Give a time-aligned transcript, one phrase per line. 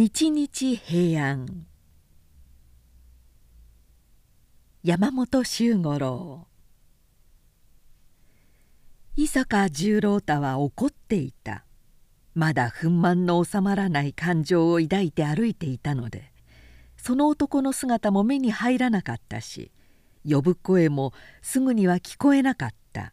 [0.00, 1.66] 日日平安。
[4.84, 6.46] 山本周五郎。
[9.16, 11.64] 伊坂十郎太は怒っていた。
[12.36, 16.30] まだ憤懣の収まらない感情を抱いて歩いていたので
[16.96, 19.72] その男の姿も目に入らなかったし
[20.24, 21.12] 呼ぶ声も
[21.42, 23.12] すぐには聞こえなかった。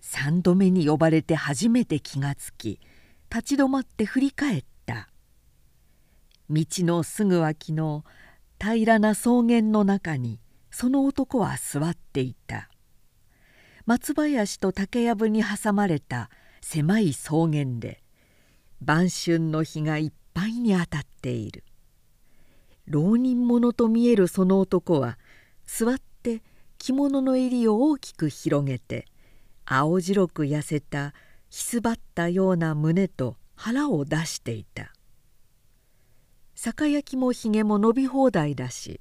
[0.00, 2.78] 三度目に呼ばれて初めて気がつき
[3.34, 4.71] 立ち止まって振り返った。
[6.52, 8.04] 道のすぐ脇の
[8.60, 10.38] 平らな草原の中に
[10.70, 12.68] その男は座っていた。
[13.86, 16.28] 松林と竹やぶに挟まれた
[16.60, 18.02] 狭い草原で
[18.82, 21.64] 晩春の日がいっぱいに当たっている。
[22.84, 25.18] 浪人者と見えるその男は
[25.64, 26.42] 座って
[26.76, 29.06] 着物の襟を大きく広げて
[29.64, 31.14] 青白く痩せた
[31.48, 34.92] ひすばったような胸と腹を出していた。
[36.64, 39.00] 酒焼きもひげも伸び放題だし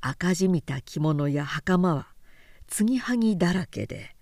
[0.00, 2.06] 赤じみた着物や袴は
[2.66, 4.16] 継ぎはぎだらけで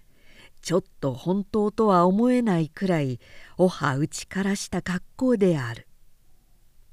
[0.62, 3.20] ちょっと本当とは思えないくらい
[3.56, 5.86] おはうちからした格好である。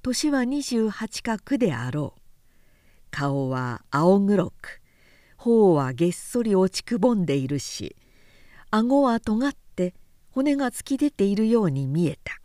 [0.04, 2.22] 年は28か9であろう。
[3.10, 4.80] 顔は青黒く
[5.38, 7.96] 頬はげっそり落ちくぼんでいるし
[8.70, 9.96] 顎は尖って
[10.30, 12.40] 骨が突き出ているように見えた「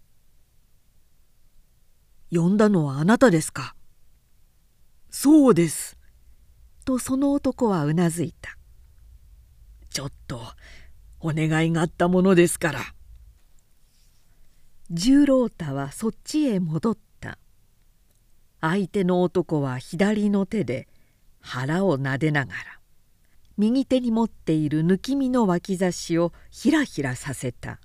[2.30, 3.74] 呼んだのはあなたですか?」
[5.10, 5.98] 「そうです」
[6.84, 8.56] とその男はうなずいた
[9.90, 10.40] 「ちょっと
[11.20, 12.80] お願いがあったものですから」
[14.90, 17.08] 十郎太はそっちへ戻った。
[18.60, 20.88] 相手の男は左の手で
[21.40, 22.80] 腹をなでながら
[23.56, 27.80] 右手に持っている抜き身の脇差しをひらひらさせた。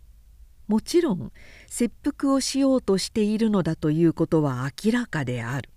[0.67, 1.31] もちろん
[1.67, 5.69] 切腹をしようとしているのだということは明らかである。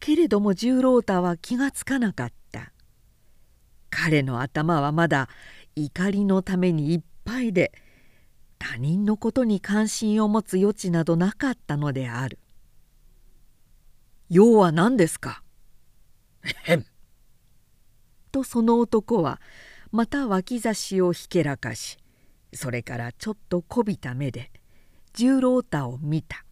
[0.00, 2.72] けれども十郎太は気がつかなかった。
[3.90, 5.28] 彼の頭はまだ
[5.76, 7.72] 怒りのためにいっぱいで
[8.58, 12.40] 他人のことに関心を持つ余地などなかったのである
[14.28, 15.44] 「用は何ですか?」
[16.64, 16.86] へん
[18.32, 19.40] とその男は
[19.92, 21.98] また脇差しをひけらかし
[22.54, 24.50] それからちょっとこびた目で
[25.12, 26.44] 十郎太を見た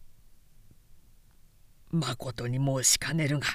[1.91, 3.47] 「まことに申しかねるが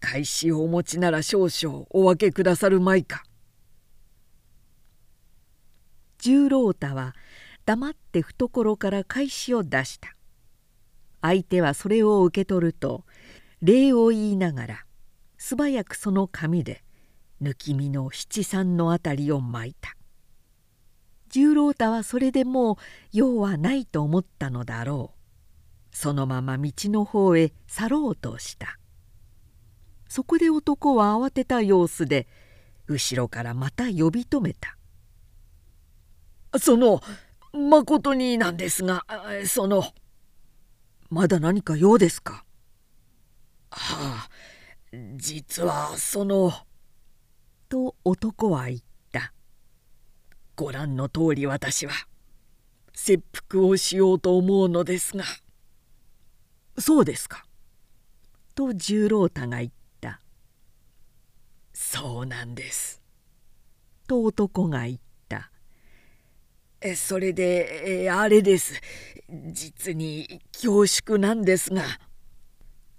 [0.00, 3.24] 返しをお持ちなら少々お分けくださるまいか」
[6.18, 7.14] 十郎太は
[7.64, 10.16] 黙って懐から返しを出した。
[11.22, 13.04] 相手はそれを受け取ると
[13.62, 14.86] 礼を言いながら
[15.36, 16.82] 素早くその紙で
[17.42, 19.96] 抜き身の七三のあたりを巻いた。
[21.30, 22.76] 十郎太はそれでもう
[23.12, 25.14] 用はないと思ったのだろ
[25.92, 28.78] うそのまま道の方へ去ろうとした
[30.08, 32.26] そこで男は慌てた様子で
[32.86, 34.76] 後ろからまた呼び止めた
[36.60, 37.00] 「その
[37.52, 39.06] まことになんですが
[39.46, 39.84] その
[41.08, 42.44] まだ何か用ですか?」
[43.70, 44.28] はあ
[45.16, 46.52] 実はその。
[47.68, 48.84] と男は言った
[50.60, 51.94] 「ご覧の通り私は
[52.92, 55.24] 切腹をしようと思うのですが」
[56.78, 57.46] 「そうですか」
[58.54, 59.72] と十郎太が言っ
[60.02, 60.20] た
[61.72, 63.00] 「そうなんです」
[64.06, 64.98] と男が言っ
[65.30, 65.50] た
[66.94, 68.78] 「それであれです。
[69.30, 71.84] 実に恐縮なんですが」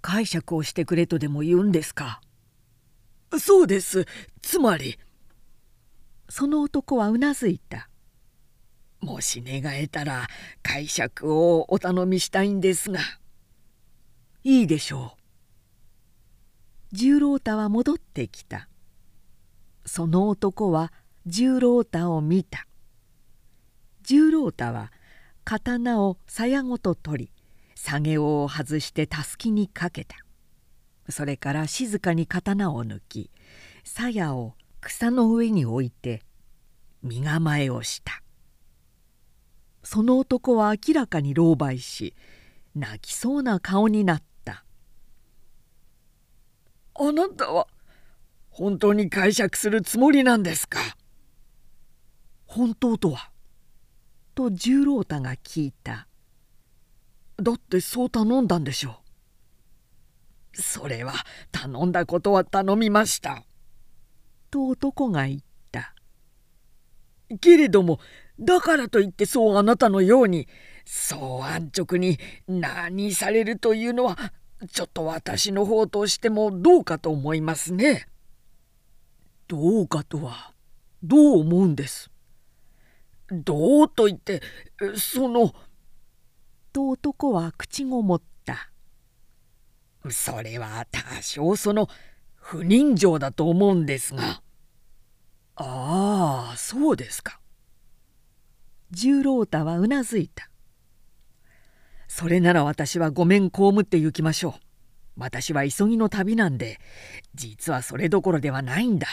[0.02, 2.20] 解釈をしてくれとでも言うんですか。
[3.38, 4.04] そうです。
[4.40, 4.98] つまり
[6.34, 7.90] その男はうなずいた。
[9.00, 10.28] もし願えたら
[10.62, 13.00] 解釈をお頼みしたいんですが。
[14.42, 15.14] いいでしょ
[16.90, 16.96] う。
[16.96, 18.66] 十郎太は戻ってきた。
[19.84, 20.90] その男は
[21.26, 22.66] 十郎太を見た。
[24.00, 24.90] 十郎太は
[25.44, 27.32] 刀を鞘ごと取り
[27.74, 30.16] 下げを外してたすきにかけた。
[31.10, 33.30] それから静かに刀を抜き
[33.84, 36.22] 鞘を草の上に置いて
[37.02, 38.22] 身構えをした。
[39.84, 42.14] その男は明らかに狼狽し
[42.74, 44.64] 泣きそうな顔になった
[46.94, 47.66] 「あなたは
[48.48, 50.78] 本当に解釈するつもりなんですか?」
[52.46, 53.32] 本当とは？
[54.34, 56.06] と十郎太が聞いた
[57.42, 59.02] 「だってそう頼んだんでしょ
[60.54, 61.14] う」それは
[61.50, 63.44] 頼んだことは頼みました」
[64.52, 65.40] と男が言っ
[65.72, 65.94] た
[67.40, 67.98] 「けれども
[68.38, 70.46] だからといってそうあなたのように
[70.84, 74.18] そう安直に何されるというのは
[74.70, 78.06] ちょっと私の方としてもどうかと思いますね。
[79.48, 80.52] どうかとは
[81.02, 82.10] どう思うんです。
[83.30, 84.42] どうと言って
[84.96, 85.52] その。
[86.72, 88.70] と男は口ごもった。
[90.10, 91.88] それは多少その
[92.42, 94.42] 不人情だと思うんですが。
[95.54, 97.40] ああそうですか。
[98.90, 100.50] 十郎太はうなずいた。
[102.08, 104.60] それなら私はごめん被って行きましょう。
[105.16, 106.78] 私は急ぎの旅なんで
[107.34, 109.06] 実はそれどころではないんだ。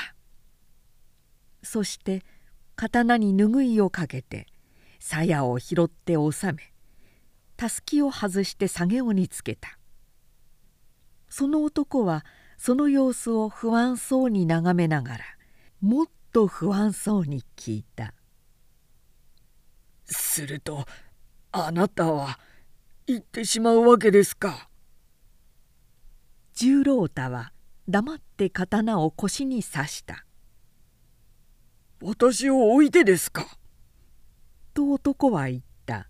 [1.62, 2.24] そして
[2.76, 4.48] 刀に拭いをかけて
[5.00, 6.74] 鞘を拾って収め
[7.58, 9.78] たすきを外して下げをにつけた
[11.30, 12.26] その男は
[12.60, 15.20] その様子を不安そうに眺めながら
[15.80, 18.14] もっと不安そうに聞いた
[20.04, 20.86] 「すると
[21.54, 22.38] あなたは
[23.08, 24.70] 行ってしまうわけですか。
[26.54, 27.54] 十郎太は
[27.88, 30.26] 黙って刀を腰に刺した
[32.04, 33.58] 「私を置いてですか?」
[34.76, 36.10] と男は言った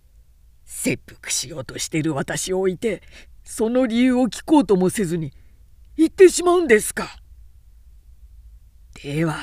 [0.64, 3.02] 「切腹しようとしている私を置いて
[3.44, 5.34] その理由を聞こうともせずに
[5.96, 7.18] 行ってしまうんですか?」
[9.02, 9.36] では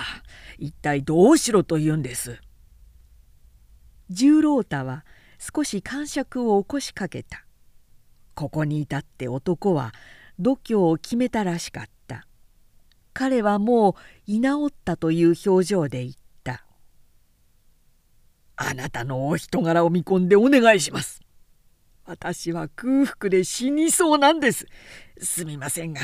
[0.58, 2.40] 一体どうしろと言うんです。
[4.10, 5.06] 十郎太は
[5.40, 7.46] 少し感触を起こしかけた。
[8.34, 9.94] ここに至って男は
[10.40, 12.28] 度胸を決めたらしかった。
[13.14, 13.94] 彼はもう
[14.26, 16.14] 居直ったという表情で言っ
[16.44, 16.66] た
[18.56, 21.22] 「あなたのお人柄を見込んでお願いします」
[22.06, 24.66] 私は空腹で死にそうなんです。
[25.22, 26.02] すみませんが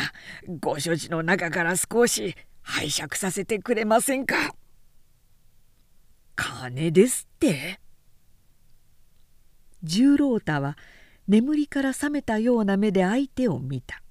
[0.59, 4.53] ご所持の中から少し拝借させてくれませんか？
[6.35, 7.79] 金ですって？
[9.83, 10.77] 十郎太は
[11.27, 14.01] 眠りから覚めたような目で相手を見た。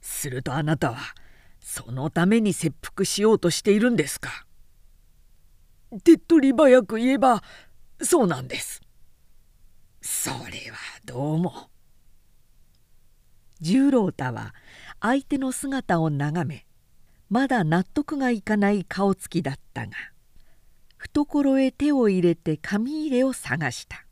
[0.00, 0.98] するとあなたは
[1.60, 4.46] そのために切腹しようとしているんですか？
[6.02, 7.42] 手っ取り早く言えば
[8.00, 8.80] そうなんです。
[10.00, 11.71] それはどうも。
[13.62, 14.54] 十郎太は
[15.00, 16.66] 相手の姿を眺め
[17.30, 19.92] まだ納得がいかない顔つきだったが
[20.98, 24.04] 懐へ手を入れて紙入れを探した。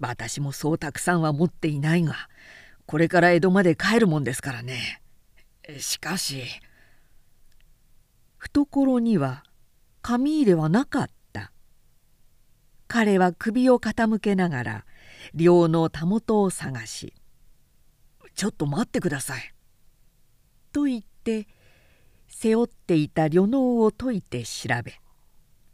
[0.00, 2.28] 私もそうたくさんは持っていないが
[2.86, 5.00] これから江戸まで帰るもんですからね。
[5.78, 6.42] しかし
[8.38, 9.44] 懐には
[10.00, 11.52] 紙入れはなかった。
[12.88, 14.84] 彼は首を傾けながら
[15.34, 17.14] 両のたもとを探し
[18.34, 19.54] 「ちょっと待ってください」
[20.72, 21.46] と言って
[22.28, 25.00] 背負っていた旅能を解いて調べ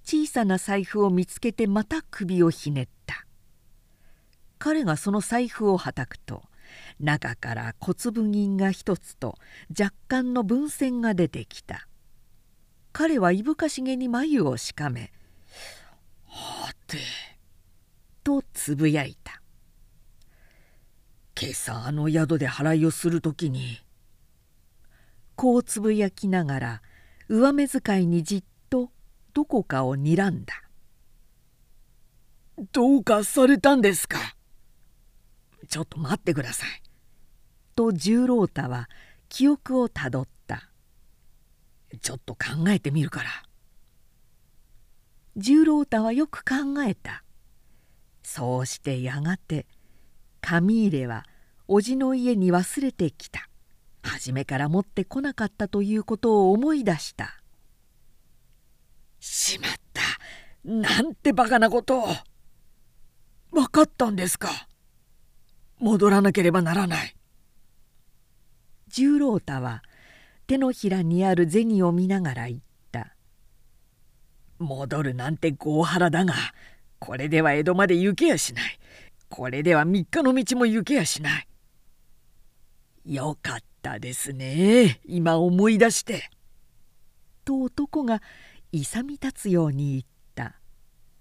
[0.04, 3.26] 小さな財布を見つけてまた首をひねった。
[4.58, 6.42] 彼がその財布をはたくと
[6.98, 9.38] 中から小粒銀が一つと
[9.78, 11.86] 若干の文銭が出てきた。
[12.92, 15.12] 彼はいぶかしげに眉をしかめ
[16.26, 16.98] 「はて」
[18.24, 19.40] とつぶやいた。
[21.40, 23.78] 今朝あの宿で払いをする時に
[25.36, 26.82] こうつぶやきながら
[27.28, 28.90] 上目遣いにじっと
[29.34, 30.64] どこかをにらんだ
[32.72, 34.18] 「どうかされたんですか?」
[35.68, 36.82] ちょっと待ってください」
[37.76, 38.88] と十郎太は
[39.28, 40.68] 記憶をたどった
[42.02, 43.30] 「ちょっと考えてみるから」
[45.36, 47.22] 十郎太はよく考えた。
[48.24, 49.66] そうしてやがて
[50.40, 51.24] 紙入れは
[51.68, 53.48] 叔父の家に忘れてきた。
[54.02, 57.42] 初めから持ってこなかったということを思い出した
[59.20, 60.02] 「しまった。
[60.64, 62.06] なんてバカなことを。
[63.50, 64.68] 分かったんですか。
[65.78, 67.16] 戻らなければならない。
[68.88, 69.82] 十郎太は
[70.46, 73.14] 手のひらにある銭を見ながら言った
[74.58, 76.34] 「戻るなんて豪腹だが
[76.98, 78.78] これでは江戸まで行けやしない。
[79.28, 81.48] これでは3日の道も行けやしない」
[83.04, 86.30] よかったですね今思い出して」
[87.44, 88.22] と男が
[88.72, 90.04] 勇み立つように言っ
[90.34, 90.60] た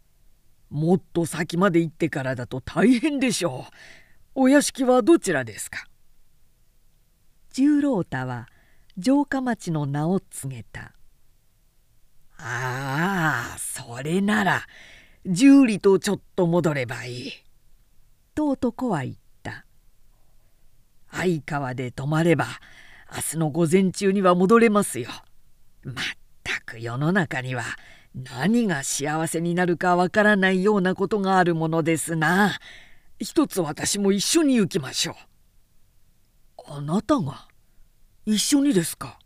[0.69, 3.73] 「もっと先まで行ってからだと大変でしょう。
[4.39, 5.87] お屋敷はどちらですか？
[7.53, 8.47] 十郎太は
[9.01, 10.93] 城下町の名を告げた
[12.37, 14.67] 「ああそれなら
[15.25, 17.33] 十里とちょっと戻ればいい」
[18.37, 19.65] と男は言った
[21.11, 22.45] 「相川で泊まれば
[23.11, 25.09] 明日の午前中には戻れますよ。
[25.83, 25.95] まっ
[26.43, 27.63] たく世の中には
[28.13, 32.59] 何が幸せになるかわからないようなことがあるものですな。
[33.17, 35.13] 一つ私も一緒に行きましょ
[36.59, 36.73] う。
[36.73, 37.47] あなたが
[38.27, 39.17] 一緒にですか？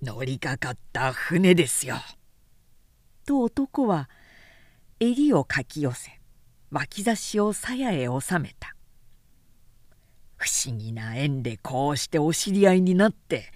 [0.00, 1.96] 乗りかかった船ですよ。
[3.26, 4.08] と男は
[4.98, 6.15] 襟をかき寄せ
[6.70, 8.74] 脇差しを鞘へ収めた。
[10.36, 13.50] 不思議な縁でこうしてお知り合いになって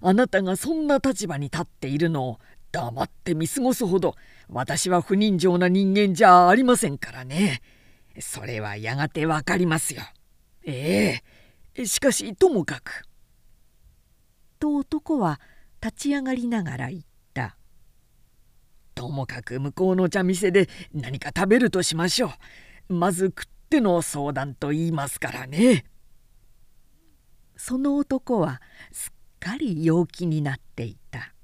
[0.00, 2.38] あなたがそんな立場に立っているのを
[2.72, 4.16] 黙って見過ごすほど
[4.48, 7.62] 私は不人情な人間じゃありませんからね。
[8.20, 10.02] それはやがてわかりますよ。
[10.64, 11.20] え
[11.74, 11.86] え。
[11.86, 13.02] しかしともかく。
[14.58, 15.40] と男は
[15.82, 17.06] 立ち上がりながら言った
[18.94, 22.32] 「ともかく向こうの茶店で何か食べるとしましょ
[22.88, 22.94] う。
[22.94, 25.84] まず食っての相談と言いますからね」
[27.56, 28.60] その男は
[28.92, 31.34] すっかり陽気になっていた。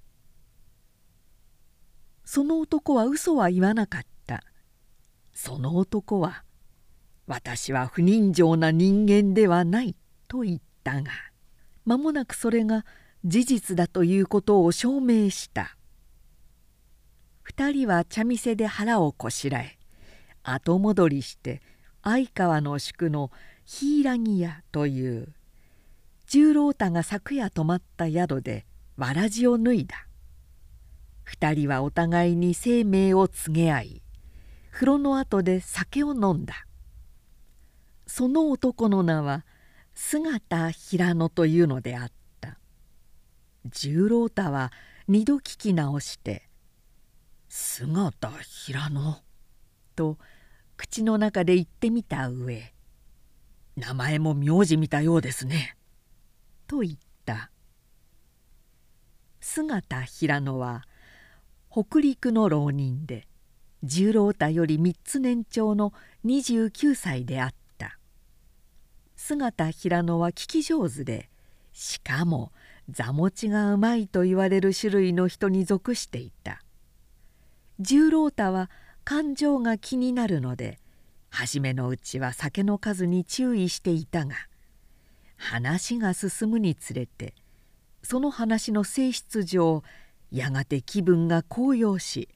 [2.24, 4.44] その男は嘘は言わなかった。
[5.32, 6.44] その男は
[7.26, 9.96] 「私は不人情な人間ではない」
[10.28, 11.10] と言ったが
[11.84, 12.84] 間もなくそれが
[13.24, 15.76] 事実だということを証明した。
[17.50, 19.76] 2人は茶店で腹をこしらえ
[20.44, 21.60] 後戻りして
[22.04, 23.32] 相川の宿の
[23.66, 25.34] 柊屋という
[26.28, 28.66] 十郎太が昨夜泊まった宿で
[28.96, 30.06] わらじを脱いだ。
[31.24, 34.02] 二人はお互いに生命を告げ合い
[34.70, 36.66] 風呂の後で酒を飲んだ。
[38.06, 39.44] その男の名は
[39.94, 42.58] 姿平野というのであった。
[43.66, 44.72] 十郎太は
[45.08, 46.48] 二度聞き直して
[47.52, 49.24] 「姿平野」
[49.96, 50.18] と
[50.76, 52.72] 口の中で言ってみた上
[53.76, 55.76] 「名前も名字見たようですね」
[56.68, 57.50] と言った。
[59.40, 60.86] 姿平野は
[61.68, 63.26] 北陸の浪人で
[63.82, 65.92] 十郎太より3つ年長の
[66.24, 67.98] 29歳であった。
[69.16, 71.28] 姿平野は聞き上手で
[71.72, 72.52] しかも
[72.88, 76.62] 座持ちがうまいと言われる種類の人に属していた
[77.80, 78.70] 十郎太は
[79.04, 80.78] 感情が気になるので
[81.30, 84.34] 初めのうちは酒の数に注意していたが
[85.36, 87.34] 話が進むにつれて
[88.02, 89.82] その話の性質上
[90.30, 92.28] やがて気分が高揚し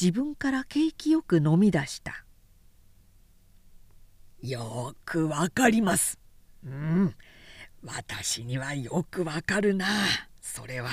[0.00, 2.24] 自分から景気よく飲み出した
[4.40, 6.18] 「よくわかります」
[6.64, 7.14] 「うん。
[7.82, 9.86] 私にはよくわかるな
[10.40, 10.90] それは」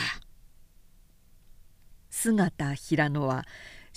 [2.10, 3.46] 姿平野は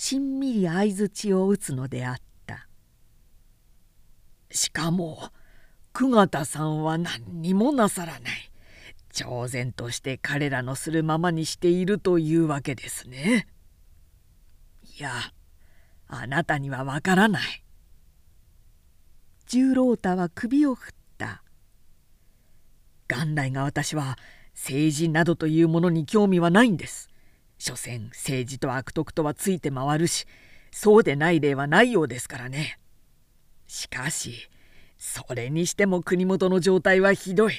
[0.03, 2.15] しんみり相づちを打つのであっ
[2.47, 2.67] た。
[4.49, 5.29] しかも
[5.93, 8.51] 久方さんは何にもなさらない。
[9.13, 13.47] 挑然として彼らのするままにしているというわけですね。
[14.97, 15.11] いや
[16.07, 17.63] あなたにはわからない。
[19.45, 21.43] 十郎太は首を振った。
[23.07, 24.17] 元来が私は
[24.55, 27.10] 政治などというものに興味はないんです。
[27.61, 30.25] 所詮政治と悪徳とはついて回るし
[30.71, 32.79] そうでない例はないようですからね。
[33.67, 34.49] しかし
[34.97, 37.53] それにしても国元の状態はひどい。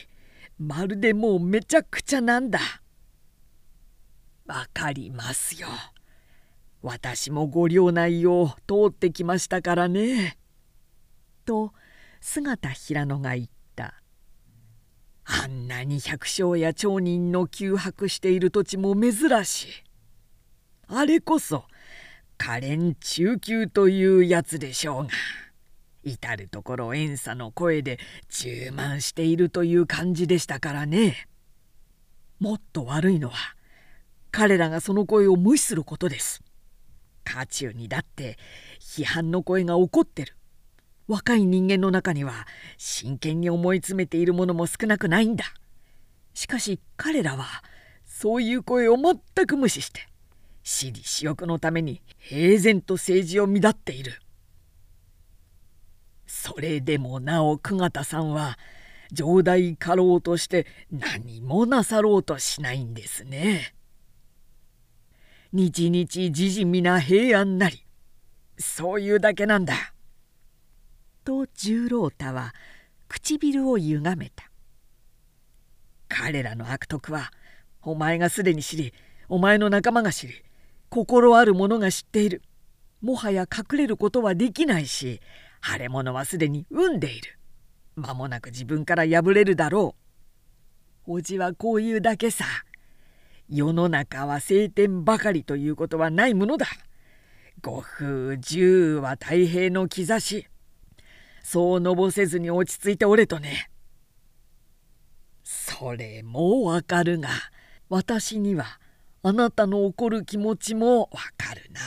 [0.59, 2.59] まるでもうめちゃくちゃなんだ。
[4.47, 5.69] わかりますよ。
[6.83, 10.37] 私もご領内を通ってきましたからね。
[11.45, 11.73] と
[12.21, 14.03] 姿平野が言った。
[15.25, 19.92] あんなに百姓や町人の窮迫している土地も珍しい。
[20.89, 21.65] あれこそ
[22.37, 25.11] 可憐中級というやつでしょうが。
[26.05, 27.99] 至る所遠さの声で
[28.29, 31.29] 充満しているという感じでしたからね。
[32.41, 33.37] もっと悪いのは
[34.33, 36.43] 彼らがその声を無視することです。
[37.25, 38.37] 家中にだって
[38.81, 40.37] 批判の声が起こってる。
[41.07, 42.47] 若い人間の中には
[42.79, 45.45] 真剣に思い詰めているものも少なくないんだ。
[46.35, 47.47] しかし彼らは
[48.05, 50.09] そういう声を全く無視して
[50.63, 54.21] 私利私欲のために平然と政治を乱っている
[56.27, 58.59] それでもなお久方さんは
[59.13, 63.75] 上代家老として何もなさろうとしないんですね。
[65.53, 67.85] 日々時事みな平安なり
[68.59, 69.75] そういうだけなんだ。
[71.25, 72.55] と十郎太は
[73.09, 74.51] 唇をゆがめた。
[76.09, 77.31] 彼らの悪徳は
[77.83, 78.95] お前がすでに知り
[79.29, 80.43] お前の仲間が知り
[80.93, 82.43] 心ある者が知っている。
[83.01, 85.21] もはや隠れることはできないし
[85.63, 87.39] 腫れ物はすでに産んでいる
[87.97, 89.97] 間もなく自分から破れるだろ
[91.09, 92.45] うおじはこういうだけさ
[93.49, 96.67] 世の中は晴天ばかりということはないものだ。
[97.61, 100.47] 五風十は太平の兆し。
[101.43, 103.69] そうのぼせずに落ち着いておれとね。
[105.45, 107.29] それもわかるが
[107.91, 108.81] 私には
[109.25, 111.81] あなたの怒る気持ちもわかるな。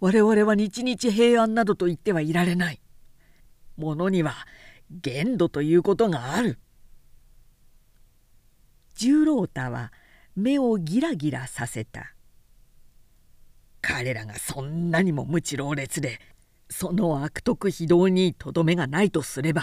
[0.00, 2.80] 我々は日々平安などと言ってはいられない。
[3.76, 4.34] ものには
[4.90, 6.58] 限度ということがある。
[8.94, 9.92] 十郎太は
[10.34, 12.14] 目をギラギラさせた。
[13.82, 16.20] 彼らがそんなにも無知老烈で
[16.68, 19.62] その悪徳非道にとどめがないとすれば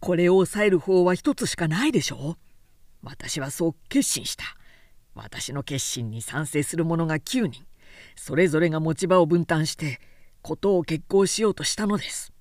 [0.00, 2.53] これを抑える方は一つしかないでしょう
[3.04, 4.44] 私はそう決心した。
[5.14, 7.64] 私の決心に賛成する者が9人。
[8.16, 10.00] それぞれが持ち場を分担して
[10.42, 12.32] 事を決行しようとしたのです。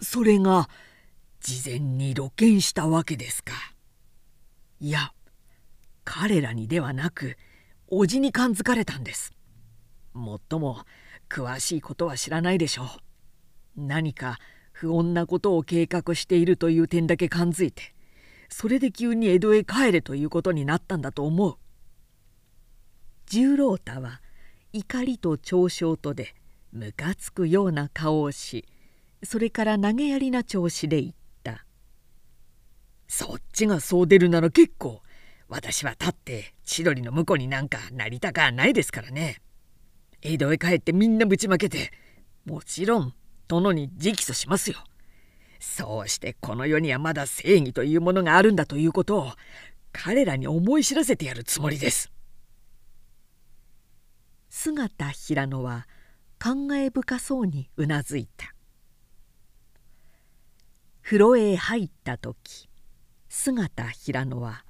[0.00, 0.68] それが
[1.40, 3.52] 事前に露見したわけですか。
[4.80, 5.12] いや
[6.04, 7.38] 彼らにではなく
[7.90, 9.32] 叔父に感づかれたんです。
[10.12, 10.84] もっとも
[11.28, 12.86] 詳しいことは知らないでしょう。
[13.76, 14.38] 何か
[14.72, 17.93] 不穏なことを計画しているという点だけ感づいて
[18.56, 21.56] それで急に江戸へ帰れということになったんだと思う。
[23.26, 24.22] 十郎太は
[24.72, 26.36] 怒りと嘲笑とで
[26.70, 28.64] ムカつくような顔をし
[29.24, 31.66] それから投げやりな調子で言った
[33.08, 35.02] 「そっちがそう出るなら結構
[35.48, 39.42] 私は立って千鳥の婿になんかなりたかないですからね。
[40.22, 41.90] 江戸へ帰ってみんなぶちまけて
[42.44, 43.14] もちろん
[43.48, 44.78] 殿に直訴しますよ。
[45.64, 49.32] そうしてこの世にはまだ正義というものがあるんだということを
[49.92, 52.12] 彼らに思い知らせてやるつもりです。
[54.50, 55.88] 姿平野は
[56.40, 58.54] 考え深そうにうなずいた。
[61.02, 62.68] 風呂へ入った時
[63.28, 64.64] 姿平野は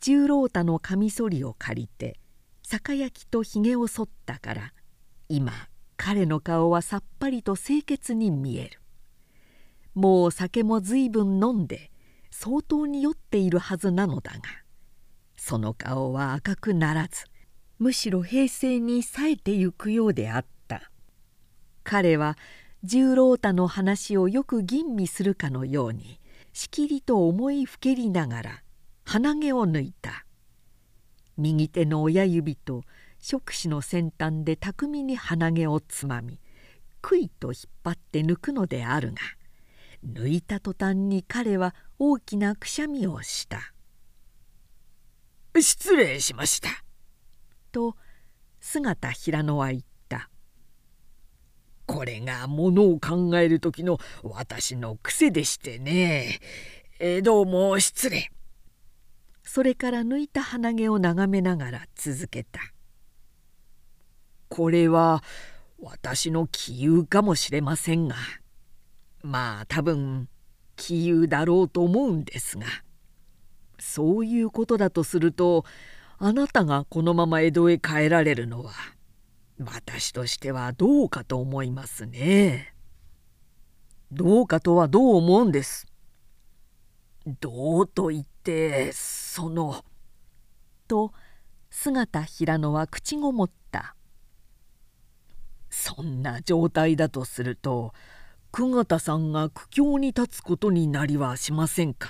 [0.00, 2.18] 十郎太のカミソリを借りて
[2.62, 4.72] 酒焼きとひげを剃ったから
[5.28, 5.52] 今
[5.96, 8.80] 彼の顔はさっぱりと清潔に見える。
[9.98, 11.90] もう酒もずいぶん飲んで
[12.30, 14.38] 相当に酔っているはずなのだが
[15.36, 17.24] その顔は赤くならず
[17.80, 20.90] むしろ平静に冴えてゆくようであった。
[21.82, 22.36] 彼は
[22.84, 26.20] 十郎太の話をよく吟味するかのように
[26.52, 28.62] しきりと思いふけりながら
[29.04, 30.24] 鼻毛を抜いた。
[31.36, 32.82] 右手の親指と
[33.20, 36.38] 触手の先端で巧みに鼻毛をつまみ
[37.00, 39.18] くいと引っ張って抜くのであるが
[40.06, 43.72] 抜いた途端に彼は大きなくしゃみをした
[45.60, 46.68] 「失礼しました」
[47.72, 47.96] と
[48.60, 50.30] 姿平野は言った
[51.86, 56.38] これがものを考える時の私の癖でしてね。
[57.00, 58.30] えどうも失礼。
[59.42, 62.60] それから抜いた鼻毛を眺めながら続けた。
[64.50, 65.24] これは
[65.78, 68.16] 私の杞憂かもしれませんが
[69.22, 70.28] まあ多分
[70.76, 72.66] 杞憂だろうと思うんですが
[73.78, 75.64] そういうことだとすると
[76.18, 78.72] あなたがこのまま江戸へ帰られるのは
[79.60, 82.74] 私としてはどうかと思いますね。
[84.12, 85.86] どうかとはどう思うんです。
[87.40, 89.84] どうと言ってその。
[90.86, 91.12] と
[91.70, 93.94] 姿平野は口ごもった。
[95.70, 97.92] そんな状態だとすると
[98.50, 102.08] 久方さんが苦境に立つことになりはしませんか？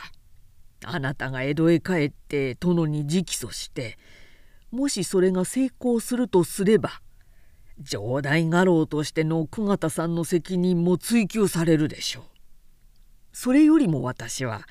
[0.85, 3.99] あなたが江戸へ帰って殿に直訴して
[4.71, 7.03] もしそれが成功するとすれば
[7.85, 12.25] 城代家老としての久方さんの責任も追及されるでしょう。
[13.33, 14.63] それよりも私は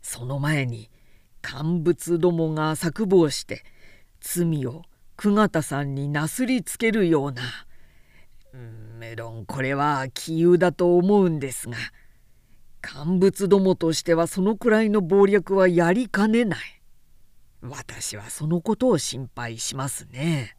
[0.00, 0.90] その前に
[1.42, 3.64] 乾物どもが錯謀して
[4.20, 4.82] 罪を
[5.16, 7.42] 久方さんになすりつけるような
[8.54, 11.76] うんメロンこれは杞憂だと思うんですが
[12.80, 16.60] 乾物どもとしてはそのくらいの謀略はやりかねない。
[17.60, 20.56] 私はそのことを心配しますね。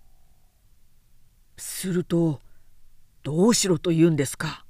[1.57, 2.41] すると
[3.23, 4.65] どうしろと言うんですか？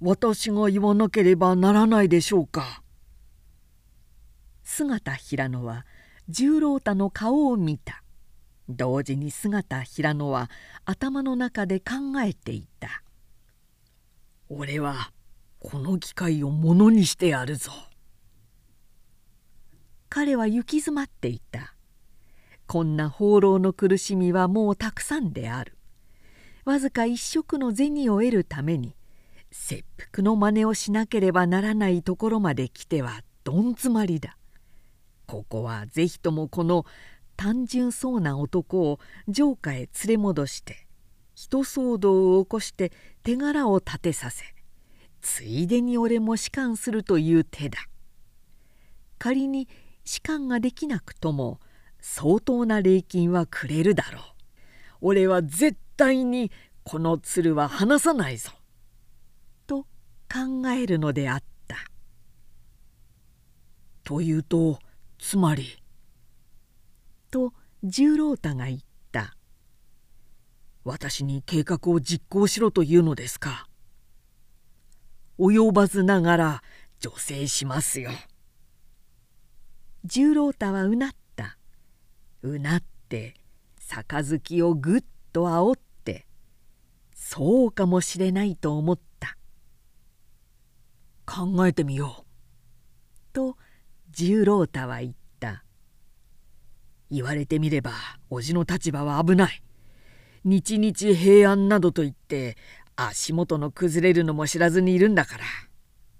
[0.00, 2.82] 私が言わなければならないでしょうか？
[4.62, 5.84] 姿平野は
[6.28, 8.03] 十郎太の顔を見た
[8.68, 10.50] 同時に姿平野は
[10.84, 13.02] 頭の中で考えていた
[14.48, 15.12] 「俺は
[15.58, 17.72] この機会をものにしてやるぞ」
[20.08, 21.74] 彼は行き詰まっていた。
[22.66, 25.76] こんな放浪の苦しみはもうたくさんである。
[26.64, 28.96] わずか一食の銭を得るために
[29.50, 34.38] 切腹の真似をしなければならないところまで来てはどん詰まりだ。
[35.26, 36.86] ここはぜひともこの
[37.36, 39.00] 単純そうな男を
[39.32, 40.86] 城下へ連れ戻して
[41.34, 42.92] 人騒動を起こして
[43.22, 44.44] 手柄を立てさせ
[45.20, 47.78] ついでに俺も仕官するという手だ。
[49.18, 49.68] 仮に
[50.04, 51.60] 仕官ができなくとも
[52.00, 54.22] 相当な礼金はくれるだろう。
[55.00, 58.52] 俺は絶対にこの鶴は離さないぞ」
[59.66, 59.84] と
[60.30, 61.76] 考えるのであった。
[64.04, 64.78] というと
[65.18, 65.82] つまり
[67.34, 68.78] と十郎太が言っ
[69.10, 69.36] た
[70.84, 73.68] 「私に計画を実行しろというのですか」
[75.36, 76.62] 及ばずながら
[77.00, 78.12] 助成しますよ。
[80.04, 81.58] 十郎太はうなった。
[82.42, 83.34] うなって
[83.80, 86.28] 杯をぐっとあおって
[87.14, 89.36] そうかもしれないと思った。
[91.26, 93.32] 考えてみよう。
[93.32, 93.56] と
[94.12, 95.23] 十郎太は言った。
[97.10, 97.92] 言われてみれば
[98.30, 99.62] 叔父の立場は危ない
[100.44, 102.56] 日々平安などと言って
[102.96, 105.44] 足元の崩れるのも知らずにいるんだから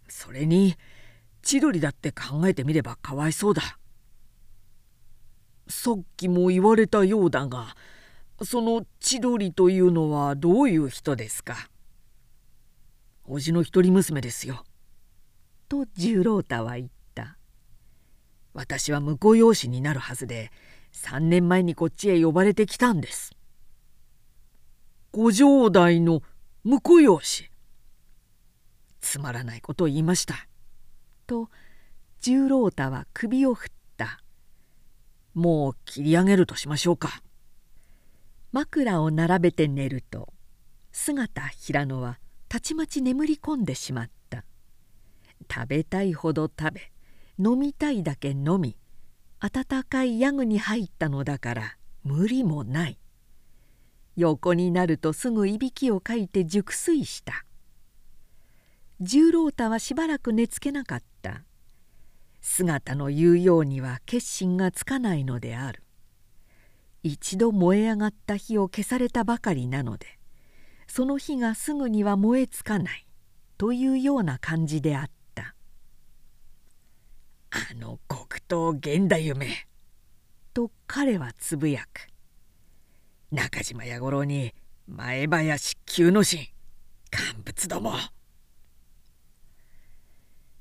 [0.08, 0.76] それに
[1.42, 3.78] 千鳥だって考えてみればかわいそうだ
[5.68, 7.76] さっきも言われたようだが
[8.42, 11.70] その千鳥というのはどういう人ですか？
[13.26, 14.64] 叔父の一人娘ですよ。
[15.68, 17.38] と十郎太は言った。
[18.52, 20.50] 私は婿養子になるはずで
[20.94, 23.32] 3年前にこっちへ呼ばれてきたんです。
[25.12, 26.22] ご城代の
[26.64, 27.50] 婿養子。
[29.00, 30.46] つまらないことを言いました。
[31.26, 31.50] と
[32.20, 34.20] 十郎太は首を振った。
[35.34, 37.22] もう切り上げるとしましょうか。
[38.54, 40.32] 枕を並べて寝ると
[40.92, 44.44] 姿平野はたちまち眠り込んでしまった
[45.52, 46.92] 食べたいほど食べ
[47.36, 48.76] 飲みたいだけ飲み
[49.44, 52.98] 温かいヤグに入ったのだから無理もない。
[54.16, 57.44] 横になるとすぐいびきをかいて熟睡した。
[59.02, 61.42] 十郎太はしばらく寝つけなかった。
[62.40, 65.82] 姿の言うようには決心がつかないのである。
[67.02, 70.06] 一度燃え上がった火を消されたばかりなので
[70.86, 73.06] その火がすぐには燃えつかない
[73.58, 75.12] というような感じであった
[77.54, 79.68] 「あの黒糖源太夢」
[80.52, 82.08] と彼はつぶやく。
[83.30, 84.52] 中島弥五郎に
[84.88, 86.48] 前林久之進。
[87.10, 87.92] 乾物ども。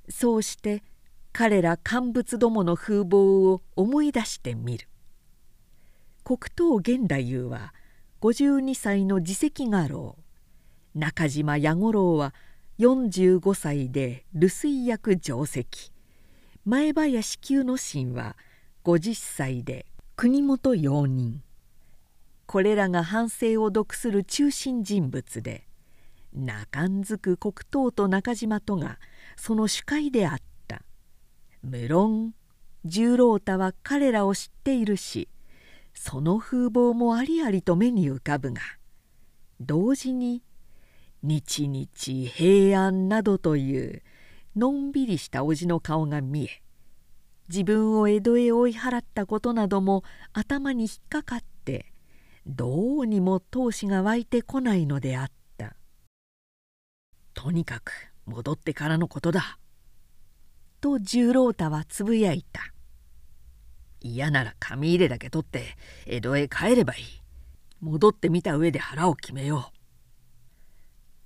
[0.08, 0.84] そうして
[1.32, 4.88] 彼ら乾物どもの風貌を思い出してみる。
[6.24, 7.74] 黒糖源太夫は
[8.22, 10.16] 52歳の自責画廊。
[10.94, 12.36] 中島弥五郎は
[12.78, 15.93] 45歳で留守居役定石
[16.66, 18.38] 前林久之進は
[18.86, 21.42] 50歳で国元用人。
[22.46, 25.68] これらが反省を読する中心人物で
[26.34, 28.98] 中んづく黒糖と中島とが
[29.36, 30.38] その主会であっ
[30.70, 30.84] た。
[31.64, 32.34] 無論
[32.86, 35.28] 十郎太は彼らを知っているし
[35.94, 38.62] その風貌もありありと目に浮かぶが
[39.60, 40.42] 同時に
[41.24, 41.88] 「日々
[42.30, 44.02] 平安」などという
[44.56, 46.62] のんびりした叔父の顔が見え
[47.50, 51.94] 自分を江戸へ追い払ったことなども頭に引っかかって
[52.46, 55.76] どうにも闘志が湧いてこないのであった。
[57.34, 57.92] とにかく
[58.26, 59.60] 戻ってからのことだ。
[60.82, 62.74] と十郎太はつぶやいた。
[64.02, 67.04] 嫌なら紙入れだけ取って江戸へ帰ればいい。
[67.80, 69.78] 戻ってみた上で腹を決めよう。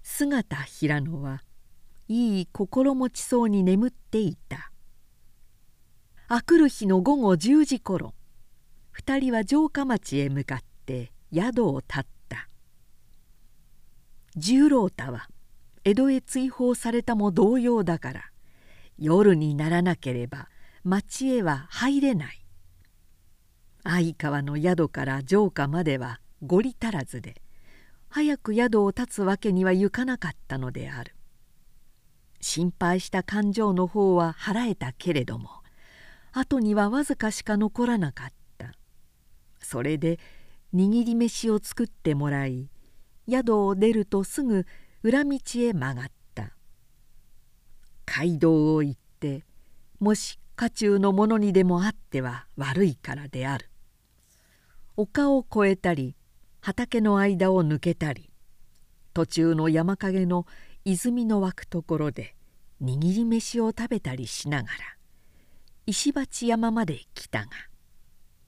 [0.04, 1.42] 姿平野は
[2.10, 4.72] いい心持ちそうに眠っていた。
[6.30, 8.14] あくる日の午後10時ごろ
[8.98, 12.48] 2人は城下町へ向かって宿を立った。
[14.38, 15.28] 十郎太は
[15.84, 18.22] 江戸へ追放されたも同様だから
[18.98, 20.48] 夜にならなければ
[20.84, 22.46] 町へは入れない。
[23.84, 27.42] 相川の宿から城下までは五里足らずで
[28.10, 31.17] 早く宿を立つわけにはいかなかったのである。
[32.40, 35.50] 心配した勘定の方は払えたけれども
[36.32, 38.74] 後にはわずかしか残らなかった。
[39.60, 40.20] それで
[40.74, 42.70] 握り飯を作ってもらい
[43.30, 44.66] 宿を出るとすぐ
[45.04, 46.54] 裏道へ曲がった。
[48.06, 49.44] 街道を行って
[50.00, 53.70] もし家中の者にでもあっては悪いからである。
[54.96, 56.16] 丘を越えたり
[56.62, 58.30] 畑の間を抜けたり
[59.14, 60.46] 途中の山陰の
[60.90, 62.34] 泉の湧くところで
[62.82, 64.74] 握り飯を食べたりしながら
[65.86, 67.50] 石鉢山まで来たが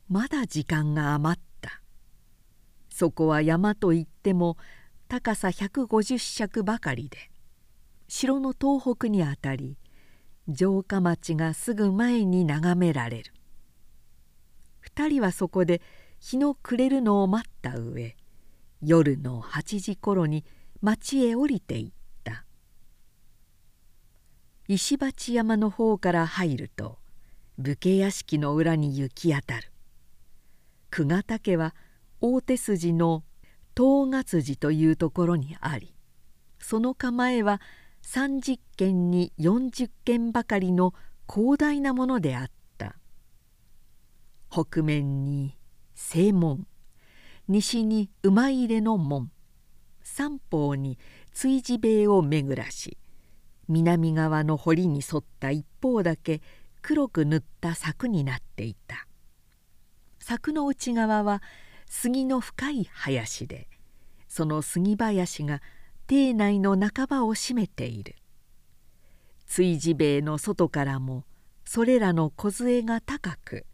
[0.08, 1.82] まだ時間が余った。
[2.90, 4.56] そこは山といっても
[5.10, 7.18] 高さ150尺ばかりで
[8.08, 9.78] 城の東北にあたり
[10.48, 13.34] 城下町がすぐ前に眺められる。
[14.96, 15.82] 2人はそこで
[16.22, 18.16] 日の暮れるのを待った上
[18.82, 20.46] 夜の8時頃に
[20.82, 21.99] 町へ降りていった。
[24.72, 27.00] 石鉢山の方から入ると
[27.58, 29.72] 武家屋敷の裏に行き当たる。
[30.92, 31.74] 久我岳は
[32.22, 33.24] 大手筋の
[33.76, 35.96] 東月寺というところにあり
[36.60, 37.60] その構えは
[38.04, 40.94] 30軒に40軒ばかりの
[41.28, 42.96] 広大なものであった。
[44.52, 45.58] 北面に
[45.96, 46.68] 正門
[47.48, 49.32] 西に馬入れの門
[50.04, 51.00] 三方に
[51.34, 53.00] 追事塀を巡らし
[53.70, 56.42] 南側の堀に沿った一方だけ
[56.82, 59.08] 黒く塗った柵になっていた。
[60.20, 61.42] 柵の内側は
[61.88, 63.68] 杉の深い林で
[64.28, 65.62] その杉林が
[66.08, 68.16] 邸内の半ばを占めている。
[69.46, 71.24] 追事塀の外からも
[71.64, 73.68] それらの梢が高く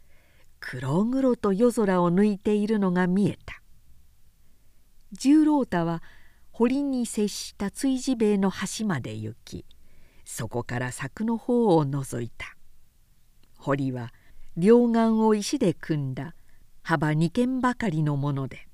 [0.60, 3.62] 黒々と夜空を抜いているのが見えた。
[5.12, 6.02] 十郎太は
[6.52, 9.64] 堀に接した追事塀の端まで行き
[10.26, 12.56] そこから柵の方を覗いた。
[13.56, 14.12] 堀は
[14.56, 16.34] 両岸を石で組んだ
[16.82, 18.68] 幅2軒ばかりのもので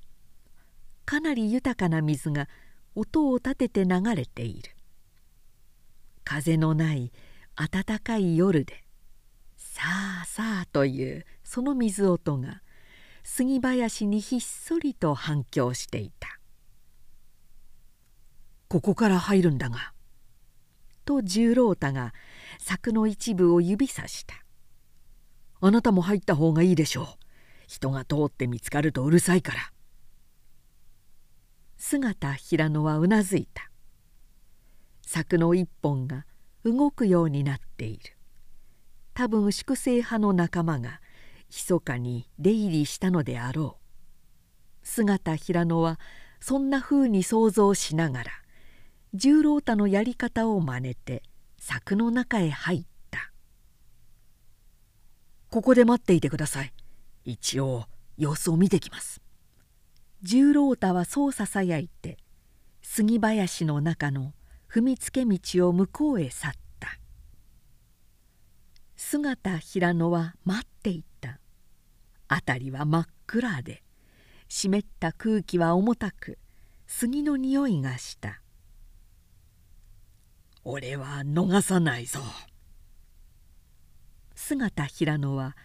[1.05, 2.49] かなり豊かな水が
[2.95, 4.71] 音を立てて流れている。
[6.23, 7.11] 風のない
[7.55, 8.83] 暖かい夜で
[9.55, 9.83] さ
[10.23, 12.61] あさあというその水音が
[13.23, 16.39] 杉林にひっそりと反響していた
[18.69, 19.93] 「ここから入るんだが」
[21.03, 22.13] と十郎太が
[22.59, 24.35] 柵の一部を指さした
[25.61, 27.07] 「あなたも入った方がいいでしょう。
[27.67, 29.71] 人が通って見つかるとうるさいから」
[31.77, 33.69] 姿平野はうなずいた。
[35.01, 36.25] 柵の一本が
[36.63, 38.17] 動くようになっている。
[39.13, 41.01] 多分粛清派の仲間が
[41.49, 44.87] 密かに出入りしたのであろう。
[44.87, 45.99] 姿平野は
[46.39, 48.31] そんなふうに想像しながら
[49.15, 51.21] 十郎太のやり方を真似て
[51.59, 53.31] 柵の中へ入った
[55.51, 56.73] 「ここで待っていてください。
[57.23, 57.85] 一応
[58.17, 59.21] 様子を見てきます」
[60.23, 62.17] 十郎太はそうささやいて
[62.81, 64.33] 杉林の中の
[64.67, 66.99] 踏みつけ道を向こうへ去った。
[68.95, 71.39] 姿平野は待っていた。
[72.27, 73.83] 辺りは真っ暗で
[74.49, 76.39] 湿った空気は重たく
[76.87, 78.39] 杉の匂いがした
[80.63, 82.19] 「俺は逃さないぞ」
[84.35, 85.55] 姿平野は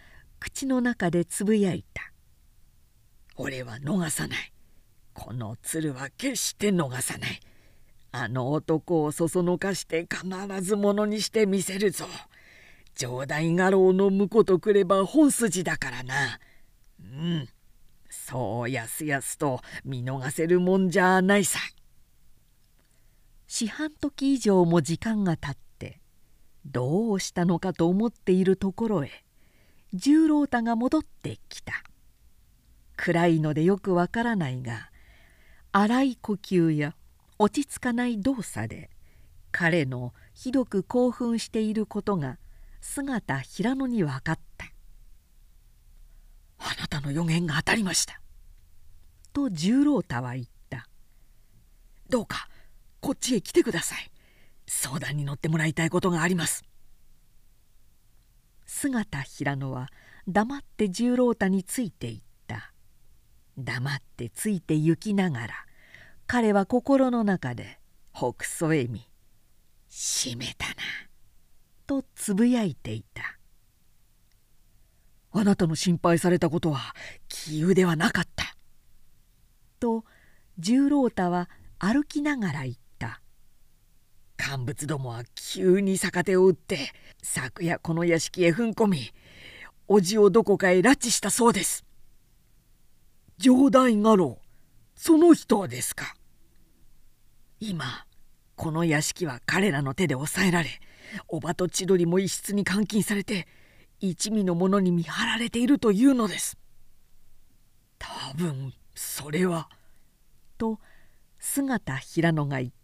[0.40, 2.12] 口の中でつぶやいた。
[3.36, 4.52] 俺は逃さない。
[5.14, 7.40] この鶴は決して逃さない。
[8.12, 12.06] あの男をそそのかして必ずものにしてみせるぞ。
[12.94, 16.38] 城代家老の婿とくれば本筋だからな。
[17.00, 17.48] うん。
[18.08, 21.58] そうやすやすと見逃せるもんじゃないさ。
[23.48, 26.00] 四半時以上も時間がたって
[26.66, 29.24] どうしたのかと思っているところへ
[29.94, 31.72] 十郎太が戻ってきた。
[32.98, 34.90] 暗いのでよくわからないが
[35.72, 36.94] 荒い呼吸や
[37.38, 38.90] 落ち着かない動作で
[39.50, 42.38] 彼のひどく興奮していることが
[42.80, 44.66] 姿平野に分かった
[46.58, 48.20] 「あなたの予言が当たりました」
[49.32, 50.88] と十郎太は言った
[52.10, 52.48] 「どうか
[53.00, 54.10] こっちへ来てください。
[54.66, 56.64] 相談に乗ってもらいたいことがあります」
[58.66, 59.88] 姿平野は
[60.28, 62.28] 黙って十郎太についていった。
[63.58, 65.66] 黙ってついて行きながら
[66.28, 67.80] 彼は心の中で
[68.12, 69.10] ほくそ笑み
[69.90, 70.74] 「閉めたな」
[71.86, 73.38] とつぶやいていた
[75.32, 76.94] 「あなたの心配されたことは
[77.28, 78.56] 杞憂ではなかった」
[79.80, 80.04] と
[80.58, 82.80] 十郎太は歩きながら言った
[84.38, 89.12] 「乾物どもは急に逆手を打って昨夜この屋敷へ踏ん込み
[89.88, 91.84] 叔父をどこかへ拉致したそうです」
[93.38, 94.40] 城代家老
[94.94, 96.16] その人ですか。
[97.60, 98.06] 今
[98.56, 100.80] この屋敷は彼らの手で抑えられ
[101.28, 103.46] おばと千鳥も一室に監禁されて
[104.00, 106.56] 一味の者に見張られているというのです。
[107.98, 109.68] 多分それは
[110.56, 110.80] と
[111.38, 112.77] 姿平野が言った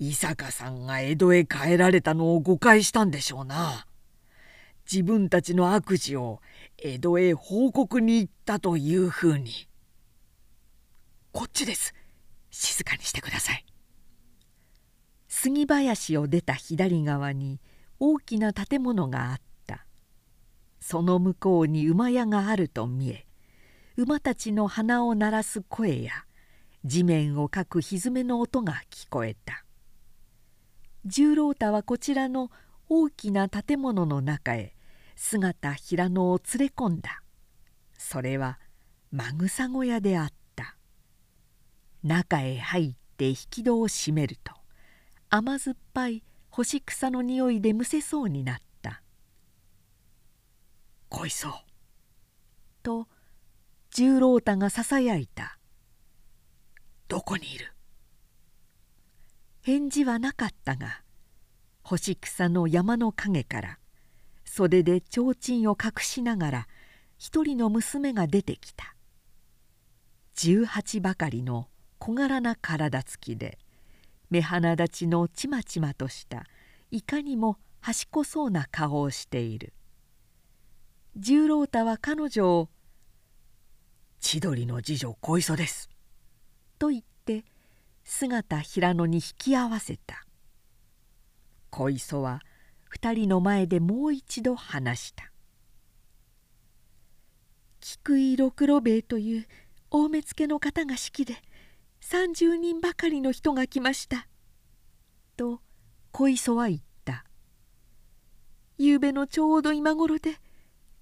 [0.00, 3.86] 伊坂さんが江戸へ帰られたのを誤解したんでしょうな。
[4.90, 6.40] 自分たちの悪事を
[6.78, 9.68] 江戸へ報告に行ったというふうに。
[11.32, 11.94] こっちです。
[12.50, 13.66] 静かにしてください。
[15.26, 17.60] 杉林を出た左側に
[17.98, 19.84] 大きな建物があった。
[20.80, 23.26] その向こうに馬屋があると見え
[23.96, 26.12] 馬たちの鼻を鳴らす声や
[26.84, 29.64] 地面をかく蹄の音が聞こえた。
[31.08, 32.50] 十郎太はこちらの
[32.88, 34.74] 大きな建物の中へ
[35.16, 37.22] 姿平野を連れ込んだ。
[37.96, 38.58] それは
[39.10, 40.76] まぐさ小屋であった。
[42.02, 44.52] 中へ入って引き戸を閉めると
[45.30, 49.02] 甘酸っぱい干し草の匂いでむせそうになった
[51.10, 51.52] 「恋そう」
[52.82, 53.08] と
[53.90, 55.58] 十郎太がささやいた
[57.08, 57.72] 「どこにいる?」
[59.68, 61.02] 返事はなかったが
[61.82, 63.78] 干し草の山の陰から
[64.46, 66.68] 袖で提灯を隠しながら
[67.18, 68.94] 一人の娘が出てきた。
[70.34, 73.58] 十八ばかりの小柄な体つきで
[74.30, 76.46] 目鼻立ちのちまちまとした
[76.90, 79.74] いかにも賢そうな顔をしている。
[81.14, 82.70] 十郎太は彼女を
[84.18, 85.90] 「千鳥の次女小磯です」
[86.80, 87.17] と言って
[88.10, 90.24] 姿平野に引き合わせた。
[91.68, 92.40] 小磯は
[92.88, 95.30] 二人の前でもう一度話した
[97.80, 99.46] 「菊井六郎兵衛という
[99.90, 101.36] 大目付の方が式で
[102.00, 104.26] 30人ばかりの人が来ました」
[105.36, 105.60] と
[106.10, 107.26] 小磯は言った
[108.78, 110.40] 「ゆうべのちょうど今頃で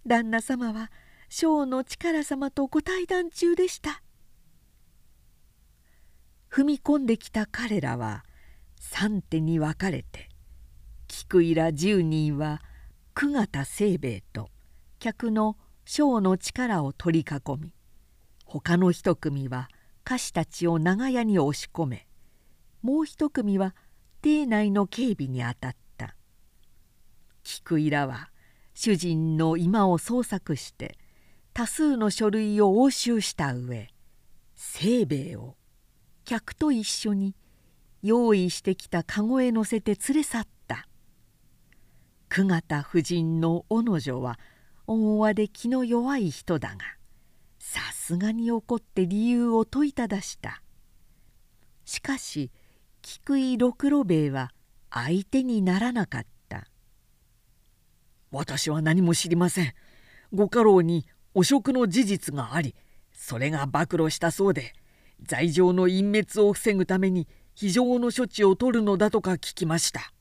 [0.05, 0.91] 旦那様は
[1.29, 4.03] 小の力様とご対談中でした」
[6.57, 8.25] 踏み込んできた彼らは
[8.81, 10.31] 三手に分かれて
[11.07, 12.63] 菊井ら10人は
[13.13, 14.49] 久方清兵衛と
[14.99, 17.75] 客の小の力を取り囲み
[18.47, 19.69] 他の一組は
[20.07, 22.07] 歌手たちを長屋に押し込め
[22.81, 23.75] もう一組は
[24.23, 26.17] 邸内の警備に当たった。
[27.43, 28.31] 菊井らは
[28.73, 30.97] 主人の居間を捜索して
[31.53, 33.89] 多数の書類を押収した上
[34.57, 35.57] 清兵衛を
[36.27, 37.37] 客と一緒に
[38.03, 40.89] 用意してきた籠へ乗せて連れ去った。
[42.29, 44.39] 久方夫人の小野女は
[44.89, 46.77] 恩和で気の弱い人だが
[47.61, 50.63] さすがに怒って理由を問いただした。
[51.85, 52.51] しかし
[53.03, 54.51] 菊井六郎兵衛は
[54.91, 56.67] 相手にならなかった
[58.33, 59.75] 「私は何も知りません。
[60.33, 62.75] ご家老に汚職の事実があり
[63.13, 64.75] それが暴露したそうで。
[65.23, 70.13] 罪状の隠滅を防ぐために非常の処置を取るのだとか聞きました」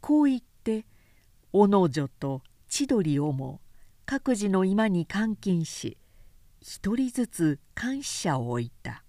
[0.00, 0.84] こう言って
[1.52, 3.60] 小野女と千鳥をも
[4.06, 5.96] 各自の居間に監禁し
[6.60, 9.02] 一人ずつ監視者を置いた。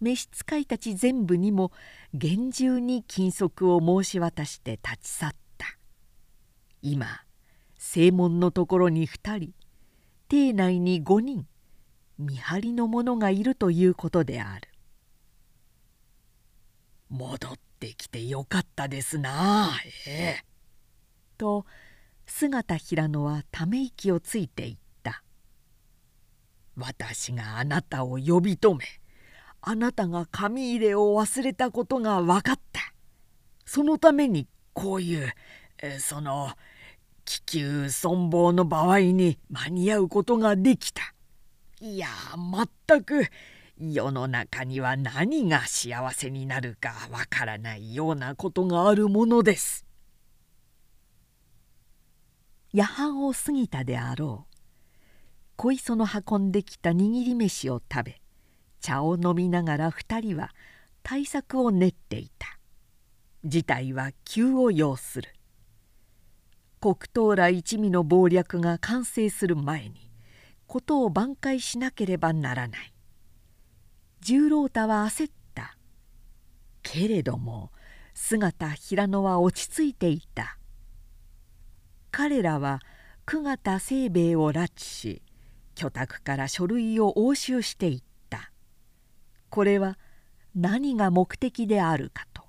[0.00, 1.72] 召使いたち全部にも
[2.14, 5.66] 厳重に禁足を申し渡して立ち去った。
[6.82, 7.06] 今
[7.78, 9.54] 正門のところに2人
[10.28, 11.46] 邸内に5人。
[12.18, 14.68] 見張りの者がいるということである。
[17.08, 19.70] 戻ってきてよかったですな
[20.06, 20.44] ええ。
[21.38, 21.64] と
[22.26, 25.22] 姿平野はため息をついていった。
[26.76, 28.84] 私があなたを呼び止め
[29.60, 32.92] あなたが紙入れを忘れたことが分かった。
[33.64, 35.32] そのためにこういう
[36.00, 36.50] その
[37.24, 41.14] 気球存亡の場合に間に合うことができた。
[41.80, 42.08] いや
[42.88, 43.26] 全く
[43.78, 49.86] 世の中には何が幸せになるかわからないようなことがあるものです。
[52.72, 54.56] 夜半を過ぎたであろう。
[55.54, 58.20] 小磯の運んできた握り飯を食べ
[58.80, 60.50] 茶を飲みながら2人は
[61.04, 62.58] 対策を練っていた。
[63.44, 65.30] 事態は急を要する。
[66.80, 70.07] 黒東ら一味の謀略が完成する前に
[70.68, 72.92] 事を挽回しなければならない。
[74.20, 75.76] 十郎太は焦った。
[76.82, 77.72] けれども
[78.14, 80.58] 姿平野は落ち着いていた。
[82.10, 82.80] 彼らは
[83.24, 85.22] 久方清兵衛を拉致し
[85.74, 88.52] 居宅から書類を押収していった。
[89.48, 89.98] これは
[90.54, 92.42] 何が目的であるかと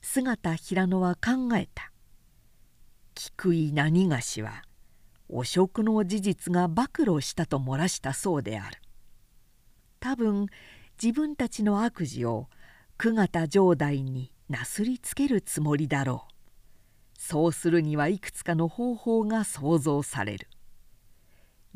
[0.00, 1.90] 姿平野は考えた。
[3.16, 4.62] 菊井何がしは
[5.28, 8.80] 汚職の事実が暴露したと漏らしたそうである。
[10.00, 10.46] 多分
[11.02, 12.48] 自分たちの悪事を
[12.96, 16.32] 久方城代になすりつけるつもりだろう。
[17.18, 20.48] そうするにはいくつかの方法が想像される。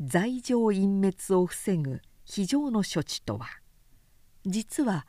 [0.01, 3.47] 罪状隠滅を防ぐ非常の処置とは
[4.45, 5.05] 実は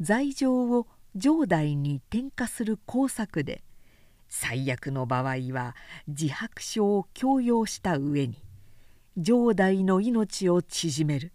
[0.00, 3.64] 罪状を上代に転化する工作で
[4.28, 5.76] 最悪の場合は
[6.08, 8.36] 自白書を強要した上に
[9.16, 11.32] 上代の命を縮める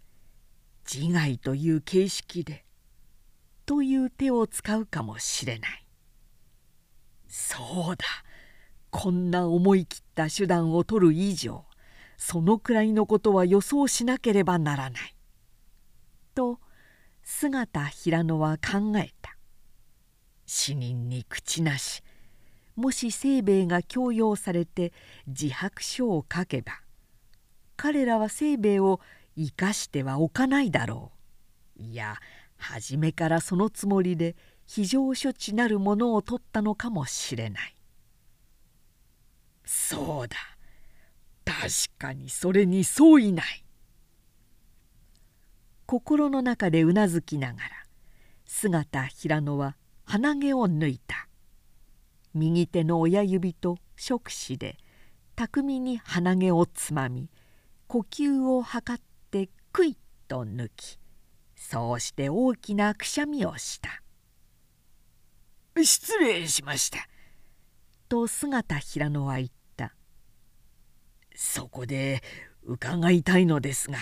[0.90, 2.64] 自害という形式で
[3.66, 5.86] という手を使うかもしれない
[7.28, 8.04] そうだ
[8.90, 11.64] こんな思い切った手段を取る以上
[12.24, 15.16] そのくらいのことは予想しなければならない。
[16.36, 16.60] と
[17.24, 19.36] 姿平野は考えた。
[20.46, 22.04] 死人に口なし
[22.76, 24.92] もし清兵衛が強要されて
[25.26, 26.80] 自白書を書けば
[27.76, 29.00] 彼らは清兵衛を
[29.36, 31.12] 生かしてはおかないだろ
[31.78, 31.82] う。
[31.82, 32.16] いや
[32.56, 37.76] 初めからそのつもりで非常処置なるものを取ったのかもしれない。
[39.64, 40.36] そうだ。
[41.44, 41.68] 確
[41.98, 43.64] かにそれに相違ない。
[45.86, 47.68] 心の中でうなずきながら
[48.46, 51.28] 姿平野は鼻毛を抜いた。
[52.34, 54.78] 右手の親指と触手で
[55.36, 57.28] 巧みに鼻毛をつまみ
[57.86, 59.96] 呼吸を測ってクイッ
[60.28, 60.98] と抜き
[61.56, 64.02] そうして大きなくしゃみをした
[65.82, 66.98] 「失礼しました」
[68.08, 69.94] と姿平野は言った
[71.34, 72.22] 「そこで
[72.64, 73.98] 伺いたいのですが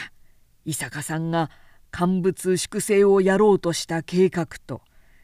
[0.65, 1.51] 伊坂さんが
[1.91, 4.83] 乾物粛清をやろうとした計画と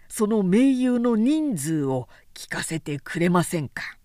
[0.08, 3.96] その盟友の人数を聞かせてくれませんか？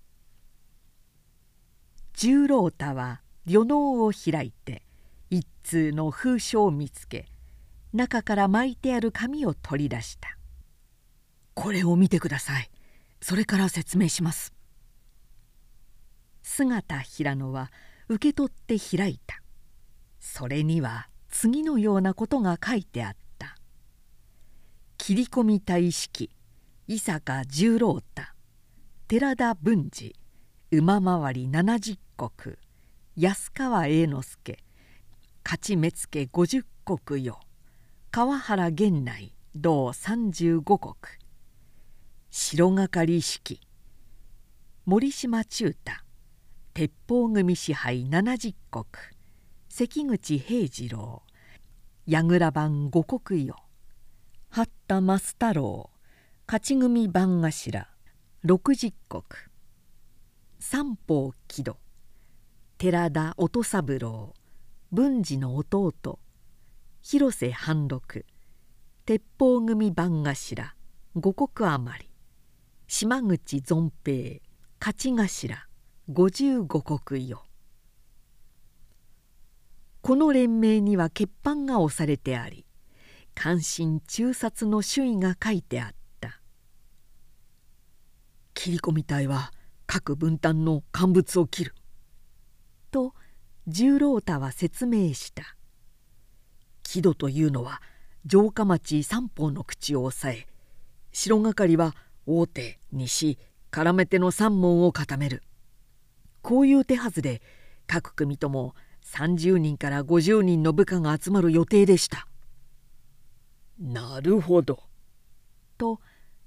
[2.13, 4.83] 十郎太は旅能を開いて
[5.29, 7.27] 一通の封書を見つけ
[7.91, 10.37] 中から巻いてある紙を取り出した
[11.55, 12.71] 「これを見てください。
[13.21, 14.53] それから説明します」
[16.41, 17.69] 姿平野は
[18.07, 19.43] 受け取って開いた。
[20.21, 23.57] それには次のようなことが書いてあった
[24.97, 26.29] 「切り込み隊式
[26.93, 28.33] 伊坂十郎太
[29.07, 30.13] 寺田文治
[30.73, 32.57] 馬回り七十石
[33.15, 34.57] 安川栄之助
[35.41, 36.65] 勝目付五十
[37.07, 37.39] 石よ
[38.11, 40.97] 川原源内同三十五
[42.29, 43.61] 石白がかり式
[44.85, 45.93] 森島中太
[46.73, 48.55] 鉄砲組支配七十石
[49.69, 51.23] 関口平次郎
[52.05, 53.55] 櫓番五国よ
[54.49, 55.90] 八田増太郎
[56.51, 57.87] 勝ち組番頭
[58.43, 58.93] 六十石。
[60.59, 61.77] 三方木戸
[62.77, 64.33] 寺田音三郎。
[64.91, 66.19] 文治の弟。
[67.01, 68.25] 広瀬半六。
[69.05, 70.75] 鉄砲組番頭。
[71.15, 72.09] 五国余り。
[72.85, 74.41] 島口存平。
[74.77, 75.55] 勝頭。
[76.09, 77.45] 五十五国よ
[80.01, 82.65] この連盟には欠板が押されてあり
[83.35, 85.95] 関心中殺の主意が書いてあった
[88.61, 89.51] 「切り込み隊は
[89.87, 91.75] 各分担の乾物を切る」
[92.91, 93.15] と
[93.65, 95.57] 十郎太は説明した。
[96.83, 97.81] 木戸というのは
[98.29, 100.47] 城下町三方の口を押さえ
[101.11, 101.95] 城係は
[102.27, 103.39] 大手西
[103.71, 105.41] 絡めての三門を固める。
[106.43, 107.41] こういう手はずで
[107.87, 112.27] 各組とも30人から50人の部下が集まる予定でした。
[113.79, 114.83] なるほど。
[115.79, 115.99] と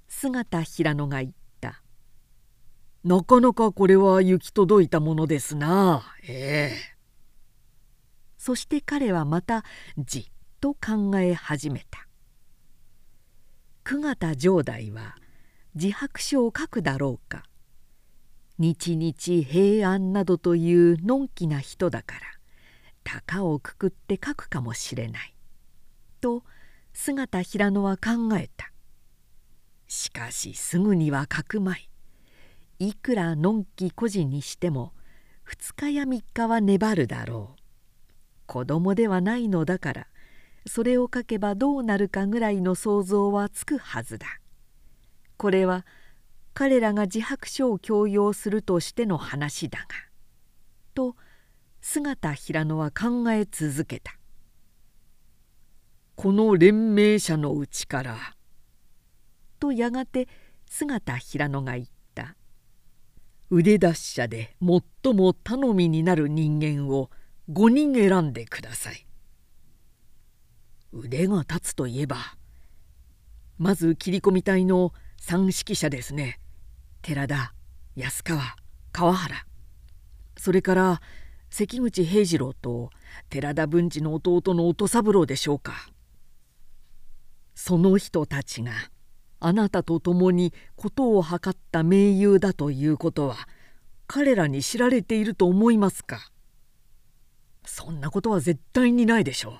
[0.07, 1.44] 姿平野が言った
[3.05, 6.11] なかなかこれは行き届いたものですな。
[6.27, 6.97] ええ。
[8.39, 9.63] そして彼はまた
[9.99, 10.23] じっ
[10.59, 12.07] と考え始めた。
[13.83, 15.15] 久方城代は
[15.75, 17.43] 自白書を書くだろうか。
[18.57, 22.21] 日々平安などというのんきな人だから
[23.03, 25.35] 鷹をくくって書くかもしれない」
[26.21, 26.43] と
[26.91, 28.71] 姿平野は考えた。
[29.87, 31.87] しかしすぐには書くまい。
[32.79, 34.93] いくらのんき孤児にしても
[35.49, 37.61] 2日や3日は粘るだろう。
[38.47, 40.07] 子供ではないのだから
[40.67, 44.27] それを書けばどうなるかぐらいの想像はつくはずだ。
[45.37, 45.85] これは
[46.53, 49.85] 彼らが自白書を強要するとしての話だが
[50.93, 51.15] と
[51.81, 54.17] 姿平野は考え続けた。
[56.15, 58.17] この連盟者のうちから
[59.59, 60.27] とやがて
[60.67, 61.94] 姿平野が言った。
[63.57, 67.09] 腕達者で最も頼みになる人間を
[67.49, 69.07] 5人選んでください。
[70.91, 72.17] 腕が立つといえば
[73.57, 76.41] まず切り込み隊の三指揮者ですね。
[77.01, 77.53] 寺田
[77.95, 78.41] 安川
[78.91, 79.45] 川原。
[80.35, 81.01] それから
[81.49, 82.89] 関口平次郎と
[83.29, 85.87] 寺田文治の弟の音三郎でしょうか。
[87.53, 88.73] その人たちが
[89.39, 93.35] あなたと共に事を図った盟友だということは
[94.07, 96.31] 彼らに知られていると思いますか？
[97.65, 99.53] そんなことは絶対にないでしょう。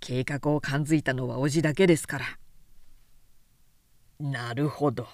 [0.00, 2.26] 計画を感づいたのは叔父だけですから。
[4.18, 5.06] なるほど。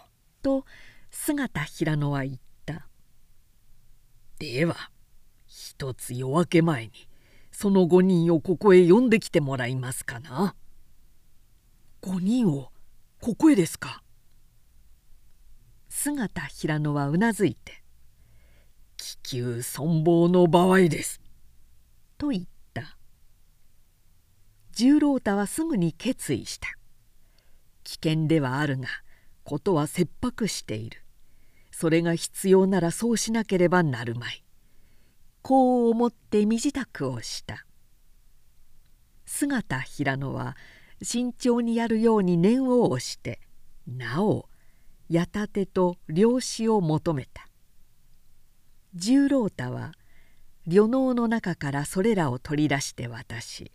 [0.42, 0.64] と
[1.10, 2.88] 姿平野は言った。
[4.38, 4.90] では
[5.46, 6.92] 一つ夜明け前に
[7.52, 10.54] その5人をここへ呼んできてもらいますかな。
[12.02, 12.70] 5人を
[13.20, 14.02] ここへですか？
[15.88, 17.82] 姿平野はうなずいて
[18.96, 21.20] 「気球存亡の場合です」
[22.18, 22.44] と言っ
[22.74, 22.96] た。
[24.72, 26.68] 十郎太はすぐに決意した。
[27.82, 28.88] 危険ではあるが
[29.42, 31.02] ことは切迫している。
[31.72, 34.44] それが必要ならそうしなければなるまい。
[35.42, 37.66] こう思って身支度をした。
[39.24, 40.56] 姿平野は
[41.02, 43.40] 慎重にやるように念を押して
[43.86, 44.48] なお
[45.08, 47.46] 矢立てと漁師を求めた。
[48.94, 49.92] 十郎太は
[50.66, 53.70] 旅能の中からそれらを取り出して渡し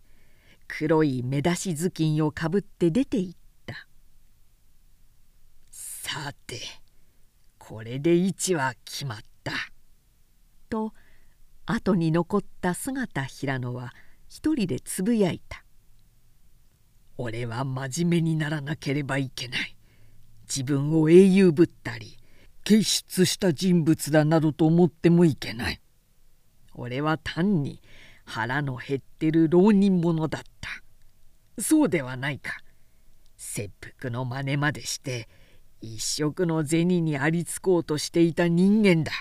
[0.68, 3.88] 黒い目出し頭巾をかぶって出て行った。
[5.70, 6.60] さて
[7.58, 9.54] これで位置は決まった。
[10.70, 10.94] と
[11.66, 13.94] 後に残った姿平野は
[14.28, 15.64] 一人でつぶやいた
[17.18, 19.76] 「俺は真面目にならなければいけない」
[20.48, 22.18] 自分を英雄ぶったり
[22.64, 25.82] 傑出した人物だなどと思ってもいけない。
[26.74, 27.82] 俺は単に
[28.26, 30.70] 腹の減ってる浪人者だった。
[31.62, 32.52] そうではないか。
[33.38, 35.28] 切腹の真似までして
[35.82, 39.12] 一食の銭にありつこうとしていた人間だ。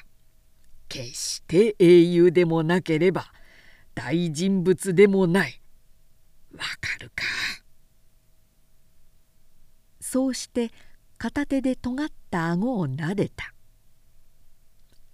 [0.89, 3.33] 決して英雄でもなければ
[3.95, 5.63] 大人物でもない。
[6.53, 7.25] わかるか？
[10.13, 10.73] そうして
[11.19, 13.55] 片手で尖った顎をなでた。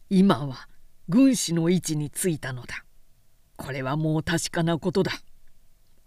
[0.08, 0.70] 今は
[1.06, 2.82] 軍師の位置についたのだ。
[3.56, 5.12] これはもう確かなことだ。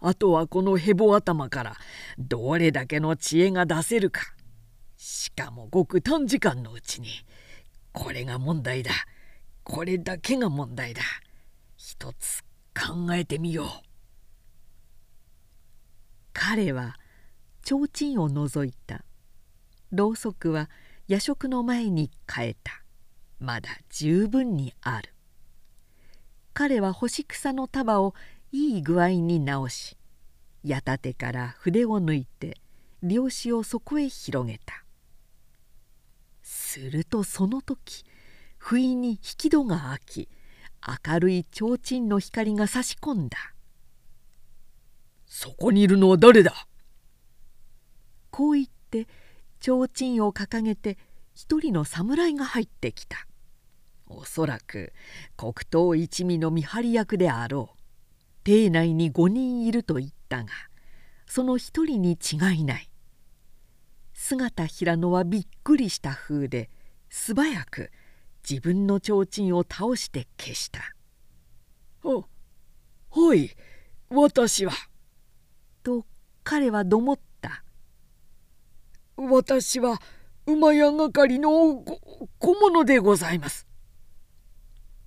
[0.00, 1.76] あとはこのヘボ頭から
[2.18, 4.22] どれだけの知恵が出せるか。
[4.96, 7.10] しかもごく短時間のうちに
[7.92, 8.90] これが問題だ。
[9.62, 11.02] これだけが問題だ。
[11.76, 12.42] 一つ
[12.74, 13.68] 考えてみよう。
[16.32, 16.96] 彼は
[17.62, 19.04] 提灯を覗いた。
[19.92, 20.70] ろうそくは
[21.08, 22.82] 夜食の前に変えた。
[23.38, 25.14] まだ十分にある。
[26.52, 28.14] 彼は干し草の束を
[28.52, 29.96] いい具合に直し
[30.62, 32.58] 矢立から筆を抜いて
[33.02, 34.84] 漁師をそこへ広げた。
[36.42, 38.04] するとその時
[38.58, 40.28] 不意に引き戸が開き
[41.06, 43.38] 明るい提灯の光が差し込んだ
[45.26, 46.66] 「そこにいるのは誰だ?」
[48.40, 49.06] こう言って
[49.60, 50.96] 提灯を掲げて
[51.34, 53.26] 一人の侍が入ってきた。
[54.08, 54.94] おそらく
[55.36, 57.80] 黒糖一味の見張り役であろう。
[58.42, 60.48] 邸内に5人いると言ったが
[61.26, 62.90] その一人に違いない。
[64.14, 66.70] 姿平野はびっくりした風で
[67.10, 67.90] 素早く
[68.48, 70.80] 自分の提灯を倒して消した
[72.04, 72.08] 「あ
[73.20, 73.50] はい
[74.08, 74.72] 私は」
[75.84, 76.06] と
[76.42, 77.20] 彼はどもっ
[79.28, 80.00] 私は
[80.46, 81.84] 馬屋係の
[82.38, 83.66] 小物でございます。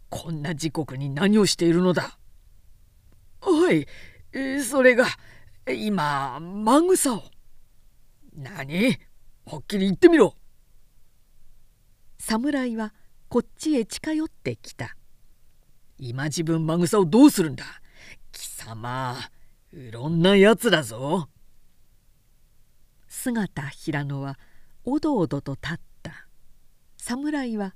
[0.09, 2.20] こんな時刻に何をしているのだ。
[3.41, 3.88] はい
[4.61, 5.07] それが
[5.68, 7.24] 今マグサを。
[8.36, 8.99] 何？
[9.45, 10.36] はっきり言ってみろ。
[12.20, 12.93] 侍は
[13.30, 14.95] こっちへ近寄ってきた。
[15.97, 17.66] 今自分マグサをどうするんだ？
[18.32, 19.18] 貴様
[19.72, 21.30] うろんなやつだぞ
[23.24, 24.38] 姿平野は
[24.84, 26.28] おどおどと立った。
[26.97, 27.74] 侍は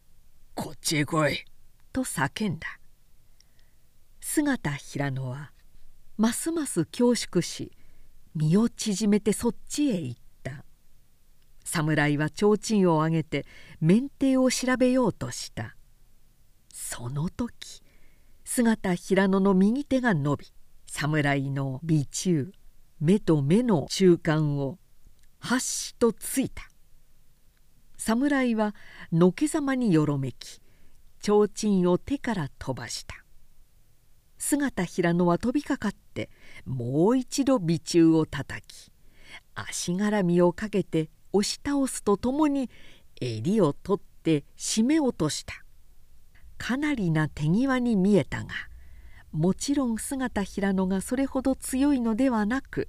[0.54, 1.44] 「こっちへ来い」
[1.94, 2.78] と叫んだ。
[4.20, 5.54] 姿平野は
[6.18, 7.72] ますます恐縮し
[8.34, 10.66] 身を縮めてそっちへ行った。
[11.64, 13.46] 侍は提灯を上げて
[13.80, 15.74] 免停を調べようとした。
[16.70, 17.80] その時
[18.44, 20.52] 姿平野の右手が伸び
[20.86, 22.52] 侍の尾中
[23.00, 24.78] 目と目の中間を
[25.44, 26.62] はしとついた。
[27.98, 28.76] 侍は
[29.12, 30.60] のけざまによろめき
[31.20, 33.16] 提灯を手から飛ばした。
[34.38, 36.30] 姿平野は飛びかかって
[36.64, 38.92] もう一度尾中をたたき
[39.56, 42.70] 足絡みをかけて押し倒すとともに
[43.20, 45.54] 襟を取って締め落とした。
[46.56, 48.50] かなりな手際に見えたが
[49.32, 52.88] もちろん姿平野がそれほど強いのではなく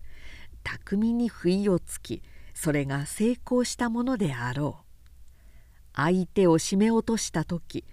[0.64, 2.22] 巧みに不意をつき
[2.54, 4.84] それが成功したものであろう。
[5.96, 7.86] 相手を締め落とした時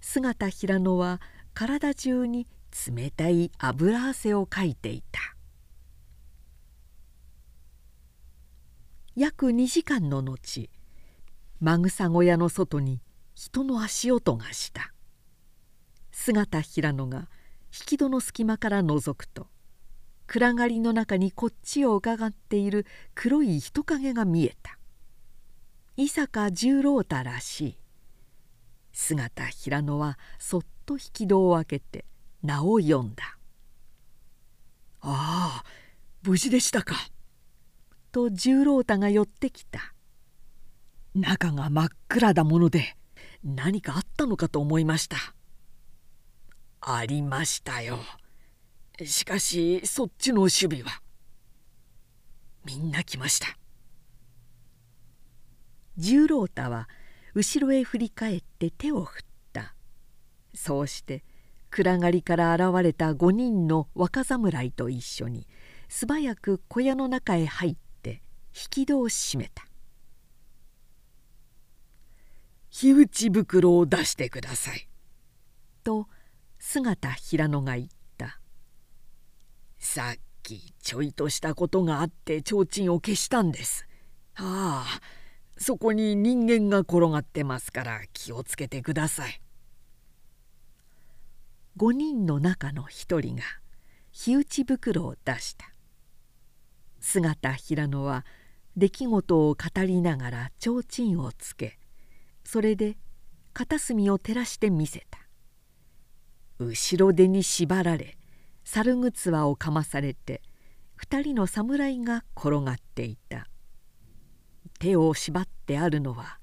[0.00, 1.20] 姿平野は
[1.54, 2.46] 体中に
[2.86, 5.20] 冷たい油汗をかいていた。
[9.16, 10.70] 約2時間の後
[11.60, 13.00] マグサ小屋の外に
[13.34, 14.92] 人の足音がした。
[16.12, 17.28] 姿平野が
[17.72, 19.48] 引き戸の隙間から覗くと
[20.28, 24.78] 暗がりの中にこっちを伺っている黒い人影が見えた。
[25.96, 27.78] 伊坂十郎太らしい。
[28.92, 32.04] 姿平野はそっと引き戸を開けて
[32.42, 33.38] 名を読んだ
[35.00, 35.64] 「ああ
[36.22, 36.94] 無事でしたか」
[38.12, 39.94] と十郎太が寄ってきた。
[41.14, 42.96] 中が真っ暗だもので
[43.42, 45.16] 何かあったのかと思いました。
[46.82, 47.98] ありましたよ。
[49.04, 51.02] しかしそっちの守備は
[52.64, 53.56] みんな来ました。
[55.96, 56.88] 十郎太は
[57.34, 59.74] 後ろへ振り返って手を振った。
[60.54, 61.22] そうして
[61.70, 65.46] 暗がりから現れた5人の若侍と一緒に
[65.88, 68.22] 素早く小屋の中へ入って
[68.54, 69.66] 引き戸を閉めた
[72.70, 74.88] 「火打ち袋を出してください」
[75.84, 76.08] と
[76.58, 77.94] 姿平野が言った
[79.78, 83.86] 「さっきちょいとしたことがあって提灯を消したんです」
[84.36, 85.00] ああ
[85.56, 89.40] そこに人間が転がってますから気をつけてください。
[91.76, 93.42] 5人の中の一人が
[94.10, 95.72] 火打ち袋を出した。
[97.00, 98.24] 姿平野は
[98.76, 101.78] 出来事を語りながら提灯をつけ
[102.44, 102.96] それで
[103.52, 105.18] 片隅を照らして見せた。
[106.58, 108.17] 後ろ手に縛られ
[108.70, 110.42] 猿ぐつわをかまされて
[111.00, 113.48] 2人の侍が転がっていた。
[114.78, 116.38] 手を縛ってあるのは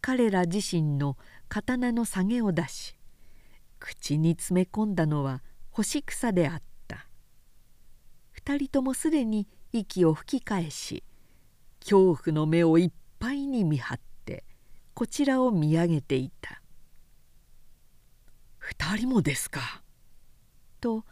[0.00, 1.16] 彼ら自身の
[1.48, 2.96] 刀の下げを出し
[3.80, 7.08] 口に詰め込んだのは干し草であった。
[8.30, 11.02] 二人ともすでに息を吹き返し
[11.80, 14.44] 恐怖の目をいっぱいに見張って
[14.94, 16.62] こちらを見上げていた
[18.58, 19.82] 「二人もですか」
[20.80, 21.04] と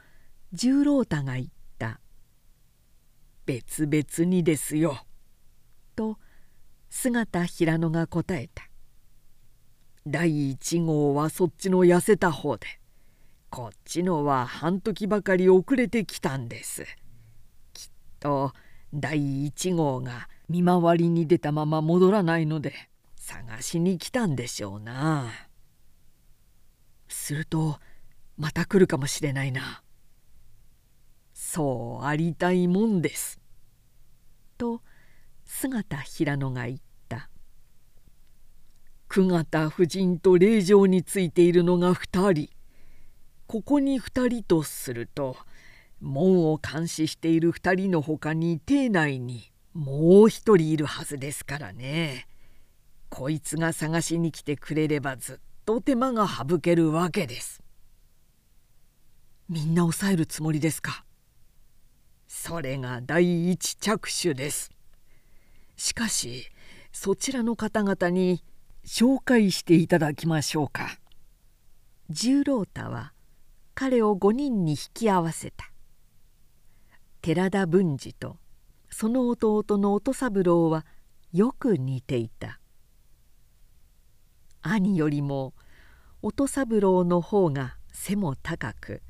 [0.57, 1.47] 十郎太が言っ
[1.79, 2.01] た
[3.45, 5.07] 「別々にですよ」
[5.95, 6.19] と
[6.89, 8.67] 姿平野が答えた。
[10.07, 12.67] 第一号はそっちの痩せた方で
[13.51, 16.87] こっちのは半時ばかり遅れてきたんです。
[17.75, 18.55] きっと
[18.95, 22.73] 第一号が見回りに出たまま戻らないので
[23.17, 25.31] 探しに来たんでしょうな。
[27.09, 27.79] すると
[28.39, 29.83] また来るかもしれないな。
[31.57, 33.41] そうありたいもんです。
[34.59, 34.83] と
[35.47, 36.79] 姿平野が言っ
[37.09, 37.31] た。
[39.09, 42.51] 久方夫人と令状についているのが2人。
[43.47, 45.35] ここに2人とすると
[45.99, 52.29] 門を監視している2人のほかに邸内にもう1人いるはずですからね。
[53.09, 57.63] こいつが探しに来てくれればずっと手間が省けるわけです。
[59.49, 61.06] みんな抑えるつもりですか？
[62.27, 64.71] それが第一着手です。
[65.77, 66.47] しかし
[66.93, 68.43] そちらの方々に
[68.85, 70.99] 紹介していただきましょうか。
[72.09, 73.13] 十郎太は
[73.75, 75.71] 彼を5人に引き合わせた。
[77.21, 78.39] 寺田文治と
[78.91, 80.87] その弟の音三郎は
[81.33, 82.61] よく似ていた。
[84.63, 85.53] 兄よりも
[86.23, 89.03] 音三郎の方が背も高く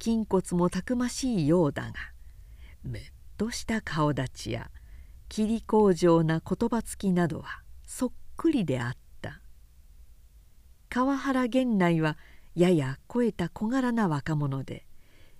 [0.00, 2.09] 筋骨もたくましいようだが
[2.84, 3.00] むっ
[3.36, 4.70] とした顔立ちや
[5.28, 9.40] 霧工場な言葉つきなどはそっくりであった。
[10.88, 12.18] 川原源内は
[12.54, 14.84] やや肥えた小柄な若者で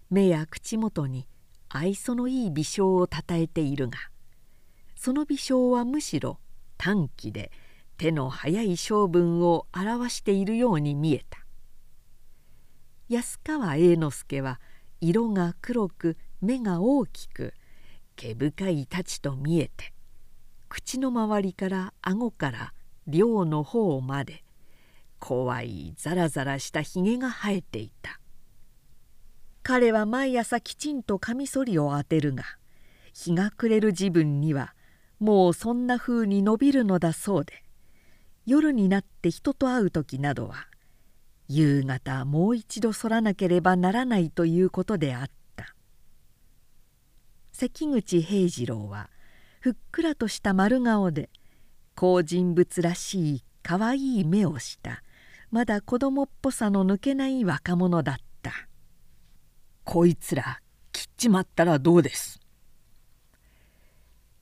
[0.09, 1.27] 目や口元に
[1.69, 3.99] 愛想のいい微笑をたたえているが
[4.95, 6.39] その微笑はむしろ
[6.77, 7.51] 短気で
[7.97, 11.45] 手の早い性分を表しているように見えた。
[13.09, 14.61] 安川栄之助は
[15.01, 17.55] 色が黒く目が大きく
[18.17, 19.93] 毛深い太刀と見えて
[20.69, 22.73] 口の周りから顎から
[23.07, 24.45] 両の方まで
[25.19, 28.21] 怖いザラザラしたひげが生えていた。
[29.63, 32.45] 彼は毎朝きちんとカミソリを当てるが
[33.13, 34.75] 日が暮れる自分には
[35.19, 37.63] もうそんなふうに伸びるのだそうで
[38.47, 40.67] 夜になって人と会う時などは
[41.49, 45.40] 夕方もう一度剃らなければならないということであった。
[47.61, 49.11] 関口平次郎は
[49.61, 51.29] ふっくらとした丸顔で
[51.95, 55.03] 好人物らしいかわいい目をした
[55.51, 58.53] まだ子供っぽさの抜けない若者だった。
[59.85, 62.41] こいつら切っちまったらどうです？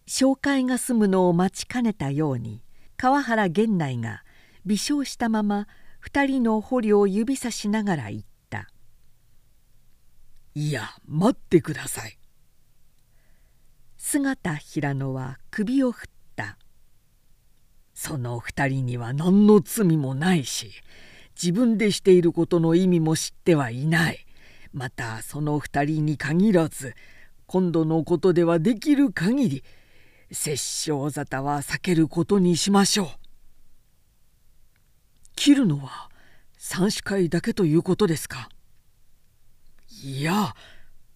[0.06, 2.62] 紹介が済むのを待ちかねたように
[2.96, 4.22] 川原源内が
[4.64, 5.66] 微笑したまま
[5.98, 8.68] 二人の捕虜を指さしながら言った
[10.54, 12.16] 「いや待ってください」
[14.11, 16.56] 姿平野は首を振った
[17.92, 20.70] その二人には何の罪もないし
[21.34, 24.24] 自分でしていることの意味も知ってはいない
[24.72, 26.94] またその二人に限らず
[27.44, 29.64] 今度のことではできる限り
[30.32, 33.09] 殺生沙汰は避けることにしましょう。
[35.36, 36.09] 切るのは
[36.56, 38.48] 三子会だけということですか？
[40.02, 40.54] いや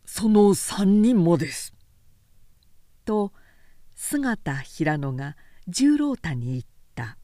[0.04, 1.72] その三人もです。
[3.04, 3.32] と
[3.94, 5.36] 姿平野が
[5.68, 6.62] 十郎太に言っ
[6.94, 7.18] た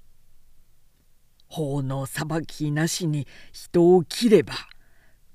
[1.49, 4.55] 「法の裁きなしに人を切れば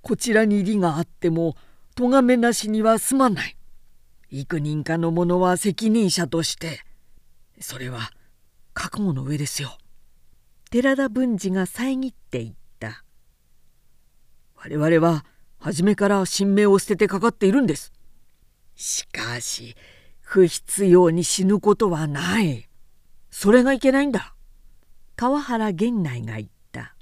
[0.01, 1.55] こちらに利があっても
[1.95, 3.57] 咎めなしには済まない。
[4.29, 6.81] 幾人かの者は責任者として
[7.59, 8.11] それは
[8.73, 9.77] 覚悟の上ですよ。
[10.71, 13.05] 寺田文治が遮って言った
[14.57, 15.23] 「我々は
[15.59, 17.93] 初めから神明を捨ててかかっているんです」
[18.75, 19.75] しかし
[20.23, 22.67] 不必要に死ぬことはない。
[23.29, 24.33] それがいけないんだ。
[25.15, 26.95] 川原源内が言った。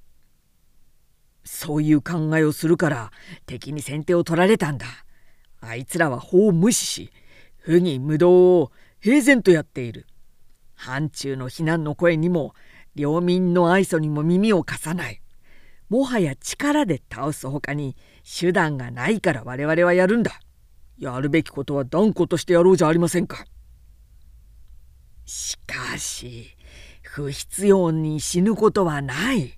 [1.46, 3.12] そういう考えをするから
[3.46, 4.86] 敵に先手を取られたんだ。
[5.62, 7.12] あいつらは法を無視し
[7.58, 10.08] 不義無道を平然とやっている。
[10.76, 12.54] 範疇の非難の声にも
[12.96, 15.22] 領民の愛想にも耳を貸さない。
[15.90, 17.96] もはや力で倒すほかに
[18.40, 20.40] 手段がないから我々はやるんだ。
[20.98, 23.46] やるべきことは断固としてやろうじゃありませんか。
[25.26, 26.56] しかし
[27.02, 29.58] 不必要に死ぬことはない。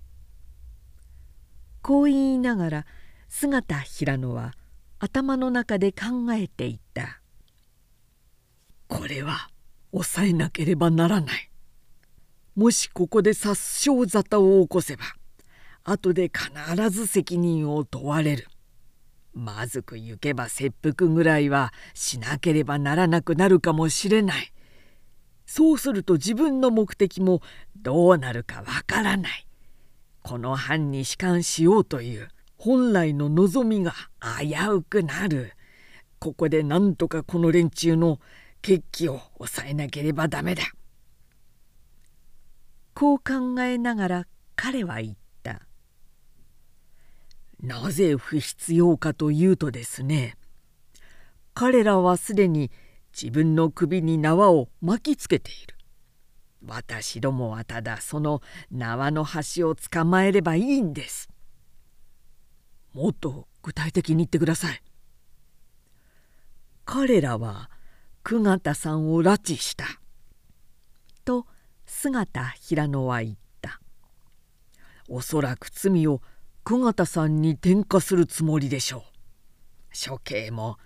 [1.82, 2.86] こう言いながら
[3.28, 4.54] 姿平野は
[5.00, 7.22] 頭の中で考えていた。
[8.88, 9.50] これは
[9.92, 11.50] 抑えなければならない。
[12.56, 15.04] もしここで殺傷沙汰を起こせば
[15.84, 18.48] 後で必ず責任を問われる。
[19.34, 24.54] まずく行けば切腹ぐらいはしなければならなくなるかもしれない。
[25.46, 27.42] そうすると自分の目的も
[27.76, 29.48] どうなるかわからない。
[30.22, 33.94] この藩に仕官しようという本来の望みが
[34.40, 35.54] 危うくなる。
[36.20, 38.20] ここでなんとかこの連中の
[38.62, 40.64] 決起を抑えなければダメだ。
[42.94, 45.20] こう考えながら彼は言った
[47.64, 50.36] 「なぜ不必要かというとですね
[51.54, 52.72] 彼らはすでに
[53.20, 55.78] 自分の首に縄を巻きつけている。
[56.66, 58.42] 私どもはただその
[58.72, 61.30] 縄の端を捕まえればいいんです。
[62.94, 64.82] もっと具体的に言ってください。
[66.86, 67.70] 彼らは
[68.24, 69.86] 久方さんを拉致した。
[71.24, 71.46] と
[71.86, 73.80] 姿平野は言った
[75.08, 76.22] おそらく罪を
[76.66, 80.10] 久方さんに転嫁するつもりでしょう。
[80.10, 80.78] 処刑も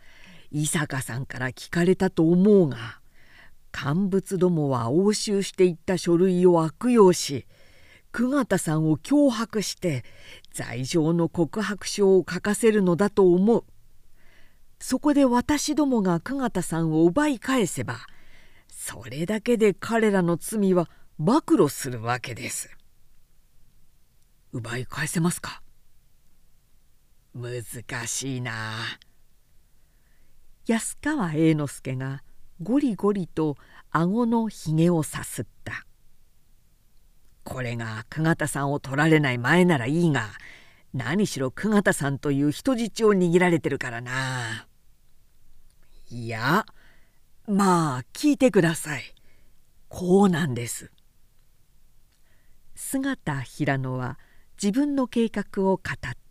[0.50, 3.00] 伊坂さんから聞かれたと思うが
[3.72, 7.46] 乾物どもは押収していった書類を悪用し
[8.12, 10.04] 久方さんを脅迫して
[10.52, 13.64] 罪状の告白書を書かせるのだと思う。
[14.80, 17.98] そこで私どもが久方さんを奪い返せば
[18.68, 22.76] それだけで彼らの罪は暴露するわけです。
[24.54, 25.62] 奪い返せますか？
[27.38, 28.74] 難しいな。
[30.66, 32.24] 安川栄之助が
[32.64, 33.58] ゴリゴリと
[33.92, 35.86] 顎のひげをさすった。
[37.44, 40.32] これが久方さんを取られない前ならいいが
[40.96, 44.68] 何しろ久方さんという人質を握られてるからな。
[46.10, 46.66] いや
[47.46, 49.04] まあ聞いてください。
[49.90, 50.92] こうなんです。
[52.74, 54.18] 姿平野は
[54.62, 56.27] 自分の計画を語った。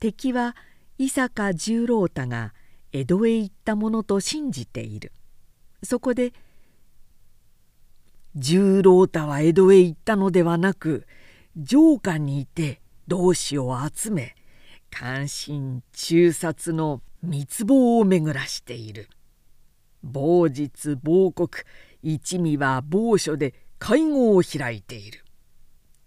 [0.00, 0.56] 敵は
[0.98, 2.54] 伊坂十郎太が
[2.92, 5.12] 江戸へ行ったものと信じている
[5.82, 6.32] そこで
[8.34, 11.06] 十郎太は江戸へ行ったのではなく
[11.66, 14.34] 城下にいて同志を集め
[14.90, 19.08] 関心中殺の密謀を巡らしている
[20.02, 21.48] 某日某国
[22.02, 25.24] 一味は某所で会合を開いている。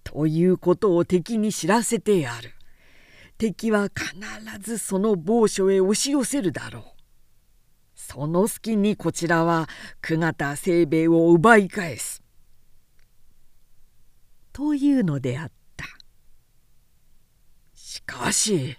[0.04, 2.54] ということを敵に知らせてやる。
[3.40, 4.14] 敵は必
[4.60, 6.84] ずその某所へ押し寄せるだろう。
[7.96, 9.70] その隙にこちらは
[10.02, 12.22] 久方清兵衛を奪い返す。
[14.52, 15.86] というのであった。
[17.74, 18.78] しかし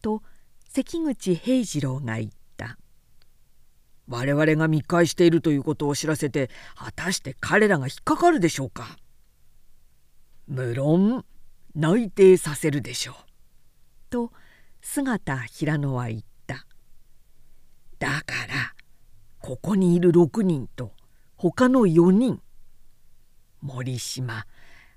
[0.00, 0.22] と
[0.70, 2.78] 関口平次郎が言った。
[4.08, 8.96] 我々が密会しているということを知らせて果たして彼らが引っかかるでしょうか
[10.48, 11.26] 無論
[11.74, 13.33] 内定させるでしょう。
[14.14, 14.30] と
[14.80, 16.66] 姿平野は言った。
[17.98, 18.74] だから
[19.40, 20.92] ここにいる6人と
[21.36, 22.40] 他の4人。
[23.60, 24.46] 森島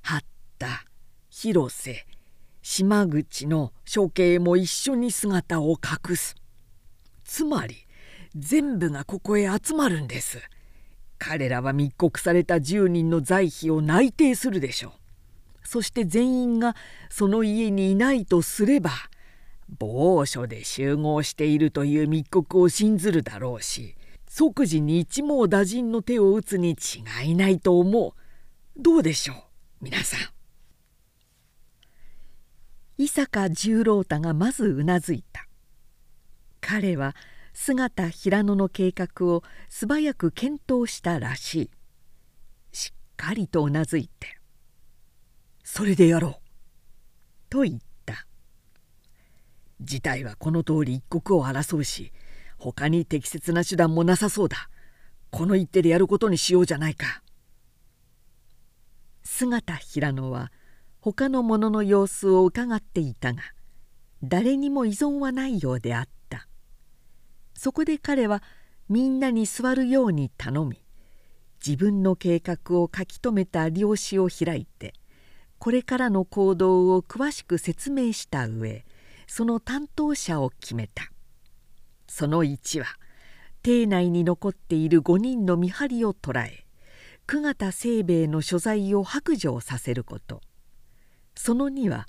[0.04, 0.24] 八
[0.60, 0.86] 田
[1.32, 2.06] 広瀬
[2.62, 6.36] 島口の処刑も一緒に姿を隠す。
[7.24, 7.88] つまり
[8.36, 10.38] 全部がここへ集まるんです。
[11.18, 15.07] 彼らは密告された10人の在費を内定するでしょう。
[15.68, 16.76] そして全員が
[17.10, 18.92] その家にいないとすれば
[19.68, 23.98] 某所で集合しているという密告を信ずるだろうし
[24.30, 26.78] 即時に一網打尽の手を打つに
[27.24, 28.14] 違いないと思う。
[28.80, 29.38] どうでしょう
[29.82, 30.20] 皆さん。
[32.98, 35.48] 伊坂十郎太がまずうなずいた。
[36.62, 37.16] 彼は
[37.54, 41.72] 姿平野の計画を素早く検討したらしい。
[42.72, 44.37] しっかりとうなずいて
[45.70, 46.36] 「それでやろう」
[47.52, 48.26] と言った。
[49.82, 52.14] 事態はこの通り一刻を争うし
[52.58, 54.70] 他に適切な手段もなさそうだ。
[55.30, 57.22] この一手でやることにしようじゃないか。
[59.24, 60.54] 姿平野は
[61.02, 63.44] 他の者の様子をうかがっていたが
[64.24, 66.48] 誰にも依存はないようであった。
[67.54, 68.42] そこで彼は
[68.88, 70.82] みんなに座るように頼み
[71.64, 74.94] 自分の計画を書き留めた領紙を開いて
[75.60, 78.86] これからの行動を詳しく説明した上
[79.28, 81.12] その担当者を決めた。
[82.08, 82.88] その1は
[83.62, 86.66] 邸内に残っている5人の見張りを捕らえ
[87.28, 90.42] 久方清兵衛の所在を白状させること。
[91.36, 92.08] その2は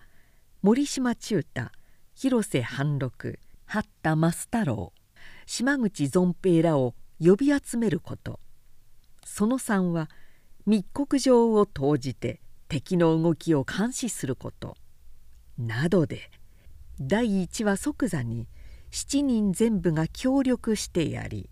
[0.62, 1.70] 森島中太
[2.14, 4.92] 広瀬半六八田増太郎
[5.46, 8.38] 島口存平らを呼び集めること。
[9.24, 10.08] その3は
[10.66, 14.76] 密告状を投じて敵の動きを監視すること。
[15.56, 16.30] などで
[17.00, 18.46] 第一は即座に
[18.92, 21.50] 7人全部が協力してやり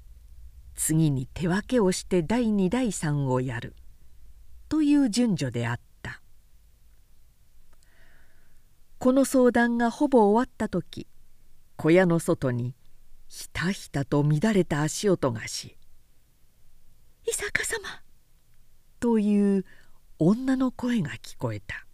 [0.74, 3.74] 次に手分けをして第2第3をやる。
[4.68, 5.86] という順序であった。
[8.98, 11.06] この相談がほぼ終わった時
[11.76, 12.74] 小屋の外に
[13.28, 15.76] ひたひたと乱れた足音がし
[17.28, 18.02] 「伊坂様」
[18.98, 19.64] という
[20.18, 21.86] 女の声が聞こえた。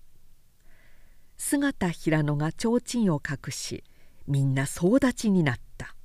[1.36, 3.82] 姿平野が提灯を隠し
[4.28, 5.96] みんな総立ちになった。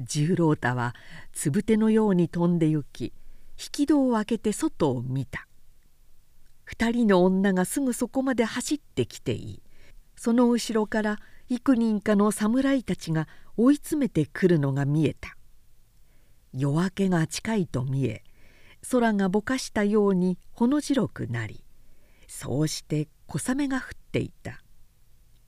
[0.00, 0.96] 十郎太は
[1.32, 3.12] つぶてのように飛んで行き
[3.56, 5.46] 引き戸を開けて外を見た。
[6.64, 9.62] 二人の女がすぐそこまで走ってきていい。
[10.16, 15.36] その後ろから幾人かの侍たちが追い詰めてくるのが見えた。
[16.52, 18.24] 夜明けが近いと見え
[18.90, 21.62] 空がぼかしたようにほの白くなり
[22.28, 24.62] そうして小雨が降っていた。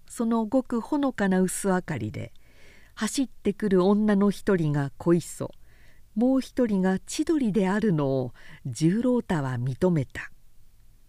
[0.06, 2.34] そのごくほのかな薄明かりで
[2.94, 5.50] 走ってくる女の一人が小磯
[6.14, 8.34] もう一人が千鳥であるのを
[8.66, 10.30] 十郎太は認めた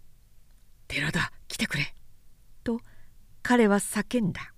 [0.87, 1.93] 「寺田来てくれ」
[2.63, 2.79] と
[3.41, 4.53] 彼は叫んだ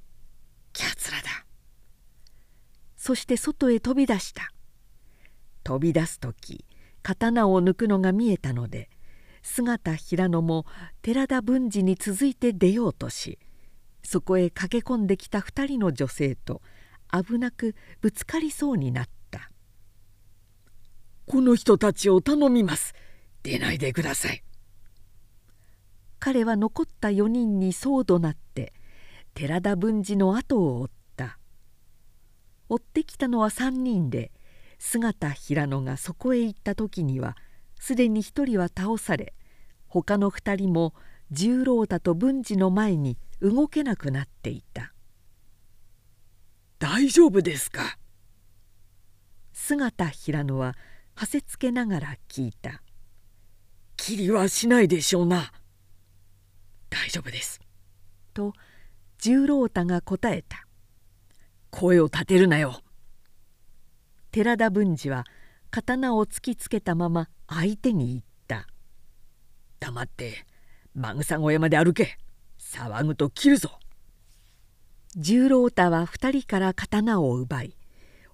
[0.74, 1.46] 「キャツラだ」
[2.96, 4.52] そして外へ飛び出した。
[5.64, 6.64] 飛び出す時
[7.06, 8.90] 刀を抜くのが見えたので
[9.40, 10.66] 姿平野も
[11.02, 13.38] 寺田文治に続いて出ようとし
[14.02, 16.62] そこへ駆け込んできた2人の女性と
[17.12, 19.52] 危なくぶつかりそうになった
[21.26, 22.92] 「この人たちを頼みます。
[23.44, 24.42] 出ないでください」
[26.18, 28.72] 彼は残った4人にそう怒鳴って
[29.34, 31.38] 寺田文治の後を追った。
[32.68, 34.32] 追ってきたのは3人で
[34.78, 37.36] 姿平野がそこへ行った時には
[37.80, 39.34] すでに一人は倒され
[39.88, 40.94] 他の二人も
[41.30, 44.92] 十郎太と文治の前に動けなくなっていた
[46.78, 47.98] 「大丈夫ですか?」
[49.52, 50.76] 姿平野は
[51.14, 52.82] はせつけながら聞いた
[53.96, 55.52] 「きりはしないでしょうな」
[56.90, 57.60] 「大丈夫です」
[58.34, 58.52] と
[59.18, 60.66] 十郎太が答えた
[61.70, 62.82] 「声を立てるなよ」
[64.36, 65.24] 寺田文治は
[65.70, 68.66] 刀を突きつけたまま相手に言った
[69.80, 70.44] 「黙って
[70.92, 72.18] マグサ小屋まで歩け。
[72.58, 73.78] 騒ぐと切るぞ。
[75.16, 77.78] 十郎太は二人から刀を奪い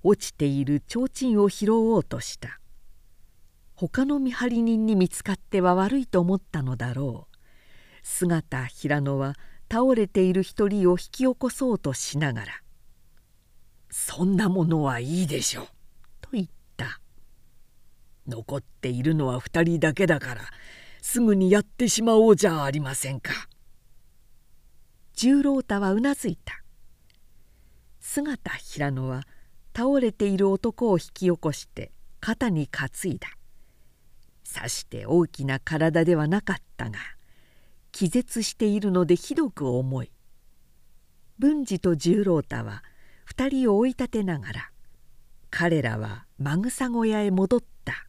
[0.03, 2.59] 落ちている提灯を拾おうとした。
[3.77, 7.37] 他の見張り人に見つかっては悪いと思ったのだろう。
[8.03, 9.37] 姿平野は
[9.71, 12.53] 倒れている一人を引き起こそうとしながら
[13.89, 15.69] 「そんなものはいいでしょう」
[18.27, 20.43] 「残っているのは二人だけだから
[21.01, 23.33] すぐにやってしまおうじゃありませんか」
[25.15, 26.63] 十郎太はうなずいた。
[28.01, 29.23] 姿平野は
[29.77, 33.29] 倒れている男を引き起こして肩に担いだ。
[34.45, 36.99] さして大きな体ではなかったが
[37.91, 40.11] 気絶しているのでひどく重い。
[41.39, 42.83] 文治と十郎太は
[43.35, 44.71] 2人を追い立てながら
[45.51, 48.07] 彼らはマグサ小屋へ戻った。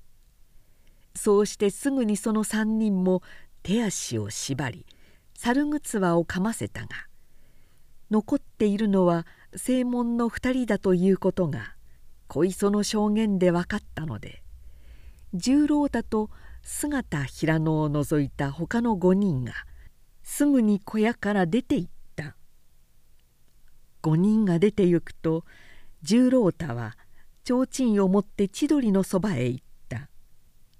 [1.24, 3.22] そうしてすぐにその3人も
[3.62, 4.86] 手足を縛り
[5.34, 6.90] 猿ぐ輪をかませたが
[8.12, 11.76] 残っているのは正門の2人だということが
[12.28, 14.44] 小磯の証言で分かったので
[15.34, 16.30] 十郎太と
[16.62, 19.54] 姿平野を除いた他の5人が
[20.24, 22.36] すぐに小屋から出て行った。
[24.02, 25.46] 5人が出て行くと
[26.02, 26.98] 十郎太は
[27.48, 29.73] 提灯を持って千鳥のそばへ行った。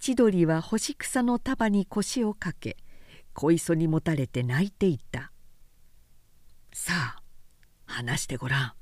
[0.06, 2.76] 千鳥は干し草の束に腰をかけ
[3.32, 5.32] 小磯にもたれて泣いていた
[6.76, 7.24] 「さあ
[7.86, 8.74] 話してごらん。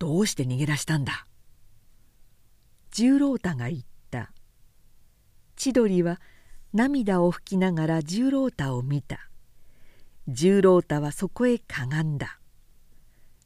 [0.00, 1.28] どうして逃げ出したんだ」
[2.90, 4.32] 十郎太が言った。
[5.54, 6.20] 千鳥は
[6.72, 9.30] 涙を拭きながら十郎太を見た。
[10.26, 12.40] 十郎太はそこへかがんだ。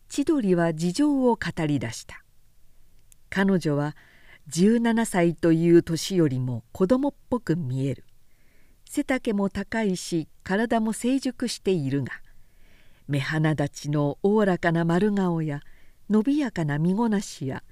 [0.09, 2.25] 千鳥は事情を語り出した。
[3.29, 3.95] 彼女は
[4.51, 8.05] 17歳という年よりも子供っぽく見える。
[8.85, 12.13] 背丈も高いし体も成熟しているが
[13.09, 15.61] 目鼻立ちのおおらかな丸顔や
[16.11, 17.63] 伸びやかな身ごなしや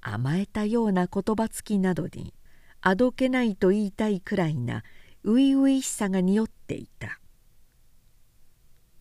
[0.00, 2.32] 甘えたような言葉つきなどに
[2.80, 4.82] あどけないと言いたいくらいな
[5.22, 7.20] 初々しさが匂っていた。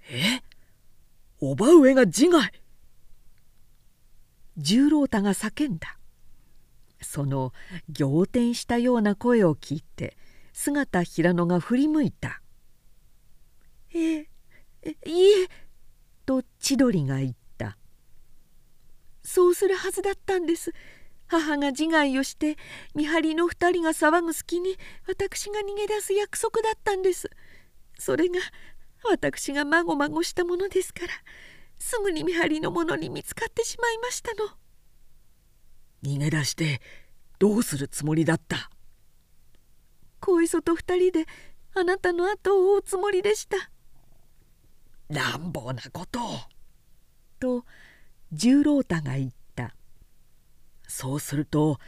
[0.10, 0.42] え？
[1.40, 2.52] おば上が自害？
[4.58, 5.98] 十郎太が叫んだ
[7.02, 7.54] その
[7.98, 10.18] 仰天したような声を聞いて
[10.54, 12.42] 姿平野が振り向いた
[13.94, 14.28] 「ええ
[15.06, 15.48] いえ」
[16.26, 17.78] と千鳥が言った
[19.24, 20.74] 「そうするはずだったんです。
[21.28, 22.58] 母が自害をして
[22.94, 24.76] 見張りの二人が騒ぐ隙に
[25.08, 27.30] 私が逃げ出す約束だったんです。
[27.98, 28.40] それが
[29.10, 31.14] 私がまごまごしたものですから
[31.80, 34.50] すぐに見張りの者に見つかってしまいましたの
[36.04, 36.82] 逃げ出して
[37.40, 38.70] どうするつもりだった？
[40.20, 41.26] 小磯と二人で
[41.74, 43.58] あなたの後を追うつもりでした。
[45.10, 46.40] 乱暴なことを。
[47.40, 47.66] と
[48.32, 49.76] 十郎太が言った。
[50.88, 51.80] そうすると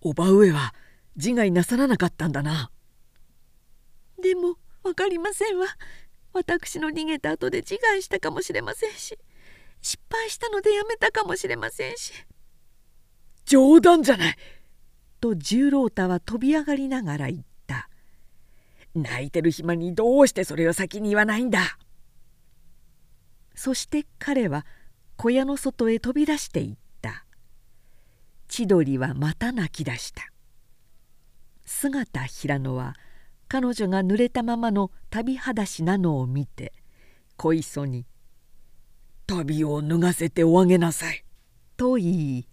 [0.00, 0.74] おば上は
[1.16, 2.70] 自害なさらなかったんだな。
[4.22, 5.66] でも分かりませんわ。
[6.32, 9.16] 私の逃げた後で自害したかもしれませんし
[9.82, 12.12] 失敗したのでやめたかもしれませんし
[13.44, 14.36] 冗談じゃない。
[15.20, 17.88] と十郎太は飛び上がりながら言った。
[18.94, 21.78] 泣いてる暇にどうしてそれを先に言わないんだ。
[23.54, 24.66] そして彼は
[25.16, 27.24] 小屋の外へ飛び出していった。
[28.48, 30.30] 千鳥はまた泣き出した。
[31.64, 32.94] 姿平野は
[33.48, 36.72] 彼女が濡れたままの旅裸足なのを見て
[37.36, 38.06] 小磯に
[39.26, 41.24] 「旅を脱がせておあげなさい」
[41.76, 42.48] と言い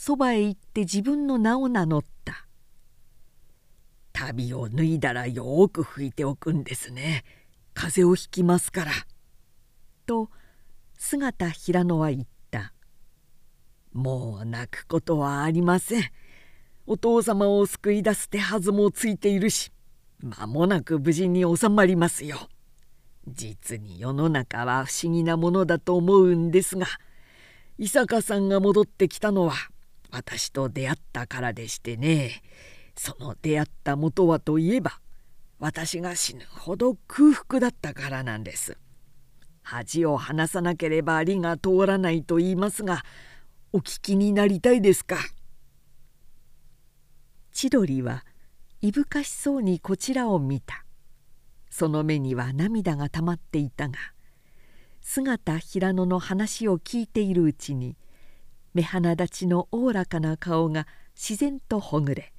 [0.00, 2.46] そばへ行って自分の名を名乗った
[4.14, 7.24] 「旅を脱いだらよく拭いておくんですね。
[7.74, 8.92] 風邪をひきますから」
[10.06, 10.30] と
[10.96, 12.72] 姿平野は言った
[13.92, 16.04] 「もう泣くことはありません。
[16.86, 19.72] お父様を救い出す手はずもついているし
[20.22, 22.48] 間もなく無事に収まりますよ。
[23.26, 26.86] 実に世の中は不思議なものだと思うんですが
[27.78, 29.56] 伊坂さんが戻ってきたのは
[30.10, 32.42] 私と出会ったからでしてね。
[32.96, 35.00] その出会った元はといえば
[35.60, 38.76] 私が死ぬほど空腹だったからなんです。
[39.62, 43.04] 恥を離さなければありが通らないと言いますが
[43.72, 45.16] お聞きになりたいですか？
[47.52, 48.24] 千鳥は
[48.80, 50.84] いぶかしそうにこちらを見た。
[51.70, 53.98] その目には涙がたまっていたが
[55.02, 57.96] 姿平野の話を聞いているうちに
[58.74, 62.32] 目鼻立ちのおおらかな顔が自然とほぐれ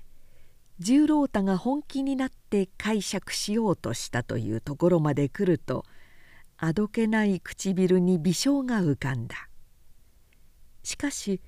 [0.80, 5.84] 十郎太が本気になって解釈しようとしたというところまで来ると
[6.58, 9.50] あどけない唇に微笑が浮かんだ
[10.84, 11.42] しかし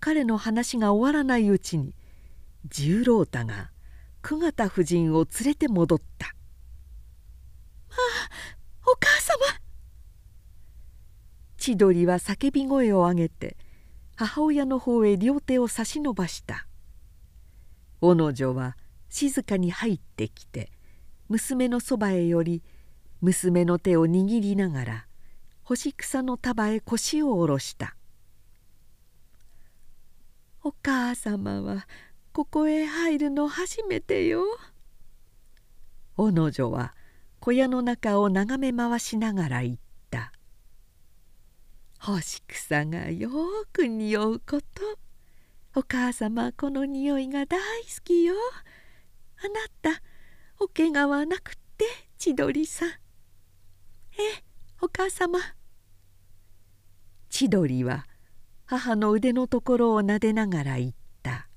[0.00, 1.94] 彼の話が終わらないうちに
[2.68, 3.70] 十郎太が
[4.22, 6.36] 久方夫人を連れて戻った「ああ
[8.86, 9.60] お母様!」
[11.58, 13.56] 千鳥は叫び声を上げて
[14.16, 16.66] 母親の方へ両手を差し伸ばした。
[18.00, 18.76] 小野女は
[19.08, 20.70] 静かに入ってきて
[21.28, 22.62] 娘のそばへ寄り
[23.20, 25.06] 娘の手を握りながら
[25.62, 27.96] 干し草の束へ腰を下ろした
[30.62, 31.86] 「お母様は
[32.32, 34.44] ここへ入るの初めてよ」
[36.16, 36.94] 小野女は
[37.40, 39.78] 小屋の中を眺め回しながら言
[42.06, 43.30] 「干し草がよ
[43.72, 44.64] く匂うこと。
[45.74, 47.64] お母様この匂いが大好
[48.04, 48.34] きよ。
[49.42, 50.00] あなた
[50.60, 51.84] おけがはなくって
[52.16, 52.90] 千鳥さん。
[52.90, 52.94] え
[54.80, 55.40] お母様。
[57.28, 58.06] 千鳥は
[58.66, 60.92] 母の腕のところを撫でながら言っ
[61.24, 61.48] た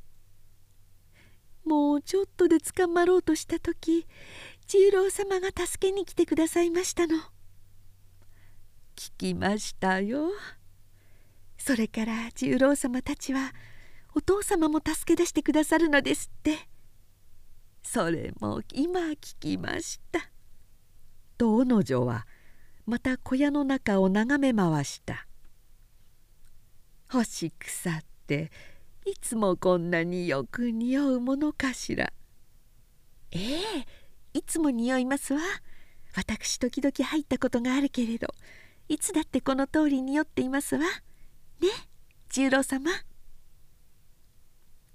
[1.64, 4.08] 「もうちょっとで捕まろうとした時
[4.66, 7.20] 十郎様が助けに来てくださいましたの」
[9.00, 10.30] 聞きましたよ。
[11.58, 13.54] それから十郎様たちは
[14.14, 16.68] お父様も助け出してくださるのですって。
[17.82, 20.30] それも今聞きました」
[21.40, 22.28] と小野女は
[22.86, 25.26] また小屋の中を眺め回した
[27.08, 28.52] 「干し草って
[29.06, 32.12] いつもこんなによく匂うものかしら」
[33.32, 33.88] 「ええ
[34.34, 35.40] いつも匂いますわ。
[36.16, 38.28] 私時々入ったことがあるけれど。
[38.90, 40.82] いつだってこの通り匂っていますわ。
[40.82, 41.70] ね
[42.30, 42.90] 十郎様」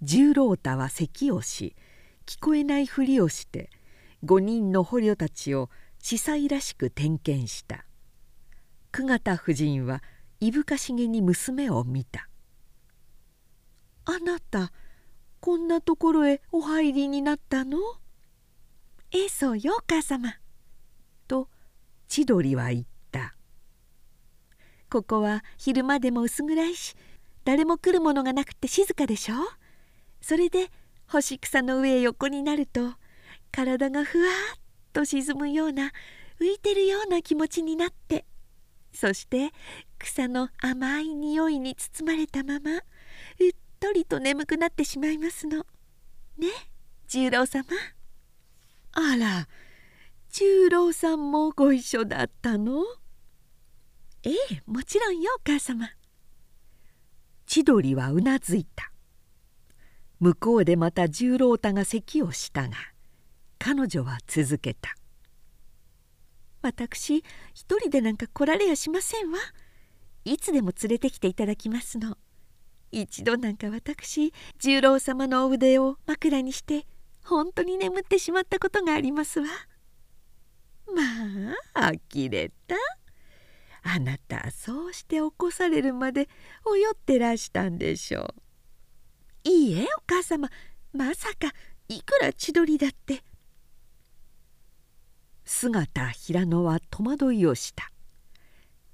[0.03, 1.77] 十郎太は咳をし
[2.27, 3.71] 聞こえないふりをして
[4.25, 5.71] 5人の捕虜たちを
[6.01, 7.87] 司祭らしく点検した。
[8.91, 10.03] 久方夫人は
[10.41, 12.29] いぶかしげに娘を見た
[14.07, 14.73] 「あなた
[15.41, 17.79] こんなところへお入りになったの?」
[19.13, 20.35] 「ええそうよお母様」
[21.29, 21.49] と
[22.09, 22.89] 千鳥は言った
[24.95, 26.95] 「ここは昼間でも薄暗いし
[27.45, 29.35] 誰も来るものがなくて静かでしょ？
[30.21, 30.71] それで
[31.09, 32.93] 干し草の上へ横になると
[33.51, 34.59] 体がふわっ
[34.93, 35.91] と沈むような
[36.41, 38.25] 浮いてるような気持ちになって
[38.93, 39.51] そして
[39.99, 42.83] 草の甘い匂いに包まれたままうっ
[43.81, 45.67] とりと眠くなってしまいますの。
[46.39, 46.51] ね
[47.09, 47.65] 十郎様？
[48.93, 49.49] あら
[50.31, 52.85] 十郎さんもご一緒だったの？
[54.25, 55.89] ええもちろんよお母様。
[57.47, 58.91] 千鳥はうなずいた。
[60.19, 62.77] 向こうでまた十郎太が咳をしたが
[63.59, 64.95] 彼女は続けた
[66.63, 67.23] 「私
[67.53, 69.39] 一人でなんか来られやしませんわ。
[70.25, 72.17] いつでも連れてきていただきますの。
[72.91, 76.87] 一度なんか私十郎様のお腕を枕にして
[77.25, 79.47] 本当に眠ってしまったことがありますわ」
[80.95, 81.03] ま
[81.75, 82.77] あ呆れた。
[83.87, 86.29] あなたそうして起こされるまで
[86.65, 89.49] およってらしたんでしょう。
[89.49, 90.51] いいえお母様。
[90.93, 91.53] まさか
[91.89, 93.23] いくら千鳥だって。
[95.45, 97.93] 姿平野は戸惑いをした。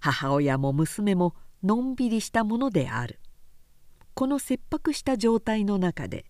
[0.01, 3.21] 母親も娘ものんびりしたものである。
[4.15, 6.25] この切迫した状態の中で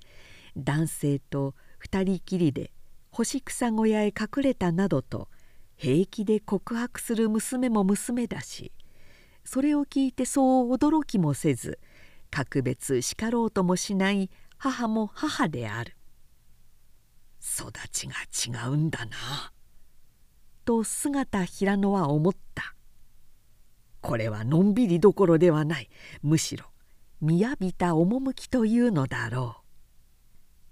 [0.56, 2.72] 男性と二人きりで
[3.10, 5.28] 干し草小屋へ隠れたなどと
[5.80, 8.70] 平気で告白する娘も娘だし
[9.46, 11.78] それを聞いてそう驚きもせず
[12.30, 14.28] 格別叱ろうともしない
[14.58, 15.96] 母も母である。
[17.42, 19.16] 育ちが違うんだな
[20.66, 22.74] と姿平野は思った。
[24.02, 25.88] これはのんびりどころではない。
[26.22, 26.66] むしろ
[27.22, 29.64] 雅びた趣というのだろう。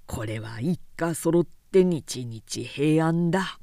[0.06, 3.57] これは一家揃って日々平安だ。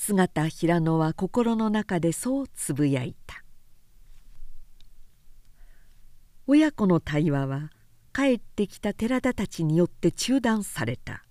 [0.00, 3.42] 姿平野は心の中でそうつぶやいた。
[6.46, 7.70] 親子の対話は
[8.14, 11.24] 帰ってきた寺田たちによって中断された。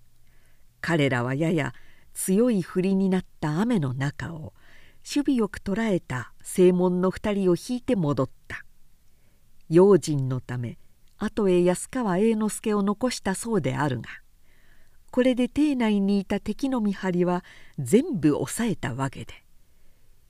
[0.82, 1.74] 彼らはやや
[2.14, 4.54] 強い降りになった雨の中を
[5.02, 8.66] 守備よく捉えた正門の二人を引いて戻った。
[9.70, 10.78] 用心のため
[11.18, 14.10] 後へ安川栄之助を残したそうであるが
[15.12, 17.44] これで邸内にいた敵の見張りは
[17.80, 19.34] 全部抑えたわけで。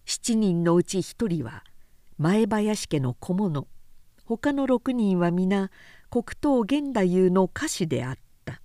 [0.06, 1.64] 7人のうち1人は
[2.18, 3.68] 前林家の小物
[4.26, 5.70] 他の6人は皆
[6.10, 8.62] 黒糖源太夫の歌手であった。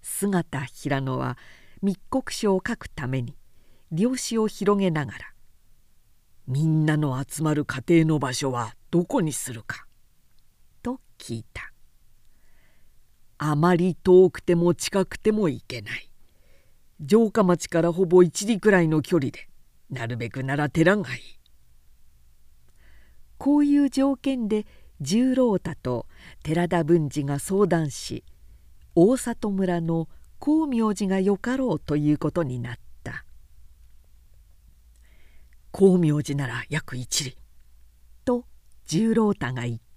[0.00, 1.36] 姿平野は
[1.82, 3.36] 密告書を書くために
[3.90, 5.18] 両手を広げながら
[6.46, 9.86] 「みんなの集まる家庭の場所はどこにするか?」
[10.82, 11.71] と聞いた。
[13.44, 16.08] あまり遠くても近くてもいけない。
[17.04, 19.48] 城下町からほぼ一里くらいの距離で
[19.90, 21.20] なるべくなら寺がいい。
[23.38, 24.64] こういう条件で
[25.00, 26.06] 十郎太と
[26.44, 28.22] 寺田文治が相談し
[28.94, 30.08] 大里村の
[30.40, 33.24] 光明寺がよかろうということになった。
[35.74, 37.36] 光明寺なら約一里
[38.24, 38.44] と
[38.86, 39.91] 十郎太が言った。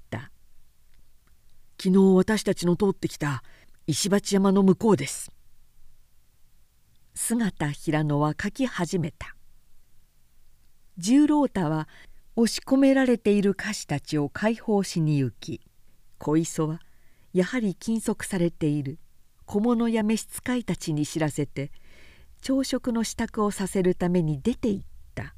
[1.85, 3.43] 昨日私たちの通ってきた
[3.85, 5.31] 石鉢山の向こうです。
[7.13, 9.35] 姿平野は書き始めた。
[10.97, 11.87] 十郎太は
[12.35, 15.61] 押し込められている歌手たちを解放しに行き
[16.17, 16.81] 小磯は
[17.33, 18.97] やはり禁足されている。
[19.45, 21.71] 小物や召使いたちに知らせて
[22.41, 25.35] 朝食の支度をさせるために出て行った。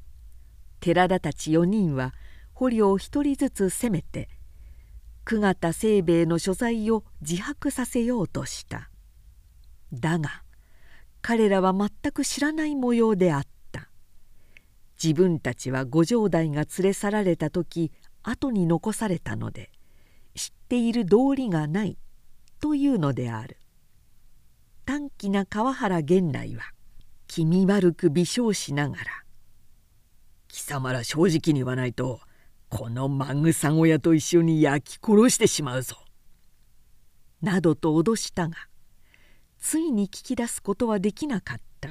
[0.80, 2.14] 寺田たち4人は
[2.54, 4.30] 捕虜を一人ずつ攻めて
[5.28, 8.88] 久方清兵衛の所在を自白させようとした。
[9.92, 10.42] だが
[11.20, 13.90] 彼らは全く知らない模様であった。
[15.02, 17.92] 自分たちは五条代が連れ去られた時
[18.22, 19.70] 後に残されたので
[20.34, 21.98] 知っている道理がない
[22.58, 23.58] というのである。
[24.86, 26.62] 短気な川原源内は
[27.26, 29.04] 気味悪く微笑しながら
[30.48, 32.22] 「貴様ら正直に言わないと
[32.68, 35.96] このマグサ小屋と一緒に焼き殺してしまうぞ」
[37.42, 38.56] などと脅したが
[39.58, 41.90] ついに聞き出すことはできなかった。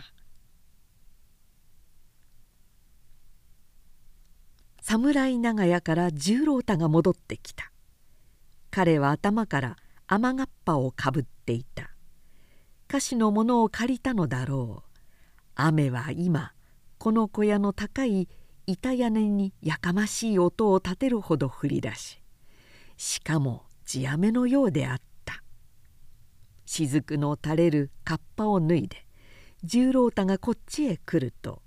[4.81, 7.73] 侍長屋から十郎太が戻ってきた。
[8.71, 9.75] 彼は頭から
[10.07, 11.91] 雨がっぱをかぶっていた。
[12.87, 14.99] 菓子のものを借りたのだろう。
[15.55, 16.53] 雨は今
[16.99, 18.29] この小屋の高い
[18.69, 22.21] 板屋根にやかましい音を立てるほど降り出し
[22.97, 25.41] しかも地雨のようであった。
[26.65, 29.05] 雫の垂れるカッパを脱いで
[29.63, 31.61] 十郎太がこっちへ来ると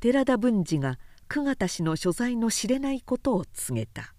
[0.00, 0.98] 寺田文治が
[1.28, 4.12] 久方氏の所在の知れないことを告げた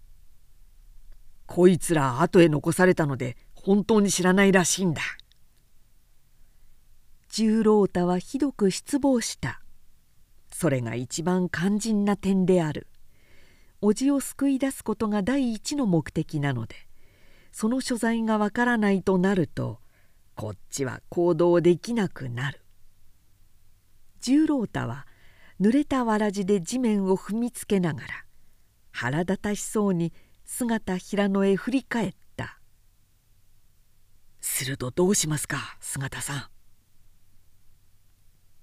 [1.48, 5.00] 「こいつら後へ残されたので本当に知らないらしいんだ。
[7.30, 9.59] 十郎太はひどく失望した。
[10.60, 12.86] それが一番肝心な点である。
[13.80, 16.76] 叔父を救い出すことが第一の目的なので
[17.50, 19.80] その所在がわからないとなると
[20.34, 22.60] こっちは行動できなくなる。
[24.20, 25.06] 十郎太は
[25.62, 28.08] 濡れたわらじで地面を踏みつけながら
[28.90, 30.12] 腹立たしそうに
[30.44, 32.60] 姿平野へ振り返った
[34.42, 36.44] するとどうしますか姿さん。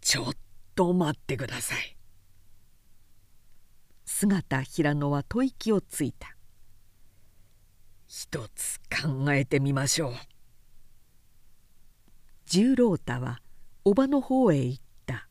[0.01, 0.35] ちょっ
[0.77, 1.97] と待ってください。
[4.05, 6.37] 姿平野は吐息をついた。
[8.05, 10.13] 一つ考えてみましょう。
[12.45, 13.41] 十郎太は
[13.83, 15.27] 叔母の方へ行った。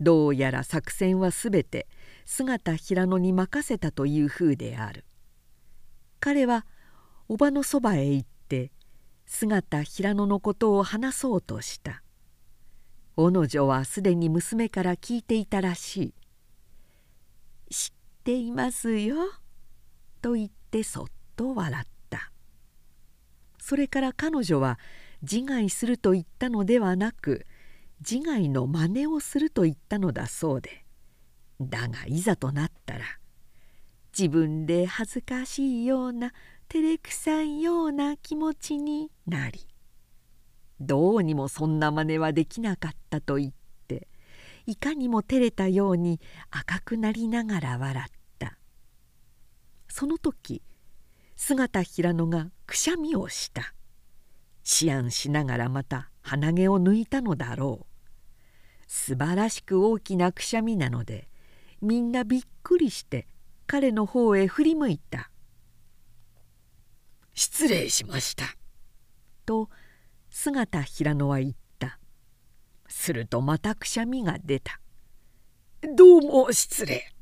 [0.00, 1.86] どうやら作戦はすべて
[2.26, 5.04] 姿平野に任せたというふうである。
[6.18, 6.66] 彼は
[7.28, 8.72] 叔母のそばへ行って
[9.24, 12.02] 姿平野のことを話そうとした。
[13.14, 16.14] 小野女はすでに娘から聞いていたらしい
[17.70, 17.90] 「知っ
[18.24, 19.16] ていますよ」
[20.22, 21.06] と言ってそっ
[21.36, 22.32] と笑った。
[23.58, 24.78] それから彼女は
[25.22, 27.46] 自害すると言ったのではなく
[28.00, 30.84] 自害の真似をすると言ったのだそうで。
[31.60, 33.04] だがいざとなったら
[34.16, 36.32] 自分で恥ずかしいような
[36.68, 39.71] 照れくさいような気持ちになり
[40.82, 43.52] どうにもそんな真似はできなかったと言っ
[43.88, 44.08] て
[44.66, 48.58] いかにも照れたように赤くなりながら笑った。
[49.88, 50.62] その時
[51.36, 53.74] 姿平野がくしゃみをした。
[54.82, 57.92] 思案しながらまた鼻毛を抜いたのだろう。
[58.94, 61.26] 素晴らしく大きなくしゃみなので
[61.80, 63.26] みんなびっくりして
[63.66, 65.30] 彼の方へ振り向いた
[67.32, 68.44] 失礼しました」
[69.46, 69.70] と
[70.32, 71.98] 姿平野は言った。
[72.88, 74.80] するとまたくしゃみが出た
[75.96, 77.12] 「どうも失礼」